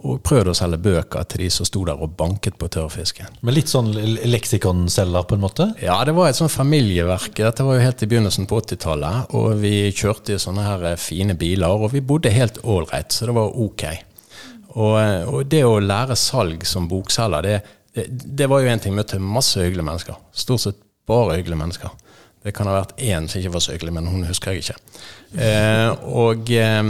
Og 0.00 0.22
prøvd 0.24 0.48
å 0.48 0.54
selge 0.56 0.78
bøker 0.80 1.26
til 1.28 1.42
de 1.42 1.48
som 1.52 1.66
sto 1.68 1.82
der 1.84 1.98
og 2.00 2.14
banket 2.16 2.54
på 2.56 2.70
tørrfisken. 2.72 3.34
Med 3.44 3.52
litt 3.58 3.68
sånn 3.68 3.90
le- 3.92 4.22
leksikonselger, 4.32 5.26
på 5.28 5.36
en 5.36 5.42
måte? 5.42 5.66
Ja, 5.84 5.98
det 6.08 6.14
var 6.16 6.30
et 6.30 6.38
sånn 6.38 6.48
familieverk. 6.48 7.34
Dette 7.36 7.66
var 7.66 7.76
jo 7.76 7.82
helt 7.84 8.00
i 8.06 8.08
begynnelsen 8.08 8.48
på 8.48 8.62
80-tallet. 8.62 9.34
Og 9.36 9.58
vi 9.60 9.74
kjørte 9.92 10.38
i 10.38 10.40
sånne 10.40 10.64
her 10.64 10.86
eh, 10.94 10.96
fine 10.96 11.36
biler, 11.36 11.68
og 11.76 11.92
vi 11.92 12.00
bodde 12.00 12.32
helt 12.32 12.62
ålreit, 12.64 13.12
så 13.12 13.28
det 13.28 13.36
var 13.36 13.52
ok. 13.52 13.84
Og, 14.70 14.94
eh, 15.02 15.28
og 15.28 15.44
det 15.52 15.64
å 15.68 15.76
lære 15.84 16.16
salg 16.16 16.64
som 16.64 16.88
bokselger, 16.88 17.44
det, 17.44 17.58
det, 17.98 18.08
det 18.40 18.48
var 18.48 18.64
jo 18.64 18.72
en 18.72 18.80
ting. 18.80 18.96
Møtte 18.96 19.20
masse 19.20 19.60
hyggelige 19.60 19.84
mennesker. 19.84 20.16
Stort 20.32 20.64
sett 20.64 20.80
bare 21.10 21.36
hyggelige 21.36 21.60
mennesker. 21.60 21.92
Det 22.40 22.54
kan 22.56 22.68
ha 22.70 22.78
vært 22.78 22.96
én 23.04 23.28
som 23.28 23.40
ikke 23.40 23.52
var 23.52 23.64
så 23.64 23.76
men 23.92 24.06
hun 24.08 24.24
husker 24.24 24.52
jeg 24.52 24.64
ikke. 24.64 24.78
Eh, 25.44 25.90
og, 26.08 26.50
eh, 26.50 26.82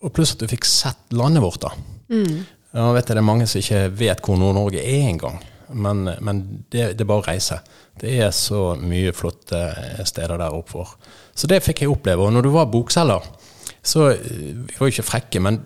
og 0.00 0.12
pluss 0.16 0.32
at 0.32 0.40
du 0.40 0.48
fikk 0.48 0.64
sett 0.64 1.12
landet 1.12 1.44
vårt, 1.44 1.60
da. 1.60 1.74
Ja, 2.72 2.92
vet 2.94 3.10
det 3.10 3.18
er 3.18 3.26
mange 3.26 3.46
som 3.50 3.60
ikke 3.60 3.88
vet 3.98 4.22
hvor 4.24 4.38
Nord-Norge 4.38 4.80
er 4.80 5.08
engang. 5.10 5.40
Men, 5.70 6.08
men 6.20 6.64
det, 6.70 6.94
det 6.96 7.04
er 7.04 7.10
bare 7.10 7.22
å 7.22 7.28
reise. 7.28 7.60
Det 8.00 8.14
er 8.24 8.32
så 8.34 8.74
mye 8.80 9.12
flotte 9.14 9.60
steder 10.08 10.40
der 10.40 10.56
oppe 10.56 10.72
for. 10.72 10.96
Så 11.34 11.50
det 11.50 11.60
fikk 11.64 11.84
jeg 11.84 11.92
oppleve. 11.92 12.24
Og 12.24 12.32
når 12.34 12.46
du 12.46 12.50
var 12.54 12.70
bokselger, 12.72 13.26
så 13.82 14.10
eh, 14.14 14.56
Vi 14.66 14.78
var 14.78 14.88
jo 14.88 14.94
ikke 14.94 15.08
frekke, 15.08 15.40
men 15.44 15.60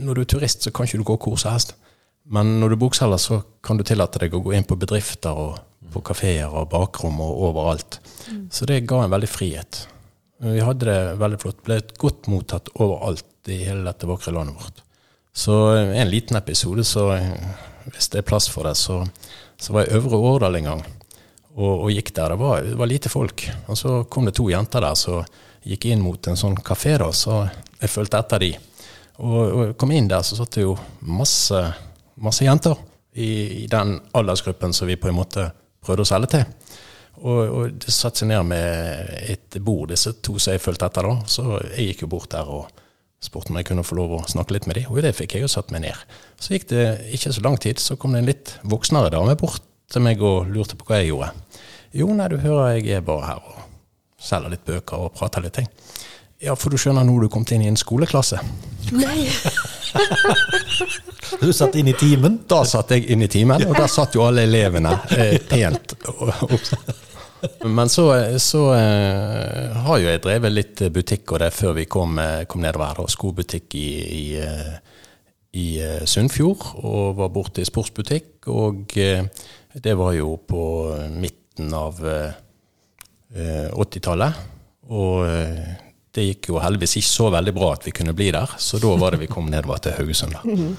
når 0.00 0.14
du 0.14 0.20
er 0.22 0.30
turist, 0.34 0.64
så 0.64 0.72
kan 0.72 0.88
ikke 0.88 1.00
du 1.00 1.06
gå 1.06 1.16
hvor 1.22 1.38
som 1.40 1.54
helst. 1.54 1.74
Men 2.30 2.58
når 2.60 2.72
du 2.72 2.76
er 2.76 2.84
bokselger, 2.84 3.20
så 3.20 3.40
kan 3.64 3.78
du 3.78 3.84
tillate 3.84 4.20
deg 4.22 4.34
å 4.34 4.42
gå 4.42 4.54
inn 4.56 4.66
på 4.66 4.78
bedrifter 4.80 5.36
og 5.36 5.58
på 5.92 6.02
kafeer 6.06 6.52
og 6.52 6.68
bakrom 6.72 7.20
og 7.24 7.42
overalt. 7.48 8.00
Så 8.52 8.68
det 8.68 8.84
ga 8.88 9.04
en 9.04 9.12
veldig 9.12 9.30
frihet. 9.30 9.86
Vi 10.40 10.60
hadde 10.64 10.86
det 10.88 11.00
veldig 11.20 11.40
flott. 11.42 11.58
Ble 11.66 11.80
godt 12.00 12.30
mottatt 12.32 12.70
overalt 12.80 13.50
i 13.50 13.58
hele 13.66 13.84
dette 13.84 14.08
vakre 14.08 14.32
landet 14.32 14.56
vårt. 14.56 14.80
Så 15.32 15.56
eh, 15.74 16.00
en 16.00 16.10
liten 16.10 16.36
episode, 16.36 16.84
så 16.84 17.10
eh, 17.14 17.28
hvis 17.92 18.08
det 18.12 18.22
er 18.22 18.28
plass 18.28 18.48
for 18.50 18.68
det, 18.68 18.74
så, 18.78 19.02
så 19.60 19.74
var 19.76 19.84
jeg 19.84 20.00
Øvre 20.00 20.22
Årdal 20.30 20.58
en 20.60 20.70
gang 20.70 20.82
og, 21.54 21.74
og 21.74 21.92
gikk 21.92 22.14
der. 22.16 22.34
Det 22.34 22.40
var, 22.40 22.64
det 22.64 22.78
var 22.80 22.90
lite 22.90 23.12
folk. 23.12 23.46
Og 23.66 23.78
så 23.78 24.00
kom 24.10 24.28
det 24.28 24.36
to 24.38 24.48
jenter 24.50 24.84
der 24.84 24.96
som 24.98 25.24
gikk 25.66 25.90
inn 25.90 26.02
mot 26.04 26.30
en 26.30 26.38
sånn 26.40 26.56
kafé, 26.64 26.96
da, 27.00 27.10
så 27.12 27.42
jeg 27.80 27.92
fulgte 27.92 28.20
etter 28.20 28.40
de. 28.40 28.54
Og, 29.20 29.40
og 29.40 29.72
kom 29.80 29.92
inn 29.92 30.08
der, 30.08 30.24
så 30.24 30.38
satt 30.38 30.56
det 30.56 30.64
jo 30.64 30.76
masse, 31.04 31.60
masse 32.24 32.46
jenter 32.46 32.78
i, 33.12 33.64
i 33.64 33.66
den 33.68 33.98
aldersgruppen 34.16 34.72
som 34.72 34.88
vi 34.88 34.96
på 34.96 35.10
en 35.10 35.18
måte 35.18 35.50
prøvde 35.84 36.06
å 36.06 36.10
selge 36.10 36.32
til. 36.34 36.44
Og, 37.20 37.40
og 37.52 37.80
de 37.82 37.92
satte 37.92 38.22
seg 38.22 38.30
ned 38.30 38.46
med 38.48 39.10
et 39.34 39.58
bord, 39.64 39.90
disse 39.90 40.12
to 40.24 40.38
som 40.40 40.54
jeg 40.54 40.62
fulgte 40.64 40.88
etter. 40.88 41.08
da, 41.08 41.26
Så 41.28 41.44
jeg 41.74 41.90
gikk 41.90 42.06
jo 42.06 42.12
bort 42.14 42.30
der 42.32 42.48
og 42.48 42.70
spurte 43.20 43.52
om 43.52 43.58
jeg 43.60 43.68
kunne 43.68 43.84
få 43.84 43.98
lov 43.98 44.14
å 44.16 44.22
snakke 44.30 44.56
litt 44.56 44.68
med 44.70 44.78
dem. 44.80 44.88
Og 44.92 45.02
det 45.04 45.12
fikk 45.18 45.36
jeg 45.36 45.44
jo 45.44 45.50
satt 45.52 45.72
meg 45.74 45.84
ned. 45.84 46.06
Så 46.40 46.54
gikk 46.54 46.70
det 46.72 46.84
ikke 47.12 47.34
så 47.36 47.44
lang 47.44 47.58
tid, 47.60 47.82
så 47.82 47.98
kom 48.00 48.16
det 48.16 48.22
en 48.22 48.30
litt 48.30 48.54
voksnere 48.64 49.12
dame 49.12 49.36
bort 49.40 49.64
til 49.92 50.04
meg 50.06 50.22
og 50.24 50.48
lurte 50.54 50.78
på 50.78 50.86
hva 50.88 51.02
jeg 51.02 51.10
gjorde. 51.10 51.32
Jo, 52.00 52.06
nei, 52.14 52.30
du 52.30 52.38
hører 52.40 52.78
jeg 52.78 53.00
er 53.00 53.04
bare 53.04 53.26
her 53.26 53.44
og 53.50 53.66
selger 54.20 54.54
litt 54.54 54.64
bøker 54.64 55.04
og 55.04 55.12
prater 55.16 55.44
litt 55.44 55.58
ting. 55.58 55.68
Ja, 56.40 56.54
for 56.56 56.72
du 56.72 56.80
skjønner 56.80 57.04
nå 57.04 57.18
du 57.20 57.28
kom 57.28 57.44
inn 57.52 57.66
i 57.66 57.68
en 57.68 57.76
skoleklasse. 57.76 58.40
Nei. 58.96 59.28
Du 61.40 61.52
satt 61.52 61.76
inn 61.78 61.88
i 61.88 61.94
timen? 61.94 62.40
Da 62.48 62.64
satt 62.68 62.90
jeg 62.94 63.06
inn 63.12 63.22
i 63.22 63.28
timen, 63.30 63.62
og 63.68 63.76
der 63.78 63.90
satt 63.90 64.16
jo 64.16 64.24
alle 64.26 64.44
elevene 64.48 64.96
eh, 65.16 65.36
pent. 65.50 65.94
Men 67.64 67.88
så, 67.88 68.06
så 68.42 68.64
eh, 68.76 69.76
har 69.84 70.00
jo 70.00 70.10
jeg 70.10 70.22
drevet 70.24 70.52
litt 70.52 70.82
butikk, 70.92 71.32
og 71.32 71.42
det 71.44 71.52
før 71.56 71.76
vi 71.78 71.86
kom, 71.88 72.18
eh, 72.20 72.44
kom 72.50 72.64
nedover 72.64 72.90
her. 72.90 73.02
Og 73.04 73.12
Skobutikk 73.12 73.76
i, 73.78 73.88
i, 74.16 74.24
eh, 74.42 74.74
i 75.56 75.66
eh, 75.84 76.02
Sunnfjord, 76.08 76.66
og 76.84 77.16
var 77.20 77.32
borte 77.32 77.62
i 77.62 77.68
sportsbutikk. 77.68 78.50
Og 78.52 78.96
eh, 79.00 79.24
det 79.80 79.96
var 79.96 80.16
jo 80.18 80.34
på 80.42 80.64
midten 81.14 81.72
av 81.76 82.02
eh, 82.04 82.40
eh, 83.36 83.68
80-tallet. 83.72 84.42
Og 84.90 85.22
det 86.14 86.24
gikk 86.26 86.48
jo 86.50 86.58
heldigvis 86.58 86.96
ikke 86.98 87.08
så 87.08 87.28
veldig 87.30 87.52
bra 87.54 87.72
at 87.76 87.84
vi 87.86 87.92
kunne 87.94 88.14
bli 88.18 88.30
der, 88.34 88.54
så 88.58 88.80
da 88.82 88.94
var 88.98 89.14
det 89.14 89.20
vi 89.22 89.30
kom 89.30 89.50
nedover 89.50 89.78
til 89.82 89.94
Haugesund. 89.94 90.34
da. 90.34 90.70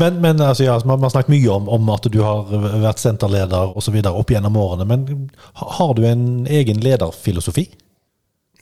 Men, 0.00 0.20
men 0.20 0.40
altså, 0.40 0.64
ja, 0.64 0.76
man 0.88 1.04
har 1.04 1.12
snakket 1.12 1.34
mye 1.34 1.50
om, 1.52 1.68
om 1.72 1.90
at 1.92 2.08
du 2.12 2.20
har 2.24 2.48
vært 2.82 3.02
senterleder 3.02 3.76
osv. 3.76 3.98
opp 4.08 4.32
gjennom 4.32 4.56
årene. 4.60 4.88
Men 4.88 5.28
har 5.76 5.92
du 5.96 6.06
en 6.08 6.24
egen 6.48 6.80
lederfilosofi? 6.84 7.66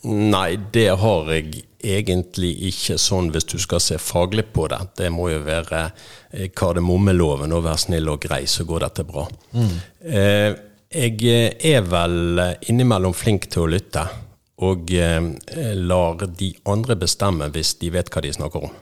Nei, 0.04 0.58
det 0.74 0.90
har 1.00 1.30
jeg 1.32 1.62
egentlig 1.84 2.52
ikke 2.68 2.98
sånn 3.00 3.30
hvis 3.32 3.46
du 3.54 3.56
skal 3.62 3.80
se 3.80 3.96
faglig 4.02 4.48
på 4.52 4.66
det. 4.72 4.80
Det 4.98 5.08
må 5.14 5.30
jo 5.30 5.40
være 5.46 5.86
eh, 5.86 6.50
kardemommeloven 6.54 7.54
og 7.54 7.64
være 7.68 7.84
snill 7.86 8.10
og 8.12 8.20
grei, 8.26 8.44
så 8.50 8.66
går 8.68 8.88
dette 8.88 9.06
bra. 9.08 9.24
Eh, 9.54 10.50
jeg 10.94 11.64
er 11.66 11.86
vel 11.90 12.44
innimellom 12.70 13.14
flink 13.16 13.48
til 13.50 13.64
å 13.64 13.70
lytte, 13.72 14.04
og 14.62 14.92
eh, 14.94 15.74
lar 15.74 16.26
de 16.38 16.52
andre 16.70 16.96
bestemme 16.96 17.48
hvis 17.54 17.74
de 17.80 17.90
vet 17.94 18.10
hva 18.12 18.22
de 18.22 18.32
snakker 18.36 18.68
om. 18.68 18.74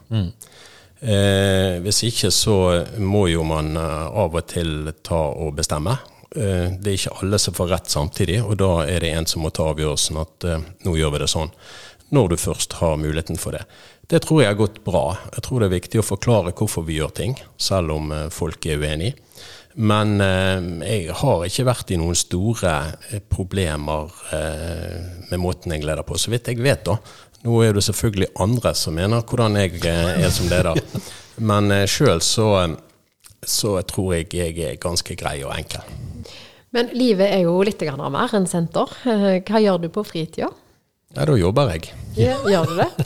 Eh, 1.02 1.80
hvis 1.82 2.02
ikke 2.06 2.30
så 2.30 2.56
må 3.00 3.26
jo 3.32 3.42
man 3.48 3.76
eh, 3.76 4.08
av 4.22 4.36
og 4.36 4.46
til 4.52 4.92
ta 5.02 5.22
og 5.32 5.56
bestemme. 5.58 5.96
Eh, 6.36 6.68
det 6.78 6.92
er 6.92 6.98
ikke 6.98 7.16
alle 7.22 7.40
som 7.40 7.56
får 7.56 7.72
rett 7.72 7.90
samtidig, 7.92 8.42
og 8.44 8.56
da 8.60 8.84
er 8.86 9.02
det 9.04 9.14
en 9.16 9.26
som 9.28 9.42
må 9.44 9.50
ta 9.52 9.70
avgjørelsen 9.72 10.20
at 10.22 10.46
eh, 10.48 10.68
nå 10.86 10.94
gjør 10.96 11.16
vi 11.16 11.24
det 11.24 11.32
sånn. 11.32 11.50
Når 12.12 12.28
du 12.28 12.36
først 12.36 12.76
har 12.80 13.00
muligheten 13.00 13.40
for 13.40 13.56
det. 13.56 13.64
Det 14.12 14.20
tror 14.20 14.42
jeg 14.42 14.52
har 14.52 14.58
gått 14.60 14.82
bra. 14.84 15.16
Jeg 15.32 15.46
tror 15.46 15.62
det 15.62 15.70
er 15.70 15.78
viktig 15.78 16.00
å 16.02 16.04
forklare 16.04 16.52
hvorfor 16.56 16.84
vi 16.84 16.98
gjør 16.98 17.12
ting, 17.16 17.36
selv 17.56 17.94
om 17.96 18.12
eh, 18.12 18.28
folk 18.32 18.66
er 18.68 18.80
uenig. 18.80 19.14
Men 19.74 20.20
eh, 20.20 20.60
jeg 20.84 21.14
har 21.22 21.44
ikke 21.46 21.66
vært 21.68 21.92
i 21.94 21.98
noen 22.00 22.16
store 22.18 22.72
eh, 23.10 23.22
problemer 23.32 24.12
eh, 24.36 24.96
med 25.30 25.40
måten 25.40 25.72
jeg 25.72 25.86
leder 25.86 26.04
på, 26.06 26.18
så 26.20 26.32
vidt 26.32 26.50
jeg 26.52 26.60
vet. 26.62 26.84
da. 26.84 26.98
Nå 27.42 27.58
er 27.64 27.74
det 27.74 27.84
selvfølgelig 27.86 28.32
andre 28.44 28.74
som 28.78 28.94
mener 28.98 29.24
hvordan 29.26 29.56
jeg 29.58 29.80
er 29.88 30.30
som 30.30 30.50
leder. 30.52 30.78
Men 31.40 31.72
eh, 31.72 31.86
sjøl 31.90 32.20
så, 32.24 32.48
så 33.40 33.78
tror 33.88 34.16
jeg 34.18 34.28
jeg 34.36 34.58
er 34.68 34.80
ganske 34.82 35.16
grei 35.18 35.38
og 35.46 35.54
enkel. 35.56 35.86
Men 36.72 36.92
livet 36.96 37.32
er 37.32 37.42
jo 37.44 37.58
litt 37.64 37.82
mer 37.82 38.36
enn 38.36 38.48
senter. 38.48 38.92
Hva 39.04 39.60
gjør 39.60 39.82
du 39.82 39.90
på 39.92 40.04
fritida? 40.08 40.48
Ja, 41.12 41.26
da 41.28 41.34
jobber 41.36 41.74
jeg. 41.74 41.90
Ja, 42.16 42.38
gjør 42.48 42.70
du 42.70 42.78
det? 42.80 42.90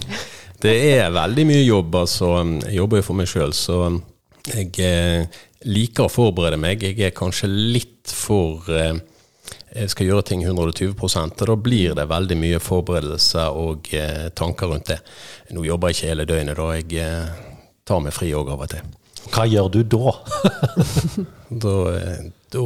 Det 0.57 0.73
er 0.97 1.11
veldig 1.12 1.45
mye 1.51 1.64
jobb. 1.67 1.95
altså. 2.01 2.31
Jeg 2.64 2.79
jobber 2.79 3.03
jo 3.03 3.05
for 3.05 3.19
meg 3.19 3.29
sjøl, 3.29 3.53
så 3.53 3.77
jeg 4.49 4.71
liker 5.65 6.07
å 6.07 6.13
forberede 6.13 6.59
meg. 6.61 6.83
Jeg 6.85 7.01
er 7.09 7.15
kanskje 7.17 7.49
litt 7.49 8.13
for 8.13 8.67
eh, 8.73 8.99
Jeg 9.77 9.93
skal 9.93 10.09
gjøre 10.09 10.27
ting 10.31 10.43
120 10.45 10.95
og 10.97 11.37
da 11.37 11.57
blir 11.57 11.95
det 11.95 12.09
veldig 12.09 12.37
mye 12.41 12.61
forberedelse 12.63 13.49
og 13.53 13.89
eh, 13.95 14.29
tanker 14.35 14.73
rundt 14.73 14.93
det. 14.93 15.01
Nå 15.53 15.65
jobber 15.65 15.91
jeg 15.91 15.99
ikke 15.99 16.13
hele 16.13 16.29
døgnet, 16.29 16.57
da. 16.57 16.69
Jeg 16.77 17.01
eh, 17.03 17.43
tar 17.87 18.01
meg 18.05 18.15
fri 18.17 18.33
òg 18.35 18.53
av 18.53 18.67
og 18.67 18.73
til. 18.73 18.95
Hva 19.33 19.47
gjør 19.49 19.73
du 19.75 19.83
da? 19.83 20.15
Da, 21.47 21.73
da 22.51 22.63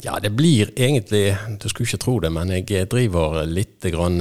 Ja, 0.00 0.14
det 0.16 0.30
blir 0.32 0.70
egentlig 0.72 1.34
Du 1.60 1.66
skulle 1.68 1.84
ikke 1.84 2.00
tro 2.00 2.14
det, 2.24 2.30
men 2.32 2.48
jeg 2.54 2.86
driver 2.88 3.42
litt 3.44 3.84
grann 3.92 4.16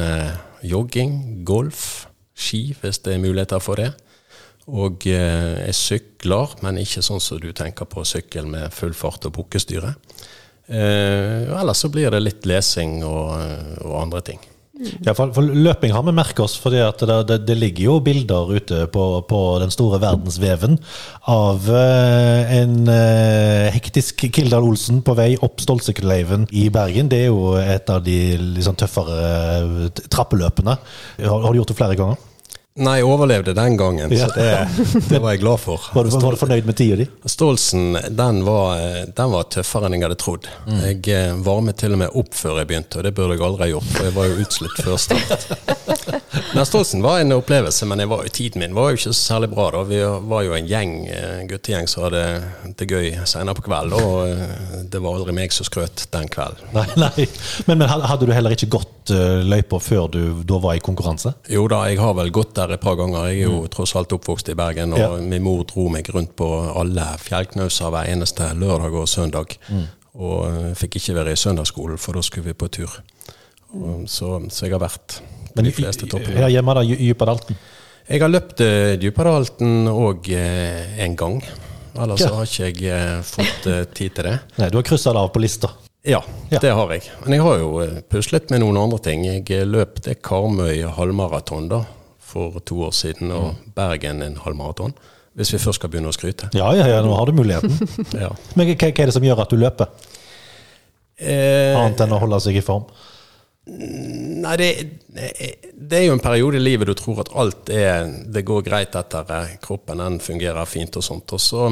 jogging, 0.60 1.46
golf, 1.48 2.10
ski, 2.36 2.76
hvis 2.82 3.00
det 3.06 3.16
er 3.16 3.24
muligheter 3.24 3.64
for 3.64 3.80
det. 3.80 3.94
Og 4.70 5.08
eh, 5.10 5.66
jeg 5.66 5.78
sykler, 5.78 6.54
men 6.66 6.82
ikke 6.82 7.04
sånn 7.06 7.24
som 7.24 7.42
du 7.42 7.50
tenker 7.58 7.90
på 7.90 8.06
sykkel 8.08 8.50
med 8.50 8.74
full 8.76 8.94
fart 8.98 9.26
og 9.30 9.36
bukkestyre. 9.40 9.96
Eh, 10.70 11.50
ellers 11.58 11.82
så 11.82 11.90
blir 11.90 12.14
det 12.14 12.22
litt 12.22 12.48
lesing 12.50 13.02
og, 13.08 13.34
og 13.82 14.00
andre 14.04 14.24
ting. 14.32 14.50
Ja, 15.04 15.12
for, 15.12 15.34
for 15.36 15.44
Løping 15.44 15.92
har 15.92 16.06
vi 16.08 16.14
merket 16.16 16.40
oss, 16.40 16.54
for 16.60 16.72
det, 16.72 16.86
det, 17.28 17.40
det, 17.44 17.56
ligger 17.60 17.84
jo 17.84 17.96
bilder 18.04 18.54
ute 18.56 18.86
på, 18.94 19.06
på 19.28 19.40
den 19.60 19.74
store 19.76 20.00
verdensveven 20.00 20.78
av 21.28 21.68
eh, 21.76 22.54
en 22.62 22.88
eh, 22.94 23.68
hektisk 23.76 24.24
Kildal 24.30 24.70
Olsen 24.70 25.02
på 25.04 25.18
vei 25.20 25.34
opp 25.44 25.60
Stolsekleiven 25.66 26.48
i 26.56 26.70
Bergen. 26.72 27.12
Det 27.12 27.26
er 27.26 27.28
jo 27.28 27.58
et 27.60 27.92
av 27.92 28.06
de 28.06 28.18
liksom, 28.56 28.80
tøffere 28.80 29.20
eh, 29.20 30.04
trappeløpene. 30.08 30.80
Har, 31.26 31.44
har 31.44 31.52
du 31.52 31.60
gjort 31.60 31.76
det 31.76 31.80
flere 31.82 32.00
ganger? 32.00 32.29
Nei, 32.80 32.96
jeg 33.02 33.08
overlevde 33.10 33.54
den 33.58 33.76
gangen, 33.80 34.12
Ja. 34.16 34.28
så 34.28 34.36
det, 34.38 35.04
det 35.10 35.20
var 35.22 35.34
jeg 35.36 35.42
glad 35.44 35.60
for. 35.60 35.84
Var 35.96 36.08
du, 36.08 36.14
var 36.16 36.32
du 36.36 36.40
fornøyd 36.40 36.66
med 36.70 36.78
tida 36.80 36.96
di? 37.02 37.08
Stolsen 37.30 37.98
den 38.16 38.42
var, 38.48 38.80
den 39.18 39.34
var 39.34 39.48
tøffere 39.52 39.90
enn 39.90 39.98
jeg 39.98 40.06
hadde 40.08 40.18
trodd. 40.22 40.48
Mm. 40.68 40.80
Jeg 40.86 41.02
eh, 41.16 41.34
varmet 41.46 41.78
til 41.82 41.96
og 41.96 42.02
med 42.04 42.16
opp 42.22 42.34
før 42.38 42.62
jeg 42.62 42.70
begynte, 42.72 43.00
og 43.02 43.08
det 43.08 43.14
burde 43.18 43.36
jeg 43.36 43.46
aldri 43.48 43.66
ha 43.66 43.70
gjort, 43.74 43.90
for 43.96 44.08
jeg 44.10 44.16
var 44.16 44.30
jo 44.30 44.46
utslitt 44.46 44.82
før 44.86 45.00
start. 45.02 45.48
Men 46.56 46.66
Stolsen 46.66 47.04
var 47.04 47.20
en 47.22 47.34
opplevelse, 47.36 47.86
men 47.90 48.02
jeg 48.02 48.10
var 48.10 48.24
tiden 48.34 48.62
min 48.64 48.74
var 48.76 48.90
jo 48.92 48.98
ikke 48.98 49.12
så 49.12 49.14
særlig 49.18 49.50
bra. 49.52 49.68
da. 49.74 49.82
Vi 49.90 50.00
var 50.32 50.44
jo 50.46 50.56
en 50.58 50.68
gjeng, 50.70 50.94
en 51.14 51.50
guttegjeng 51.50 51.88
som 51.90 52.06
hadde 52.08 52.24
det 52.80 52.88
gøy 52.90 53.12
senere 53.30 53.56
på 53.58 53.66
kvelden, 53.68 53.94
og 54.00 54.30
eh, 54.30 54.86
det 54.90 55.02
var 55.04 55.20
aldri 55.20 55.36
meg 55.38 55.54
som 55.54 55.68
skrøt 55.68 56.08
den 56.14 56.30
kvelden. 56.32 56.72
Nei, 56.76 56.86
nei. 56.98 57.28
Men, 57.68 57.82
men 57.84 57.92
hadde 57.92 58.26
du 58.30 58.34
heller 58.34 58.56
ikke 58.56 58.72
gått 58.80 58.96
uh, 59.14 59.42
løypa 59.46 59.80
før 59.82 60.08
du 60.14 60.20
da 60.48 60.58
var 60.64 60.76
i 60.78 60.82
konkurranse? 60.84 61.34
Jo 61.50 61.68
da, 61.72 61.84
jeg 61.90 62.00
har 62.00 62.14
vel 62.18 62.32
gått 62.36 62.54
der 62.58 62.74
et 62.76 62.82
par 62.84 62.96
ganger. 63.00 63.28
Jeg 63.30 63.44
er 63.44 63.50
jo 63.52 63.62
tross 63.72 63.96
alt 64.00 64.14
oppvokst 64.16 64.50
i 64.50 64.56
Bergen, 64.60 64.94
og 64.94 65.00
Ja. 65.00 65.10
min 65.22 65.44
mor 65.44 65.64
dro 65.70 65.88
meg 65.90 66.10
rundt 66.14 66.36
på 66.40 66.48
alle 66.76 67.06
fjellknauser 67.24 67.90
hver 67.94 68.10
eneste 68.12 68.52
lørdag 68.56 68.94
og 68.94 69.08
søndag. 69.08 69.58
Og 70.20 70.48
eh, 70.50 70.74
fikk 70.76 70.96
ikke 71.00 71.16
være 71.16 71.32
i 71.32 71.40
søndagsskolen, 71.40 71.98
for 72.02 72.14
da 72.18 72.22
skulle 72.26 72.50
vi 72.50 72.54
på 72.58 72.68
tur. 72.68 72.90
Og, 73.74 74.04
så, 74.10 74.40
så 74.50 74.66
jeg 74.66 74.74
har 74.74 74.82
vært 74.82 75.20
på 75.56 75.64
de 75.64 75.72
fleste 75.72 76.08
toppene. 76.10 76.36
Her 76.42 76.50
hjemme, 76.50 76.74
da, 76.76 76.82
Djupadalten. 76.84 77.58
Jeg 78.10 78.22
har 78.24 78.32
løpt 78.32 78.62
uh, 78.66 78.96
Djupadalten 78.98 79.86
òg 79.92 80.32
uh, 80.34 81.04
en 81.06 81.16
gang. 81.16 81.44
Ellers 82.00 82.22
Ja. 82.22 82.30
har 82.34 82.46
ikke 82.48 82.64
jeg 82.64 82.90
eh, 82.90 83.22
fått 83.26 83.66
eh, 83.68 83.84
tid 83.94 84.14
til 84.16 84.24
det. 84.30 84.36
Nei, 84.58 84.70
du 84.70 84.78
har 84.80 84.84
kryssa 84.88 85.12
det 85.14 85.20
av 85.20 85.32
på 85.34 85.42
lista. 85.42 85.72
Ja, 86.08 86.22
Ja. 86.50 86.60
det 86.64 86.72
har 86.74 86.92
jeg. 86.94 87.02
Men 87.26 87.34
jeg 87.36 87.42
har 87.44 87.58
jo 87.60 87.70
eh, 87.84 88.02
puslet 88.10 88.50
med 88.54 88.62
noen 88.64 88.78
andre 88.80 89.00
ting. 89.04 89.26
Jeg 89.28 89.44
eh, 89.52 89.66
løp 89.68 90.00
det 90.06 90.22
Karmøy 90.24 90.86
halvmaraton 90.96 91.68
da, 91.70 91.82
for 92.20 92.60
to 92.66 92.82
år 92.88 92.94
siden, 92.96 93.32
og 93.36 93.56
Bergen 93.76 94.22
en 94.24 94.38
halvmaraton. 94.46 94.94
Hvis 95.36 95.52
vi 95.54 95.60
først 95.62 95.80
skal 95.80 95.92
begynne 95.92 96.10
å 96.12 96.16
skryte. 96.16 96.50
Ja, 96.58 96.72
ja, 96.76 96.88
ja, 96.88 97.02
nå 97.06 97.14
har 97.16 97.26
du 97.30 97.36
muligheten. 97.38 97.76
Ja. 98.24 98.32
Men 98.56 98.72
hva, 98.72 98.90
er 98.90 99.06
det 99.12 99.14
som 99.16 99.24
gjør 99.28 99.44
at 99.46 99.52
du 99.54 99.60
løper, 99.60 99.92
Eh, 101.20 101.76
annet 101.76 102.00
enn 102.00 102.14
å 102.16 102.20
holde 102.22 102.38
seg 102.40 102.56
i 102.56 102.62
form? 102.64 102.86
nei, 103.70 104.54
det, 104.58 104.68
det 105.76 105.98
er 105.98 106.06
jo 106.08 106.14
en 106.16 106.22
periode 106.24 106.56
i 106.58 106.64
livet 106.64 106.88
du 106.88 106.94
tror 106.98 107.20
at 107.22 107.30
alt 107.38 107.68
er 107.70 108.08
Det 108.32 108.42
går 108.48 108.64
greit 108.66 108.96
etter 108.96 109.34
eh, 109.36 109.52
kroppen, 109.62 110.00
den 110.00 110.16
fungerer 110.24 110.64
fint 110.66 110.96
og 110.96 111.04
sånt. 111.04 111.34
Og 111.36 111.44
så 111.44 111.66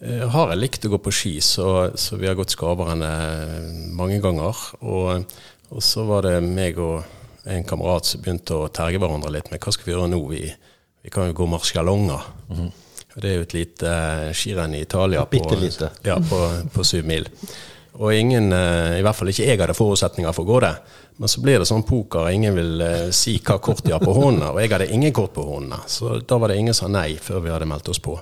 eh, 0.00 0.26
har 0.32 0.52
jeg 0.52 0.60
likt 0.60 0.86
å 0.86 0.92
gå 0.94 0.98
på 1.04 1.12
ski, 1.14 1.32
så, 1.44 1.90
så 1.98 2.18
vi 2.20 2.28
har 2.28 2.36
gått 2.38 2.54
Skaveren 2.54 3.04
eh, 3.06 3.70
mange 3.96 4.20
ganger. 4.22 4.58
Og, 4.80 5.24
og 5.70 5.84
så 5.84 6.04
var 6.08 6.26
det 6.26 6.36
meg 6.44 6.78
og 6.82 7.02
en 7.50 7.64
kamerat 7.66 8.08
som 8.08 8.22
begynte 8.22 8.56
å 8.56 8.68
terge 8.74 9.00
hverandre 9.00 9.32
litt 9.32 9.50
med 9.52 9.62
hva 9.62 9.72
skal 9.74 9.88
vi 9.88 9.94
gjøre 9.94 10.10
nå? 10.12 10.20
Vi, 10.30 10.44
vi 11.04 11.12
kan 11.12 11.30
jo 11.30 11.36
gå 11.40 11.48
Marcialonga. 11.50 12.20
Og 13.10 13.18
Det 13.18 13.30
er 13.30 13.36
jo 13.38 13.48
et 13.48 13.56
lite 13.56 13.90
eh, 13.90 14.30
skirenn 14.36 14.76
i 14.78 14.84
Italia 14.84 15.24
på, 15.26 15.42
ja, 16.06 16.16
på, 16.20 16.40
på 16.74 16.86
syv 16.86 17.08
mil. 17.10 17.28
Og 18.00 18.14
ingen, 18.14 18.46
i 18.54 19.02
hvert 19.02 19.16
fall 19.18 19.28
ikke 19.28 19.44
jeg 19.44 19.58
hadde 19.60 19.74
forutsetninger 19.76 20.32
for 20.32 20.46
å 20.46 20.48
gå 20.54 20.60
det. 20.62 20.70
Men 21.20 21.28
så 21.28 21.42
blir 21.44 21.58
det 21.60 21.66
sånn 21.68 21.82
poker, 21.84 22.30
ingen 22.32 22.54
vil 22.56 22.84
si 23.12 23.34
hva 23.44 23.58
kort 23.60 23.82
de 23.84 23.92
har 23.92 24.00
på 24.00 24.14
hånda. 24.14 24.54
Og 24.54 24.60
jeg 24.62 24.70
hadde 24.72 24.86
ingen 24.94 25.12
kort 25.12 25.34
på 25.34 25.44
hånda, 25.44 25.82
så 25.90 26.14
da 26.22 26.38
var 26.40 26.48
det 26.48 26.56
ingen 26.62 26.76
som 26.76 26.88
sa 26.88 26.94
nei 26.94 27.18
før 27.20 27.42
vi 27.44 27.52
hadde 27.52 27.68
meldt 27.68 27.90
oss 27.92 28.00
på. 28.00 28.14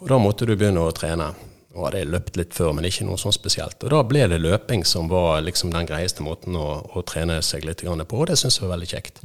Og 0.00 0.10
da 0.10 0.18
måtte 0.22 0.46
du 0.46 0.54
begynne 0.56 0.84
å 0.84 0.94
trene. 0.94 1.32
Og 1.78 1.84
hadde 1.86 2.00
jeg 2.00 2.10
løpt 2.10 2.38
litt 2.40 2.54
før, 2.56 2.72
men 2.74 2.86
ikke 2.88 3.04
noe 3.06 3.20
sånn 3.20 3.34
spesielt. 3.34 3.82
Og 3.84 3.92
da 3.92 4.02
ble 4.08 4.24
det 4.32 4.40
løping 4.42 4.84
som 4.88 5.10
var 5.10 5.42
liksom 5.46 5.70
den 5.74 5.86
greieste 5.86 6.24
måten 6.26 6.56
å, 6.58 6.66
å 6.90 7.02
trene 7.06 7.38
seg 7.44 7.66
litt 7.68 7.84
på, 7.84 8.18
og 8.18 8.30
det 8.30 8.38
syns 8.40 8.58
jeg 8.58 8.66
var 8.66 8.74
veldig 8.76 8.88
kjekt. 8.90 9.20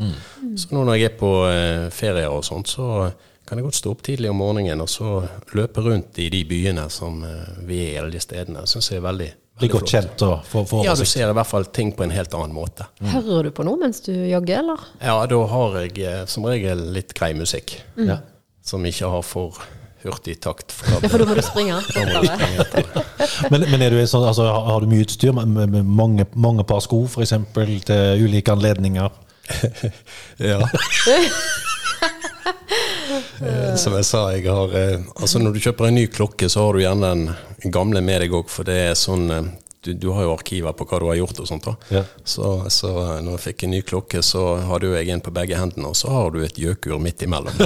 Så 0.59 0.75
nå 0.75 0.83
når 0.85 0.99
jeg 0.99 1.09
er 1.09 1.15
på 1.17 1.31
eh, 1.49 1.85
ferie 1.93 2.27
og 2.29 2.43
sånt, 2.45 2.69
så 2.69 3.09
kan 3.47 3.59
jeg 3.59 3.65
godt 3.65 3.79
stå 3.79 3.93
opp 3.95 4.03
tidlig 4.05 4.29
om 4.31 4.37
morgenen 4.39 4.83
og 4.83 4.91
så 4.91 5.21
løpe 5.57 5.83
rundt 5.83 6.19
i 6.21 6.29
de 6.31 6.43
byene 6.47 6.85
som 6.93 7.23
eh, 7.27 7.55
vi 7.67 7.79
er, 7.89 8.01
eller 8.01 8.13
de 8.13 8.21
stedene. 8.23 8.63
Det 8.63 8.71
syns 8.71 8.91
jeg 8.91 9.01
er 9.01 9.05
veldig, 9.07 9.29
blir 9.59 9.71
godt 9.73 9.93
kjent 9.95 10.25
og 10.27 10.47
får 10.49 10.63
oversikt. 10.63 10.87
Ja, 10.87 10.95
du 10.99 11.11
ser 11.11 11.31
i 11.33 11.37
hvert 11.39 11.49
fall 11.49 11.67
ting 11.75 11.93
på 11.97 12.05
en 12.05 12.13
helt 12.15 12.35
annen 12.37 12.55
måte. 12.55 12.87
Hører 13.01 13.49
du 13.49 13.53
på 13.55 13.65
noe 13.67 13.81
mens 13.81 14.03
du 14.05 14.13
jogger, 14.13 14.61
eller? 14.61 14.85
Ja, 15.01 15.17
da 15.29 15.39
har 15.55 15.79
jeg 15.81 15.95
eh, 16.03 16.25
som 16.29 16.47
regel 16.47 16.85
litt 16.95 17.15
grei 17.17 17.33
musikk. 17.37 17.79
Ja. 17.99 18.21
Som 18.63 18.85
ikke 18.87 19.09
har 19.11 19.25
for 19.27 19.59
hurtig 20.05 20.37
takt. 20.43 20.73
Ja, 20.89 20.99
for 21.09 21.21
da 21.21 21.27
må 21.29 21.35
du 21.37 21.41
springe 21.45 21.77
må 21.81 22.23
du 22.23 22.29
springe. 22.29 23.03
Men, 23.53 23.65
men 23.71 23.83
er 23.85 23.95
du, 23.95 23.99
sånn, 24.09 24.25
altså, 24.27 24.47
har 24.51 24.83
du 24.83 24.89
mye 24.91 25.05
utstyr? 25.05 25.33
Med, 25.35 25.51
med, 25.55 25.73
med 25.77 25.91
mange, 25.99 26.25
mange 26.35 26.65
par 26.67 26.81
sko, 26.85 27.03
f.eks., 27.09 27.35
til 27.87 28.25
ulike 28.27 28.55
anledninger? 28.55 29.09
Ja. 30.39 30.59
Eh, 33.43 33.75
Som 33.79 33.93
jeg 33.97 34.05
sa, 34.07 34.21
jeg 34.33 34.45
har 34.47 34.71
eh, 34.77 35.01
Altså 35.19 35.39
når 35.41 35.55
du 35.55 35.59
kjøper 35.63 35.89
en 35.89 35.97
ny 35.99 36.05
klokke, 36.11 36.47
så 36.49 36.63
har 36.65 36.73
du 36.77 36.81
gjerne 36.83 37.09
den 37.63 37.73
gamle 37.73 38.01
med 38.03 38.23
deg 38.23 38.33
òg, 38.35 38.49
for 38.51 38.67
det 38.67 38.77
er 38.89 38.97
sånn 38.99 39.27
eh, 39.31 39.49
du, 39.83 39.91
du 39.99 40.07
har 40.15 40.23
jo 40.25 40.31
arkiver 40.37 40.71
på 40.79 40.87
hva 40.87 40.99
du 41.03 41.07
har 41.09 41.17
gjort 41.19 41.41
og 41.43 41.47
sånt. 41.49 41.65
da. 41.67 41.73
Ja. 41.91 42.03
Så, 42.23 42.53
så 42.71 42.91
når 43.19 43.33
jeg 43.35 43.43
fikk 43.49 43.65
en 43.67 43.73
ny 43.75 43.81
klokke, 43.83 44.21
så 44.23 44.45
hadde 44.69 44.93
jeg 44.95 45.11
en 45.11 45.23
på 45.25 45.33
begge 45.35 45.59
hendene, 45.59 45.91
og 45.91 45.97
så 45.99 46.07
har 46.13 46.31
du 46.31 46.39
et 46.45 46.55
gjøkur 46.59 47.01
midt 47.03 47.25
imellom. 47.27 47.51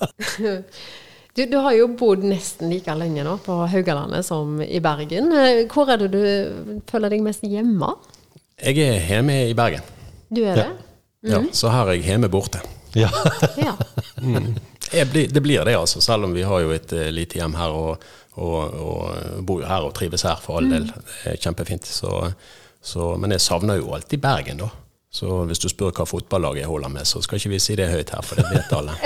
Du, 1.38 1.44
du 1.46 1.54
har 1.62 1.70
jo 1.76 1.84
bodd 1.94 2.24
nesten 2.26 2.66
like 2.72 2.90
lenge 2.98 3.22
nå 3.22 3.36
på 3.44 3.54
Haugalandet 3.70 4.26
som 4.26 4.56
i 4.64 4.80
Bergen. 4.82 5.28
Eh, 5.30 5.60
Hvor 5.70 5.86
er 5.92 6.00
det 6.00 6.08
du 6.10 6.80
føler 6.90 7.12
deg 7.14 7.22
mest 7.22 7.44
hjemme? 7.46 7.92
Jeg 8.58 8.80
er 8.82 9.04
hjemme 9.06 9.36
i 9.46 9.52
Bergen, 9.54 9.84
Du 10.34 10.40
er 10.42 10.58
det? 10.58 10.64
ja, 11.30 11.38
så 11.54 11.70
her 11.70 11.92
er 11.92 11.98
jeg 12.00 12.08
hjemme 12.08 12.30
borte. 12.32 12.58
Ja. 12.98 13.10
Ja. 13.68 13.76
Jeg 14.90 15.06
blir, 15.12 15.28
det 15.30 15.42
blir 15.44 15.62
det, 15.68 15.76
altså. 15.78 16.00
Selv 16.02 16.24
om 16.26 16.34
vi 16.34 16.42
har 16.48 16.62
jo 16.64 16.72
et 16.74 16.90
uh, 16.96 17.06
lite 17.12 17.38
hjem 17.38 17.54
her 17.54 17.70
og, 17.76 18.04
og, 18.40 18.74
og 18.80 19.44
bor 19.46 19.60
jo 19.62 19.68
her 19.68 19.84
og 19.86 19.92
trives 19.94 20.24
her 20.26 20.40
for 20.42 20.58
all 20.58 20.70
del. 20.72 20.86
Det 20.88 21.34
er 21.34 21.38
kjempefint. 21.44 21.86
Så, 21.86 22.32
så, 22.80 23.12
men 23.20 23.36
jeg 23.36 23.44
savner 23.44 23.78
jo 23.78 23.92
alltid 23.94 24.22
Bergen, 24.24 24.64
da. 24.64 24.70
Så 25.10 25.42
hvis 25.48 25.62
du 25.62 25.68
spør 25.72 25.94
hva 25.96 26.04
fotballag 26.08 26.60
jeg 26.60 26.68
holder 26.68 26.92
med, 26.92 27.08
så 27.08 27.22
skal 27.24 27.40
ikke 27.40 27.54
vi 27.54 27.62
si 27.62 27.76
det 27.78 27.88
høyt 27.88 28.12
her, 28.12 28.24
for 28.24 28.36
det 28.36 28.48
vet 28.52 28.74
alle. 28.76 28.92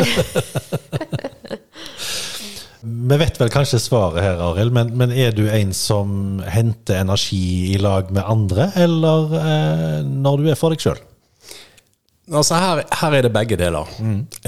Vi 2.82 3.14
vet 3.14 3.36
vel 3.38 3.50
kanskje 3.52 3.78
svaret 3.78 4.24
her, 4.24 4.40
Arild, 4.42 4.72
men, 4.74 4.88
men 4.98 5.12
er 5.14 5.30
du 5.36 5.44
en 5.46 5.70
som 5.76 6.40
henter 6.50 6.98
energi 6.98 7.70
i 7.70 7.76
lag 7.78 8.10
med 8.10 8.26
andre, 8.26 8.72
eller 8.74 9.36
eh, 9.38 9.98
når 10.02 10.42
du 10.42 10.48
er 10.50 10.58
for 10.58 10.74
deg 10.74 10.82
sjøl? 10.82 10.98
Altså 12.32 12.58
her, 12.58 12.82
her 12.98 13.14
er 13.18 13.26
det 13.26 13.32
begge 13.34 13.58
deler. 13.60 13.86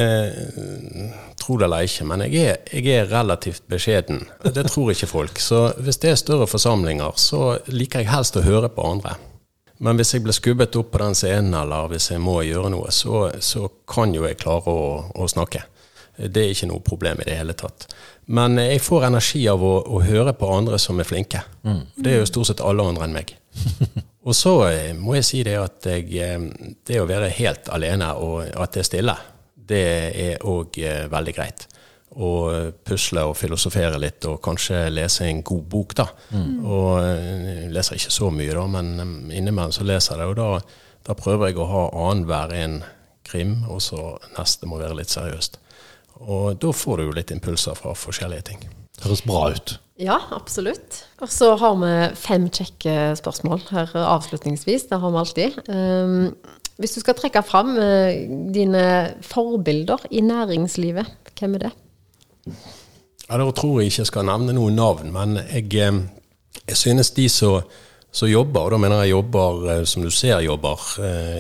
Eh, 0.01 1.07
tro 1.39 1.59
det 1.61 1.69
eller 1.69 1.87
ikke, 1.87 2.09
men 2.11 2.25
jeg 2.27 2.43
er, 2.43 2.59
jeg 2.73 2.91
er, 2.97 3.11
relativt 3.13 3.63
beskjeden. 3.71 4.25
Det 4.43 4.67
tror 4.67 4.91
ikke 4.95 5.11
folk. 5.11 5.39
Så 5.39 5.69
hvis 5.79 6.01
det 6.03 6.11
er 6.11 6.19
større 6.19 6.51
forsamlinger, 6.51 7.15
så 7.21 7.59
liker 7.71 8.03
jeg 8.03 8.11
helst 8.11 8.39
å 8.41 8.45
høre 8.47 8.73
på 8.73 8.87
andre. 8.97 9.15
Men 9.85 9.99
hvis 10.01 10.15
jeg 10.15 10.25
blir 10.25 10.33
skubbet 10.37 10.77
opp 10.81 10.95
på 10.95 11.01
den 11.03 11.17
scenen, 11.19 11.53
eller 11.59 11.91
hvis 11.93 12.09
jeg 12.15 12.23
må 12.25 12.39
gjøre 12.47 12.71
noe, 12.73 12.93
så, 12.95 13.27
så 13.45 13.69
kan 13.91 14.15
jo 14.17 14.25
jeg 14.25 14.39
klare 14.41 14.73
å, 14.73 14.87
å, 15.13 15.29
snakke. 15.29 15.67
Det 16.17 16.41
er 16.41 16.55
ikke 16.55 16.71
noe 16.71 16.85
problem 16.85 17.21
i 17.21 17.27
det 17.29 17.37
hele 17.37 17.57
tatt. 17.59 17.89
Men 18.33 18.57
jeg 18.63 18.81
får 18.81 19.11
energi 19.11 19.43
av 19.51 19.61
å, 19.61 19.75
å 19.85 20.01
høre 20.07 20.33
på 20.39 20.49
andre 20.55 20.79
som 20.81 21.03
er 21.03 21.09
flinke. 21.09 21.43
Mm. 21.67 21.83
Det 21.97 22.15
er 22.15 22.23
jo 22.23 22.31
stort 22.31 22.49
sett 22.49 22.65
alle 22.65 22.87
andre 22.87 23.09
enn 23.09 23.17
meg. 23.19 23.35
Og 24.25 24.33
så 24.33 24.55
eh, 24.71 24.95
må 24.97 25.19
jeg 25.19 25.29
si 25.29 25.43
det 25.45 25.59
at 25.61 25.91
jeg, 25.91 26.09
eh, 26.17 26.73
det 26.89 27.01
å 27.03 27.09
være 27.09 27.29
helt 27.37 27.69
alene 27.75 28.09
og 28.17 28.47
at 28.49 28.73
det 28.73 28.81
er 28.81 28.89
stille, 28.89 29.17
det 29.55 29.85
er 30.25 30.47
òg 30.49 30.79
eh, 30.81 31.05
veldig 31.13 31.35
greit. 31.37 31.67
Å 32.15 32.31
pusle 32.87 33.25
og 33.27 33.35
filosofere 33.35 33.99
litt, 33.99 34.23
og 34.31 34.39
kanskje 34.45 34.85
lese 34.93 35.27
en 35.27 35.43
god 35.43 35.65
bok, 35.73 35.97
da. 35.99 36.09
Mm. 36.31 36.53
Og 36.63 36.91
jeg 37.03 37.73
leser 37.75 37.99
ikke 37.99 38.15
så 38.15 38.31
mye, 38.31 38.55
da, 38.55 38.67
men 38.71 39.33
innimellom 39.35 39.75
så 39.75 39.87
leser 39.87 40.21
jeg 40.21 40.23
det. 40.23 40.31
Og 40.31 40.39
da, 40.39 40.79
da 41.09 41.19
prøver 41.19 41.51
jeg 41.51 41.59
å 41.59 41.71
ha 41.73 41.85
annenhver 42.07 42.55
en 42.61 42.79
krim, 43.27 43.63
og 43.71 43.83
så 43.83 44.15
neste 44.37 44.69
må 44.71 44.79
være 44.79 45.01
litt 45.01 45.13
seriøst. 45.13 45.59
Og 46.25 46.55
da 46.63 46.71
får 46.75 47.01
du 47.01 47.09
jo 47.09 47.17
litt 47.17 47.33
impulser 47.35 47.77
fra 47.79 47.95
forskjellige 47.99 48.49
ting. 48.53 48.67
Det 48.95 49.09
Høres 49.09 49.25
bra 49.27 49.49
ut. 49.51 49.79
Ja, 50.01 50.19
absolutt. 50.35 51.05
Og 51.23 51.31
så 51.31 51.53
har 51.59 51.79
vi 51.79 51.93
fem 52.19 52.49
kjekke 52.51 53.15
spørsmål 53.19 53.63
her 53.71 53.95
avslutningsvis. 54.03 54.89
Det 54.91 54.99
har 55.03 55.15
vi 55.15 55.21
alltid. 55.23 55.59
Um, 55.69 56.35
hvis 56.83 56.97
du 56.97 57.03
skal 57.03 57.17
trekke 57.19 57.45
fram 57.47 57.77
uh, 57.79 58.11
dine 58.55 58.85
forbilder 59.23 60.07
i 60.11 60.23
næringslivet, 60.25 61.11
hvem 61.39 61.59
er 61.59 61.69
det? 61.69 61.73
Ja, 62.47 63.39
Da 63.39 63.51
tror 63.57 63.81
jeg 63.81 63.91
ikke 63.91 64.03
jeg 64.03 64.13
skal 64.13 64.29
nevne 64.29 64.53
noen 64.57 64.77
navn, 64.77 65.13
men 65.13 65.39
jeg, 65.49 65.73
eh, 65.81 66.01
jeg 66.69 66.77
synes 66.77 67.11
de 67.17 67.29
som 67.29 68.29
jobber, 68.29 68.61
og 68.61 68.71
da 68.75 68.79
mener 68.79 69.03
jeg 69.03 69.15
jobber 69.17 69.69
eh, 69.73 69.85
som 69.85 70.03
du 70.03 70.11
ser 70.11 70.41
jobber, 70.45 70.81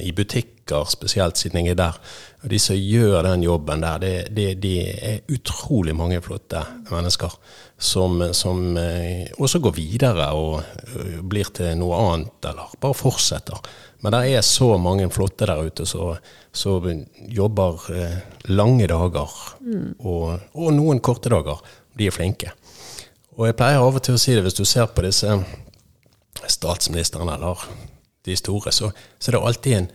i 0.02 0.12
butikker 0.12 0.84
spesielt, 0.88 1.36
siden 1.38 1.66
jeg 1.66 1.74
er 1.74 1.82
der, 1.82 1.98
og 2.44 2.50
de 2.52 2.58
som 2.60 2.76
gjør 2.76 3.22
den 3.24 3.42
jobben 3.46 3.80
der, 3.80 4.00
det, 4.02 4.14
det, 4.36 4.48
de 4.60 4.72
er 4.84 5.20
utrolig 5.32 5.94
mange 5.96 6.20
flotte 6.20 6.60
mennesker. 6.90 7.32
Som, 7.80 8.20
som 8.36 8.76
eh, 8.78 9.30
også 9.40 9.58
går 9.64 9.72
videre 9.76 10.28
og 10.36 10.60
eh, 10.60 11.22
blir 11.24 11.48
til 11.56 11.72
noe 11.80 11.96
annet, 12.12 12.36
eller 12.50 12.74
bare 12.80 12.96
fortsetter. 12.96 13.64
Men 14.04 14.12
det 14.12 14.20
er 14.36 14.44
så 14.44 14.74
mange 14.80 15.08
flotte 15.12 15.48
der 15.48 15.64
ute 15.64 15.86
som 15.88 16.88
jobber 17.32 17.86
eh, 17.94 18.18
lange 18.52 18.88
dager, 18.90 19.32
mm. 19.64 19.88
og, 20.04 20.44
og, 20.52 20.70
noen 20.76 21.00
korte 21.00 21.32
dager. 21.32 21.62
De 21.96 22.08
er 22.10 22.14
flinke. 22.14 22.52
Og 23.38 23.48
jeg 23.48 23.56
pleier 23.58 23.82
av 23.82 23.96
og 23.96 24.04
til 24.04 24.18
å 24.18 24.20
si 24.20 24.34
det, 24.36 24.44
hvis 24.44 24.58
du 24.58 24.64
ser 24.68 24.90
på 24.92 25.06
disse 25.06 25.38
statsministrene 26.44 27.38
eller 27.38 27.64
de 28.24 28.36
store, 28.36 28.72
så, 28.74 28.90
så 29.18 29.30
er 29.30 29.38
det 29.38 29.46
alltid 29.48 29.78
en 29.78 29.92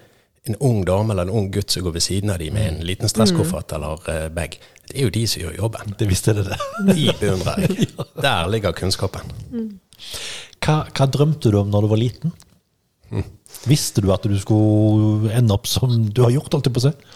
en 0.50 0.56
ung 0.56 0.86
dame 0.86 1.14
eller 1.14 1.28
en 1.28 1.30
ung 1.30 1.52
gutt 1.52 1.72
som 1.72 1.84
går 1.84 1.96
ved 1.98 2.04
siden 2.04 2.32
av 2.34 2.40
dem 2.42 2.54
med 2.54 2.68
en 2.68 2.80
mm. 2.80 2.86
liten 2.88 3.12
stresskoffert 3.12 3.72
mm. 3.72 3.76
eller 3.76 4.10
uh, 4.10 4.30
bag. 4.34 4.56
Det 4.90 4.96
er 4.98 5.06
jo 5.06 5.14
de 5.14 5.26
som 5.28 5.44
gjør 5.44 5.58
jobben. 5.60 5.96
Det 6.00 6.08
visste 6.10 6.34
det. 6.38 6.46
De 6.88 7.10
beundrer 7.20 7.66
jeg. 7.66 7.90
Der 8.26 8.50
ligger 8.50 8.74
kunnskapen. 8.78 9.34
Mm. 9.52 9.68
Hva, 10.64 10.78
hva, 10.88 11.06
drømte 11.06 11.52
du 11.52 11.60
om 11.60 11.70
når 11.70 11.86
du 11.86 11.92
var 11.92 12.02
liten? 12.02 12.34
Mm. 13.12 13.28
Visste 13.68 14.04
du 14.04 14.12
at 14.14 14.24
du 14.24 14.38
skulle 14.40 15.32
ende 15.36 15.56
opp 15.56 15.68
som 15.68 15.92
du 16.08 16.22
har 16.24 16.32
gjort? 16.32 16.54
alltid 16.54 16.76
på 16.76 16.84
seg? 16.88 17.08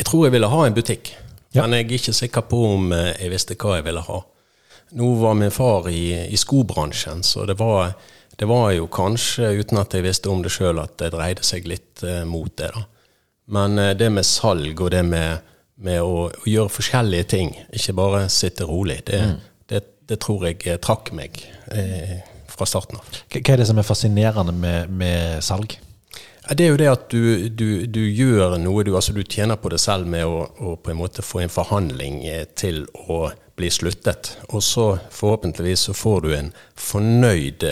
Jeg 0.00 0.08
tror 0.08 0.26
jeg 0.26 0.34
ville 0.34 0.50
ha 0.50 0.60
en 0.66 0.76
butikk, 0.76 1.12
ja. 1.52 1.62
men 1.62 1.76
jeg 1.76 1.86
er 1.86 1.96
ikke 1.98 2.16
sikker 2.16 2.46
på 2.48 2.62
om 2.72 2.94
eh, 2.96 3.12
jeg 3.20 3.34
visste 3.34 3.58
hva 3.60 3.78
jeg 3.78 3.86
ville 3.86 4.04
ha. 4.06 4.22
Nå 4.98 5.10
var 5.20 5.36
min 5.38 5.52
far 5.54 5.86
i, 5.92 6.26
i 6.26 6.38
skobransjen, 6.40 7.22
så 7.22 7.44
det 7.46 7.58
var 7.60 7.92
det 8.40 8.46
var 8.48 8.70
jo 8.72 8.86
kanskje, 8.88 9.50
uten 9.60 9.76
at 9.82 9.92
jeg 9.92 10.06
visste 10.06 10.30
om 10.32 10.40
det 10.40 10.48
sjøl, 10.54 10.78
at 10.80 10.94
det 11.02 11.10
dreide 11.12 11.44
seg 11.44 11.66
litt 11.68 12.00
eh, 12.00 12.22
mot 12.24 12.48
det. 12.56 12.70
da. 12.72 12.86
Men 13.52 13.78
eh, 13.78 13.92
det 13.98 14.08
med 14.14 14.24
salg 14.24 14.80
og 14.80 14.88
det 14.94 15.02
med, 15.04 15.42
med 15.84 16.00
å, 16.00 16.30
å, 16.30 16.46
gjøre 16.48 16.72
forskjellige 16.72 17.26
ting, 17.34 17.52
ikke 17.76 17.96
bare 17.98 18.22
sitte 18.32 18.64
rolig, 18.64 19.02
det, 19.10 19.20
mm. 19.20 19.34
det, 19.68 19.82
det 20.08 20.20
tror 20.24 20.46
jeg 20.48 20.62
eh, 20.64 20.80
trakk 20.80 21.12
meg 21.16 21.42
eh, 21.74 22.22
fra 22.60 22.68
starten 22.68 23.00
av. 23.00 23.20
Hva 23.32 23.40
er 23.54 23.62
det 23.62 23.68
som 23.70 23.80
er 23.80 23.88
fascinerende 23.88 24.54
med, 24.56 24.92
med 24.92 25.44
salg? 25.44 25.78
Det 26.50 26.64
er 26.64 26.72
jo 26.72 26.78
det 26.80 26.88
at 26.90 27.04
du, 27.12 27.48
du, 27.48 27.86
du 27.86 28.00
gjør 28.00 28.56
noe, 28.58 28.84
du, 28.84 28.94
altså 28.98 29.14
du 29.14 29.22
tjener 29.22 29.58
på 29.60 29.70
det 29.70 29.78
selv 29.82 30.08
med 30.10 30.26
å, 30.26 30.44
å, 30.58 30.74
på 30.80 30.92
en 30.92 30.98
måte 30.98 31.22
få 31.22 31.44
en 31.44 31.52
forhandling 31.52 32.24
eh, 32.26 32.46
til 32.58 32.84
å 33.06 33.28
bli 33.60 33.70
sluttet. 33.70 34.34
Og 34.50 34.64
så 34.64 34.86
forhåpentligvis 35.14 35.88
så 35.90 35.94
får 35.94 36.22
du 36.24 36.30
en 36.34 36.54
fornøyd 36.80 37.66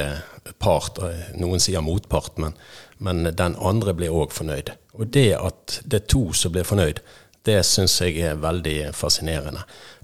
part, 0.58 1.00
noen 1.36 1.60
sier 1.60 1.82
motpart, 1.84 2.36
men, 2.40 2.54
men 2.98 3.24
den 3.36 3.56
andre 3.56 3.94
blir 3.96 4.14
òg 4.14 4.34
fornøyd. 4.36 4.74
Og 4.98 5.10
det 5.14 5.30
at 5.38 5.80
det 5.84 6.02
er 6.02 6.10
to 6.10 6.28
som 6.36 6.54
blir 6.54 6.66
fornøyd, 6.68 7.00
det 7.46 7.60
syns 7.66 8.00
jeg 8.02 8.18
er 8.24 8.40
veldig 8.42 8.92
fascinerende. 8.96 9.62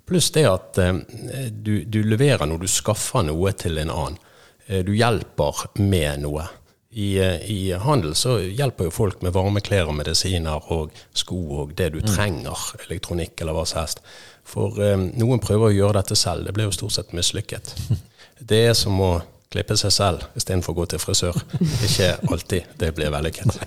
Pluss 0.09 0.30
det 0.35 0.45
at 0.49 0.78
eh, 0.78 1.01
du, 1.51 1.85
du, 1.85 2.03
leverer 2.05 2.47
når 2.49 2.64
du 2.64 2.70
skaffer 2.70 3.24
noe 3.26 3.53
til 3.57 3.80
en 3.80 3.93
annen. 3.93 4.20
Eh, 4.67 4.85
du 4.85 4.95
hjelper 4.97 5.67
med 5.81 6.23
noe. 6.25 6.47
I, 6.95 7.19
eh, 7.19 7.51
I, 7.51 7.73
handel 7.83 8.15
så 8.15 8.39
hjelper 8.39 8.89
jo 8.89 8.95
folk 8.95 9.23
med 9.27 9.35
varme 9.35 9.61
klær 9.65 9.91
og 9.91 9.97
medisiner 9.99 10.69
og 10.73 10.95
sko 11.17 11.41
og 11.62 11.75
det 11.75 11.91
du 11.97 11.99
mm. 11.99 12.07
trenger, 12.07 12.67
elektronikk 12.87 13.41
eller 13.43 13.57
hva 13.57 13.65
som 13.67 13.83
helst. 13.83 14.03
For 14.47 14.79
eh, 14.79 14.97
noen 15.19 15.43
prøver 15.43 15.71
å 15.71 15.75
gjøre 15.75 15.99
dette 15.99 16.19
selv. 16.19 16.47
Det 16.47 16.55
blir 16.55 16.71
jo 16.71 16.77
stort 16.77 16.97
sett 16.97 17.15
mislykket. 17.17 17.75
Det 18.51 18.65
er 18.71 18.75
som 18.79 18.99
å 19.01 19.12
klippe 19.55 19.77
seg 19.79 19.93
selv 19.95 20.25
istedenfor 20.35 20.75
å 20.75 20.81
gå 20.81 20.87
til 20.91 21.01
frisør. 21.03 21.37
Ikke 21.87 22.17
alltid 22.27 22.73
det 22.81 22.89
blir 22.97 23.12
vellykket. 23.15 23.61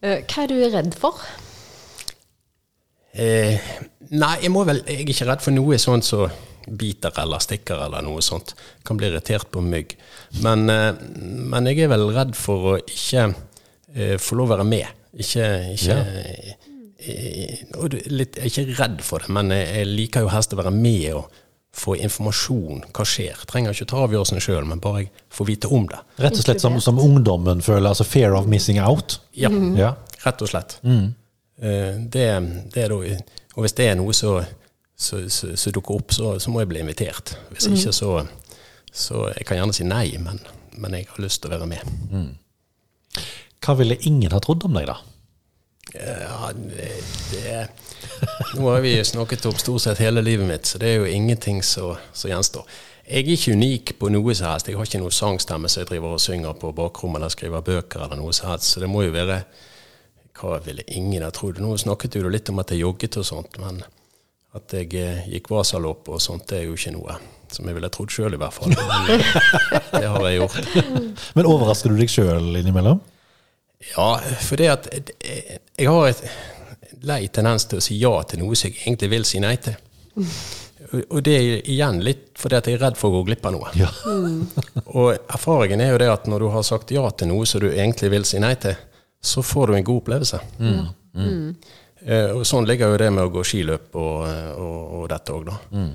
Hva 0.00 0.40
er 0.40 0.48
du 0.48 0.54
redd 0.72 0.96
for? 0.96 1.20
Eh, 3.12 3.60
nei, 4.10 4.32
jeg, 4.40 4.50
må 4.50 4.64
vel, 4.66 4.80
jeg 4.88 5.04
er 5.04 5.12
ikke 5.12 5.28
redd 5.28 5.44
for 5.44 5.54
noe 5.54 5.76
sånt 5.78 6.08
som 6.08 6.24
så 6.24 6.53
biter 6.66 7.14
eller 7.22 7.42
stikker 7.42 7.84
eller 7.86 8.04
noe 8.04 8.22
sånt. 8.24 8.54
Kan 8.86 8.98
bli 9.00 9.10
irritert 9.10 9.50
på 9.52 9.62
mygg. 9.64 9.96
Men, 10.44 10.68
eh, 10.70 10.92
men 11.54 11.70
jeg 11.70 11.84
er 11.84 11.92
vel 11.94 12.08
redd 12.14 12.34
for 12.38 12.74
å 12.74 12.76
ikke 12.80 13.28
eh, 13.94 14.16
få 14.20 14.40
lov 14.40 14.50
å 14.50 14.56
være 14.56 14.68
med. 14.68 15.02
Ikke, 15.14 15.48
ikke 15.76 15.94
ja. 15.94 16.02
eh, 16.02 16.54
Jeg 17.04 17.66
er 17.76 18.46
ikke 18.48 18.66
redd 18.78 19.02
for 19.04 19.22
det, 19.22 19.30
men 19.36 19.52
jeg 19.54 19.88
liker 19.90 20.24
jo 20.24 20.32
helst 20.32 20.54
å 20.56 20.60
være 20.62 20.72
med 20.74 21.10
og 21.18 21.42
få 21.74 21.96
informasjon. 21.98 22.84
Hva 22.94 23.04
skjer? 23.08 23.40
Trenger 23.50 23.74
ikke 23.74 23.88
ta 23.90 24.04
avgjørelsen 24.04 24.42
sjøl, 24.42 24.64
men 24.68 24.82
bare 24.82 25.08
få 25.34 25.46
vite 25.48 25.70
om 25.74 25.88
det. 25.90 26.00
Rett 26.22 26.38
og 26.38 26.46
slett 26.46 26.62
som, 26.62 26.78
som 26.82 27.00
ungdommen 27.02 27.62
føler, 27.64 27.90
altså 27.90 28.06
fear 28.06 28.36
of 28.38 28.48
missing 28.50 28.78
out? 28.82 29.18
Ja, 29.34 29.50
mm. 29.50 29.74
ja. 29.78 29.94
rett 30.24 30.44
og 30.44 30.52
slett. 30.52 30.78
Mm. 30.86 31.08
Eh, 31.58 31.96
det, 32.14 32.28
det, 32.74 32.84
er 32.86 32.94
da, 32.94 33.18
og 33.54 33.64
hvis 33.66 33.76
det 33.78 33.90
er 33.90 33.98
noe 33.98 34.14
som 34.96 35.72
dukker 35.74 35.98
opp, 35.98 36.14
så, 36.14 36.36
så, 36.38 36.50
må 36.50 36.62
jeg 36.62 36.70
bli 36.70 36.82
invitert. 36.84 37.36
Hvis 37.50 37.68
mm. 37.68 37.74
ikke, 37.78 37.92
så, 37.92 38.12
så 38.92 39.26
Jeg 39.34 39.46
kan 39.48 39.58
gjerne 39.58 39.76
si 39.76 39.86
nei, 39.88 40.06
men, 40.22 40.40
men 40.78 40.94
jeg 40.94 41.08
har 41.10 41.24
lyst 41.24 41.42
til 41.42 41.50
å 41.50 41.58
være 41.58 41.70
med. 41.70 41.96
Mm. 42.12 43.24
Hva 43.64 43.74
ville 43.80 43.98
ingen 44.06 44.32
ha 44.32 44.40
trodd 44.44 44.66
om 44.68 44.76
deg, 44.76 44.90
da? 44.90 45.00
Ja, 45.94 46.50
det, 46.56 46.90
det 47.30 47.68
nå 48.54 48.70
har 48.70 48.80
vi 48.80 49.04
snakket 49.04 49.46
om 49.46 49.54
stort 49.58 49.82
sett 49.82 49.98
hele 49.98 50.22
livet 50.22 50.46
mitt, 50.48 50.66
så 50.66 50.78
det 50.78 50.88
er 50.88 51.02
jo 51.02 51.10
ingenting 51.10 51.62
som 51.62 51.96
gjenstår. 52.14 52.66
Jeg 53.04 53.20
er 53.26 53.34
ikke 53.34 53.52
unik 53.52 53.92
på 54.00 54.08
noe 54.08 54.34
som 54.34 54.48
helst. 54.48 54.68
Jeg 54.68 54.78
har 54.78 54.88
ikke 54.88 55.02
noe 55.02 55.12
sangstemme 55.12 55.68
som 55.68 55.82
jeg 55.82 55.90
driver 55.90 56.16
og 56.16 56.22
synger 56.24 56.56
på 56.56 56.70
bakrommet 56.72 57.20
eller 57.20 57.32
skriver 57.34 57.64
bøker 57.66 58.06
eller 58.06 58.16
noe 58.16 58.32
som 58.32 58.48
helst. 58.48 58.70
Så 58.72 58.80
det 58.80 58.88
må 58.88 59.04
jo 59.04 59.12
være 59.14 59.42
Hva 60.34 60.56
ville 60.64 60.82
ingen 60.90 61.22
ha 61.22 61.28
trodd? 61.30 61.60
Nå 61.62 61.76
snakket 61.78 62.16
du 62.16 62.24
litt 62.32 62.48
om 62.50 62.58
at 62.58 62.72
jeg 62.72 62.80
jogget 62.80 63.20
og 63.20 63.26
sånt, 63.28 63.58
men 63.62 63.84
at 64.54 64.74
jeg 64.76 64.90
eh, 65.00 65.24
gikk 65.34 65.50
vasalopp 65.50 66.10
og 66.14 66.22
sånt, 66.22 66.46
det 66.50 66.60
er 66.60 66.68
jo 66.68 66.76
ikke 66.78 66.94
noe 66.94 67.18
som 67.54 67.68
jeg 67.68 67.76
ville 67.76 67.90
trodd 67.92 68.10
sjøl, 68.10 68.34
i 68.34 68.40
hvert 68.40 68.54
fall. 68.54 68.72
Men 68.74 69.22
det 69.94 70.08
har 70.10 70.26
jeg 70.26 70.40
gjort. 70.40 70.80
Men 71.36 71.48
overrasker 71.50 71.92
du 71.92 72.00
deg 72.00 72.10
sjøl 72.10 72.58
innimellom? 72.58 73.02
Ja, 73.92 74.08
for 74.42 74.60
det 74.60 74.70
at 74.72 74.88
jeg 74.96 75.88
har 75.90 76.08
et 76.08 76.22
lei 77.04 77.26
tendens 77.28 77.66
til 77.68 77.80
å 77.80 77.84
si 77.84 77.98
ja 78.00 78.12
til 78.28 78.40
noe 78.40 78.56
som 78.56 78.70
jeg 78.70 78.80
egentlig 78.86 79.10
vil 79.12 79.26
si 79.28 79.42
nei 79.44 79.54
til. 79.62 79.76
Og 81.10 81.20
det 81.26 81.34
er 81.34 81.70
igjen 81.70 82.00
litt 82.04 82.26
fordi 82.38 82.58
at 82.58 82.68
jeg 82.68 82.78
er 82.78 82.84
redd 82.86 82.98
for 82.98 83.10
å 83.10 83.18
gå 83.18 83.28
glipp 83.28 83.46
av 83.48 83.54
noe. 83.56 83.70
Ja. 83.78 83.90
og 84.98 85.14
erfaringen 85.16 85.82
er 85.82 85.94
jo 85.94 86.02
det 86.02 86.10
at 86.12 86.28
når 86.30 86.44
du 86.44 86.50
har 86.54 86.66
sagt 86.66 86.92
ja 86.94 87.04
til 87.10 87.32
noe 87.32 87.46
som 87.48 87.62
du 87.64 87.70
egentlig 87.72 88.12
vil 88.14 88.26
si 88.28 88.40
nei 88.42 88.54
til, 88.62 88.76
så 89.24 89.44
får 89.44 89.70
du 89.70 89.78
en 89.78 89.86
god 89.86 90.02
opplevelse. 90.02 90.40
Mm. 90.60 90.84
Mm. 91.14 91.48
Og 92.04 92.42
sånn 92.44 92.66
ligger 92.68 92.90
jo 92.92 92.98
det 93.00 93.06
med 93.16 93.24
å 93.24 93.30
gå 93.32 93.40
skiløp 93.48 93.94
og, 93.96 94.26
og, 94.60 94.80
og 94.98 95.04
dette 95.08 95.32
òg, 95.32 95.46
da. 95.48 95.54
Mm. 95.72 95.92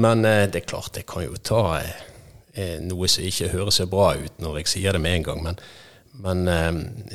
Men 0.00 0.24
uh, 0.24 0.46
det 0.48 0.62
er 0.62 0.70
klart, 0.70 0.96
jeg 0.96 1.04
kan 1.10 1.26
jo 1.26 1.36
ta 1.36 1.64
noe 2.84 3.08
som 3.08 3.24
ikke 3.28 3.50
høres 3.52 3.76
så 3.78 3.84
bra 3.88 4.14
ut 4.18 4.40
når 4.42 4.56
jeg 4.60 4.70
sier 4.72 4.96
det 4.96 5.00
med 5.04 5.18
en 5.18 5.26
gang, 5.28 5.42
men 5.44 5.60
men 6.12 6.48
eh, 6.48 6.72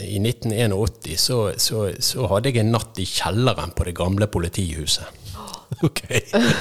i 0.08 0.20
1981 0.20 1.20
så, 1.20 1.40
så, 1.58 1.90
så, 2.00 2.28
hadde 2.32 2.52
jeg 2.52 2.64
en 2.64 2.74
natt 2.74 2.98
i 3.02 3.06
kjelleren 3.06 3.74
på 3.76 3.88
det 3.88 3.96
gamle 3.98 4.30
politihuset. 4.32 5.22
Ok. 5.84 6.04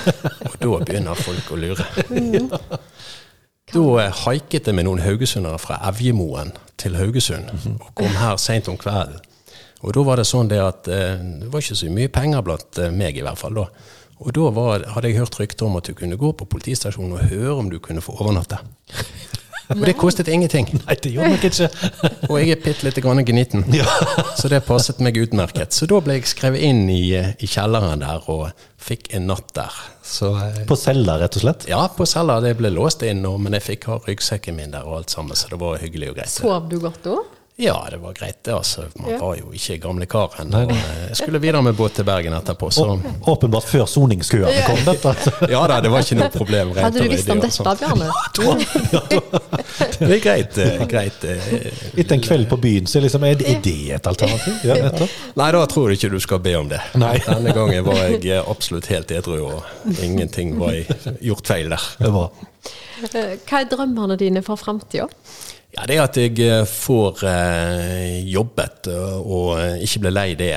Og 0.49 0.55
da 0.59 0.79
begynner 0.81 1.19
folk 1.19 1.53
å 1.55 1.61
lure. 1.61 1.87
Da 3.75 3.83
eh, 4.03 4.19
haiket 4.25 4.69
jeg 4.69 4.77
med 4.77 4.87
noen 4.87 5.01
haugesundere 5.03 5.59
fra 5.59 5.79
Evjemoen 5.89 6.53
til 6.81 6.99
Haugesund, 6.99 7.49
og 7.79 7.89
kom 7.97 8.13
her 8.21 8.37
seint 8.39 8.69
om 8.71 8.77
kvelden. 8.79 9.23
Og 9.83 9.93
da 9.97 10.05
var 10.07 10.21
det 10.21 10.29
sånn 10.29 10.49
det 10.49 10.61
at 10.63 10.89
eh, 10.89 11.19
det 11.43 11.51
var 11.53 11.65
ikke 11.65 11.77
så 11.83 11.91
mye 11.93 12.13
penger 12.13 12.45
blant 12.47 12.81
eh, 12.81 12.95
meg, 12.95 13.19
i 13.19 13.25
hvert 13.27 13.41
fall 13.41 13.59
da. 13.59 13.69
Og 14.25 14.31
da 14.37 14.51
var, 14.55 14.85
hadde 14.95 15.11
jeg 15.11 15.19
hørt 15.21 15.41
rykter 15.41 15.67
om 15.67 15.77
at 15.81 15.89
du 15.91 15.97
kunne 15.99 16.17
gå 16.17 16.31
på 16.39 16.47
politistasjonen 16.49 17.17
og 17.19 17.33
høre 17.33 17.57
om 17.59 17.71
du 17.73 17.81
kunne 17.83 18.05
få 18.05 18.15
overnatte. 18.17 18.61
Og 19.73 19.81
det 19.87 19.95
kostet 19.97 20.29
ingenting. 20.29 20.69
Nei, 20.85 20.95
det 21.01 21.11
gjorde 21.15 21.31
nok 21.35 21.45
ikke. 21.49 21.69
Og 22.31 22.35
jeg 22.37 22.53
er 22.53 22.61
bitte 22.61 22.85
lite 22.85 23.01
grann 23.05 23.23
gniten, 23.25 23.65
så 24.37 24.51
det 24.53 24.61
passet 24.67 25.01
meg 25.05 25.17
utmerket. 25.17 25.73
Så 25.73 25.89
da 25.89 26.03
ble 26.05 26.19
jeg 26.19 26.29
skrevet 26.29 26.65
inn 26.69 26.83
i, 26.93 27.15
eh, 27.17 27.31
i 27.41 27.49
kjelleren 27.49 28.05
der 28.05 28.29
og 28.33 28.51
fikk 28.77 29.09
en 29.17 29.25
natt 29.31 29.55
der. 29.57 29.79
Så 30.05 30.35
På 30.69 30.77
cella, 30.77 31.17
rett 31.23 31.39
og 31.41 31.47
slett. 31.47 31.65
ja, 31.71 31.81
på 31.89 32.05
cella 32.09 32.37
det 32.45 32.59
ble 32.61 32.69
låst 32.75 33.03
inn, 33.09 33.25
men 33.25 33.57
jeg 33.57 33.65
fikk 33.71 33.89
ha 33.89 33.99
ryggsekken 34.05 34.59
min 34.59 34.77
der 34.77 34.85
og 34.85 34.99
alt 35.01 35.17
sammen, 35.17 35.37
så 35.37 35.49
det 35.55 35.61
var 35.63 35.81
hyggelig 35.81 36.13
og 36.13 36.21
greit. 36.21 36.35
Sov 36.35 36.69
du 36.69 36.77
godt 36.85 37.01
da? 37.09 37.17
Ja, 37.57 37.87
det 37.91 38.01
var 38.03 38.13
greit 38.19 38.41
det, 38.43 38.51
altså. 38.55 38.83
Man 38.99 39.11
Ja. 39.13 39.19
var 39.21 39.37
jo 39.39 39.53
ikke 39.55 39.77
gamle 39.79 40.07
kar 40.11 40.33
ennå. 40.43 40.65
Jeg 40.75 41.17
skulle 41.21 41.39
videre 41.39 41.61
med 41.63 41.77
båt 41.79 41.95
til 41.95 42.05
Bergen 42.05 42.35
etterpå, 42.35 42.67
så 42.75 42.87
Åpenbart 43.31 43.69
før 43.71 43.85
soningskøene 43.87 44.65
kom, 44.67 44.81
dette. 44.89 45.13
ja 45.55 45.61
da, 45.71 45.77
det 45.85 45.93
var 45.93 46.03
ikke 46.03 46.19
noe 46.19 46.31
problem. 46.35 46.73
Rent 46.75 46.89
Hadde 46.89 47.05
du 47.05 47.13
visst 47.13 47.31
om 47.31 47.39
dette, 47.45 47.55
sånn. 47.55 47.79
Bjarne? 47.79 48.11
Det 49.99 50.11
er 50.17 50.21
greit. 50.25 50.59
eh, 50.59 50.83
greit. 50.91 51.25
eh. 51.25 51.71
Etter 51.95 52.17
en 52.17 52.25
kveld 52.27 52.49
på 52.51 52.59
byen, 52.59 52.87
så 52.91 53.01
liksom, 53.05 53.23
er 53.29 53.39
det, 53.39 53.55
et 53.95 54.07
alternativ? 54.11 54.59
Ja. 54.67 54.91
Nei, 55.39 55.49
da 55.55 55.63
tror 55.71 55.91
jeg 55.93 56.01
ikke 56.01 56.11
du 56.17 56.21
skal 56.27 56.43
be 56.43 56.57
om 56.59 56.69
det. 56.75 56.81
Nei. 56.99 57.17
Denne 57.27 57.55
gangen 57.55 57.87
var 57.87 58.03
jeg 58.09 58.25
eh, 58.35 58.43
absolutt 58.51 58.91
helt 58.91 59.15
edru, 59.15 59.39
og 59.47 59.95
ingenting 60.03 60.57
var 60.59 60.75
gjort 61.23 61.47
feil 61.55 61.71
der. 61.71 61.87
Det 62.03 62.11
var. 62.19 62.31
Eh, 63.15 63.35
Hva 63.47 63.63
er 63.63 63.71
drømmene 63.71 64.19
dine 64.19 64.43
for 64.43 64.59
framtida? 64.61 65.07
Ja, 65.75 65.87
Det 65.91 65.97
at 65.99 66.17
jeg 66.21 66.39
eh, 66.45 66.63
får 66.71 67.25
eh, 67.27 68.21
jobbet 68.31 68.87
eh, 68.93 69.17
og 69.19 69.57
eh, 69.59 69.81
ikke 69.83 70.05
blir 70.05 70.15
lei 70.15 70.29
det, 70.39 70.53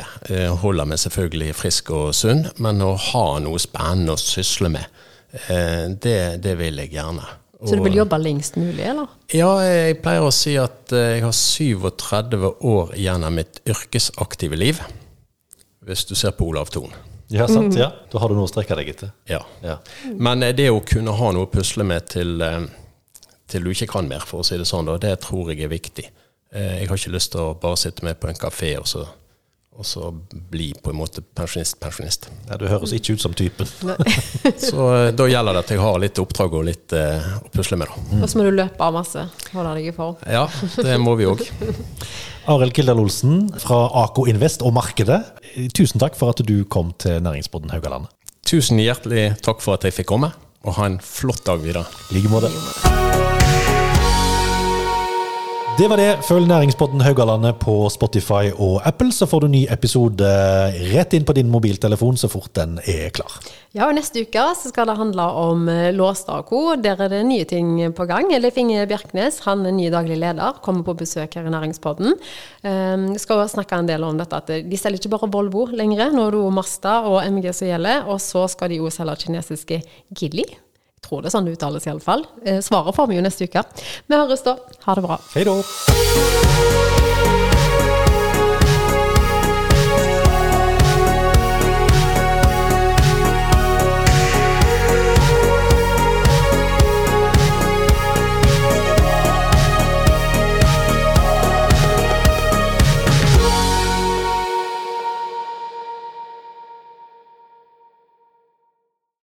holder 0.61 0.86
meg 0.91 1.01
selvfølgelig 1.01 1.55
frisk 1.57 1.89
og 1.97 2.13
sunn. 2.13 2.45
Men 2.61 2.84
å 2.86 2.93
ha 3.11 3.26
noe 3.41 3.57
spennende 3.61 4.13
å 4.13 4.22
sysle 4.22 4.70
med, 4.76 4.86
eh, 5.47 5.88
det, 5.97 6.20
det 6.45 6.53
vil 6.59 6.84
jeg 6.84 6.93
gjerne. 6.99 7.26
Så 7.57 7.74
du 7.74 7.82
vil 7.88 7.97
jobbe 7.97 8.20
lengst 8.22 8.59
mulig, 8.61 8.84
eller? 8.86 9.09
Ja, 9.34 9.49
jeg 9.65 9.97
pleier 10.03 10.28
å 10.28 10.34
si 10.36 10.53
at 10.61 10.93
jeg 10.93 11.24
har 11.26 11.34
37 11.34 12.38
år 12.70 12.91
igjen 12.93 13.26
av 13.26 13.34
mitt 13.34 13.63
yrkesaktive 13.65 14.59
liv. 14.61 14.84
Hvis 15.88 16.05
du 16.05 16.13
ser 16.20 16.36
på 16.38 16.45
Olav 16.51 16.70
Thon. 16.70 16.93
Ja, 17.34 17.47
sant. 17.49 17.74
Ja. 17.76 17.89
Da 18.11 18.22
har 18.22 18.30
du 18.30 18.38
noe 18.38 18.45
å 18.45 18.51
strekke 18.51 18.76
deg 18.78 18.91
etter. 18.93 19.09
Ja. 19.28 19.41
Ja. 19.65 19.80
Men 20.15 20.45
det 20.55 20.70
å 20.70 20.84
kunne 20.86 21.15
ha 21.18 21.32
noe 21.34 21.47
å 21.47 21.51
pusle 21.51 21.84
med 21.88 22.05
til, 22.13 22.38
eh, 22.45 22.61
til 23.47 23.63
du 23.63 23.71
ikke 23.71 23.87
kan 23.93 24.07
mer, 24.09 24.25
for 24.27 24.43
å 24.43 24.47
si 24.47 24.57
det 24.59 24.67
sånn, 24.67 24.89
Og 24.91 24.99
det 25.03 25.15
tror 25.23 25.51
jeg 25.53 25.63
er 25.63 25.71
viktig. 25.71 26.09
Eh, 26.53 26.81
Jeg 26.81 26.89
har 26.89 26.97
ikke 26.99 27.15
lyst 27.15 27.31
til 27.31 27.41
å 27.41 27.53
bare 27.59 27.77
sitte 27.79 28.03
med 28.07 28.19
på 28.19 28.27
en 28.29 28.35
kafé 28.39 28.77
og 28.79 28.87
så, 28.87 29.05
og 29.77 29.85
så 29.85 30.09
bli 30.51 30.71
på 30.81 30.89
en 30.89 30.97
måte 30.97 31.21
pensjonist-pensjonist. 31.21 32.29
Ja, 32.49 32.57
du 32.57 32.65
høres 32.67 32.93
ikke 32.97 33.13
ut 33.13 33.21
som 33.21 33.33
typen. 33.37 33.67
Så 34.57 34.87
eh, 34.95 35.11
da 35.13 35.27
gjelder 35.29 35.53
det 35.53 35.61
at 35.65 35.73
jeg 35.75 35.83
har 35.83 35.99
litt 36.01 36.17
oppdrag 36.17 36.55
og 36.57 36.65
litt 36.65 36.95
uh, 36.97 37.35
å 37.43 37.51
pusle 37.53 37.77
med, 37.77 37.91
da. 37.91 38.21
Og 38.23 38.31
så 38.31 38.39
må 38.39 38.47
du 38.47 38.55
løpe 38.57 38.81
av 38.81 38.95
masse. 38.95 39.27
Holde 39.53 39.75
deg 39.77 39.91
i 39.91 39.93
form. 39.93 40.17
Ja, 40.25 40.47
det 40.81 40.97
må 41.03 41.13
vi 41.19 41.27
òg. 41.29 41.45
Arild 42.51 42.73
Kildahl 42.73 43.03
Olsen 43.03 43.51
fra 43.59 43.83
Ako 44.05 44.25
Invest 44.31 44.63
og 44.65 44.73
Markedet, 44.73 45.19
tusen 45.77 45.99
takk 46.01 46.15
for 46.17 46.31
at 46.33 46.41
du 46.47 46.61
kom 46.65 46.93
til 46.97 47.19
Næringsboden 47.21 47.75
Haugalandet. 47.75 48.09
Tusen 48.47 48.79
hjertelig 48.79 49.33
takk 49.43 49.59
for 49.61 49.75
at 49.75 49.83
jeg 49.83 49.97
fikk 49.99 50.13
komme, 50.15 50.31
og 50.63 50.79
ha 50.79 50.87
en 50.87 51.01
flott 51.03 51.43
dag 51.45 51.59
videre. 51.61 51.83
I 52.09 52.17
like 52.21 52.31
måte. 52.31 53.26
Det 55.78 55.86
var 55.86 55.99
det. 56.01 56.23
Følg 56.25 56.47
Næringspodden 56.49 57.03
Haugalandet 57.05 57.59
på 57.61 57.73
Spotify 57.93 58.49
og 58.49 58.80
Apple, 58.89 59.11
så 59.13 59.28
får 59.30 59.43
du 59.43 59.51
ny 59.53 59.59
episode 59.69 60.25
rett 60.89 61.13
inn 61.13 61.28
på 61.28 61.36
din 61.38 61.51
mobiltelefon 61.53 62.17
så 62.17 62.25
fort 62.34 62.49
den 62.57 62.80
er 62.82 63.11
klar. 63.13 63.36
Ja, 63.78 63.86
og 63.86 63.93
Neste 63.93 64.23
uke 64.25 64.47
så 64.57 64.71
skal 64.71 64.89
det 64.89 64.95
handle 64.97 65.28
om 65.38 65.69
eh, 65.69 65.91
Låstad 65.93 66.41
og 66.41 66.49
co. 66.49 66.63
Der 66.82 66.97
er 67.05 67.13
det 67.13 67.21
nye 67.30 67.45
ting 67.45 67.78
på 67.93 68.09
gang. 68.09 68.34
Leif 68.41 68.57
Inge 68.57 68.88
Bjerknes, 68.89 69.43
han 69.45 69.67
er 69.69 69.78
ny 69.78 69.91
daglig 69.93 70.17
leder, 70.17 70.57
kommer 70.65 70.82
på 70.88 70.97
besøk 70.97 71.38
her 71.38 71.45
i 71.45 71.53
Næringspodden. 71.53 72.17
Um, 72.65 73.07
skal 73.21 73.43
også 73.43 73.59
snakke 73.59 73.78
en 73.78 73.93
del 73.93 74.07
om 74.07 74.17
dette 74.17 74.41
at 74.41 74.53
de 74.65 74.82
selger 74.82 75.05
ikke 75.05 75.13
bare 75.13 75.30
Volvo 75.38 75.67
lenger. 75.69 76.09
Nå 76.09 76.32
er 76.32 76.39
det 76.39 76.55
Masta 76.57 77.03
og 77.05 77.21
MG 77.21 77.51
som 77.53 77.69
gjelder. 77.69 78.07
Og 78.09 78.17
så 78.23 78.47
skal 78.49 78.73
de 78.73 78.82
jo 78.82 78.89
selge 78.89 79.28
kinesiske 79.28 79.84
Gilly. 80.09 80.55
Tror 81.05 81.23
det 81.23 81.29
er 81.29 81.35
sånn 81.37 81.47
det 81.47 81.57
uttales 81.57 81.87
iallfall. 81.87 82.25
Uh, 82.45 82.59
svaret 82.65 82.97
får 82.97 83.11
vi 83.11 83.19
jo 83.19 83.25
neste 83.25 83.49
uke. 83.49 83.65
Vi 84.07 84.17
høres 84.17 84.45
da. 84.47 84.57
Ha 84.87 84.97
det 84.97 85.05
bra. 85.05 85.19
Hei 85.35 85.45
da! 85.47 87.46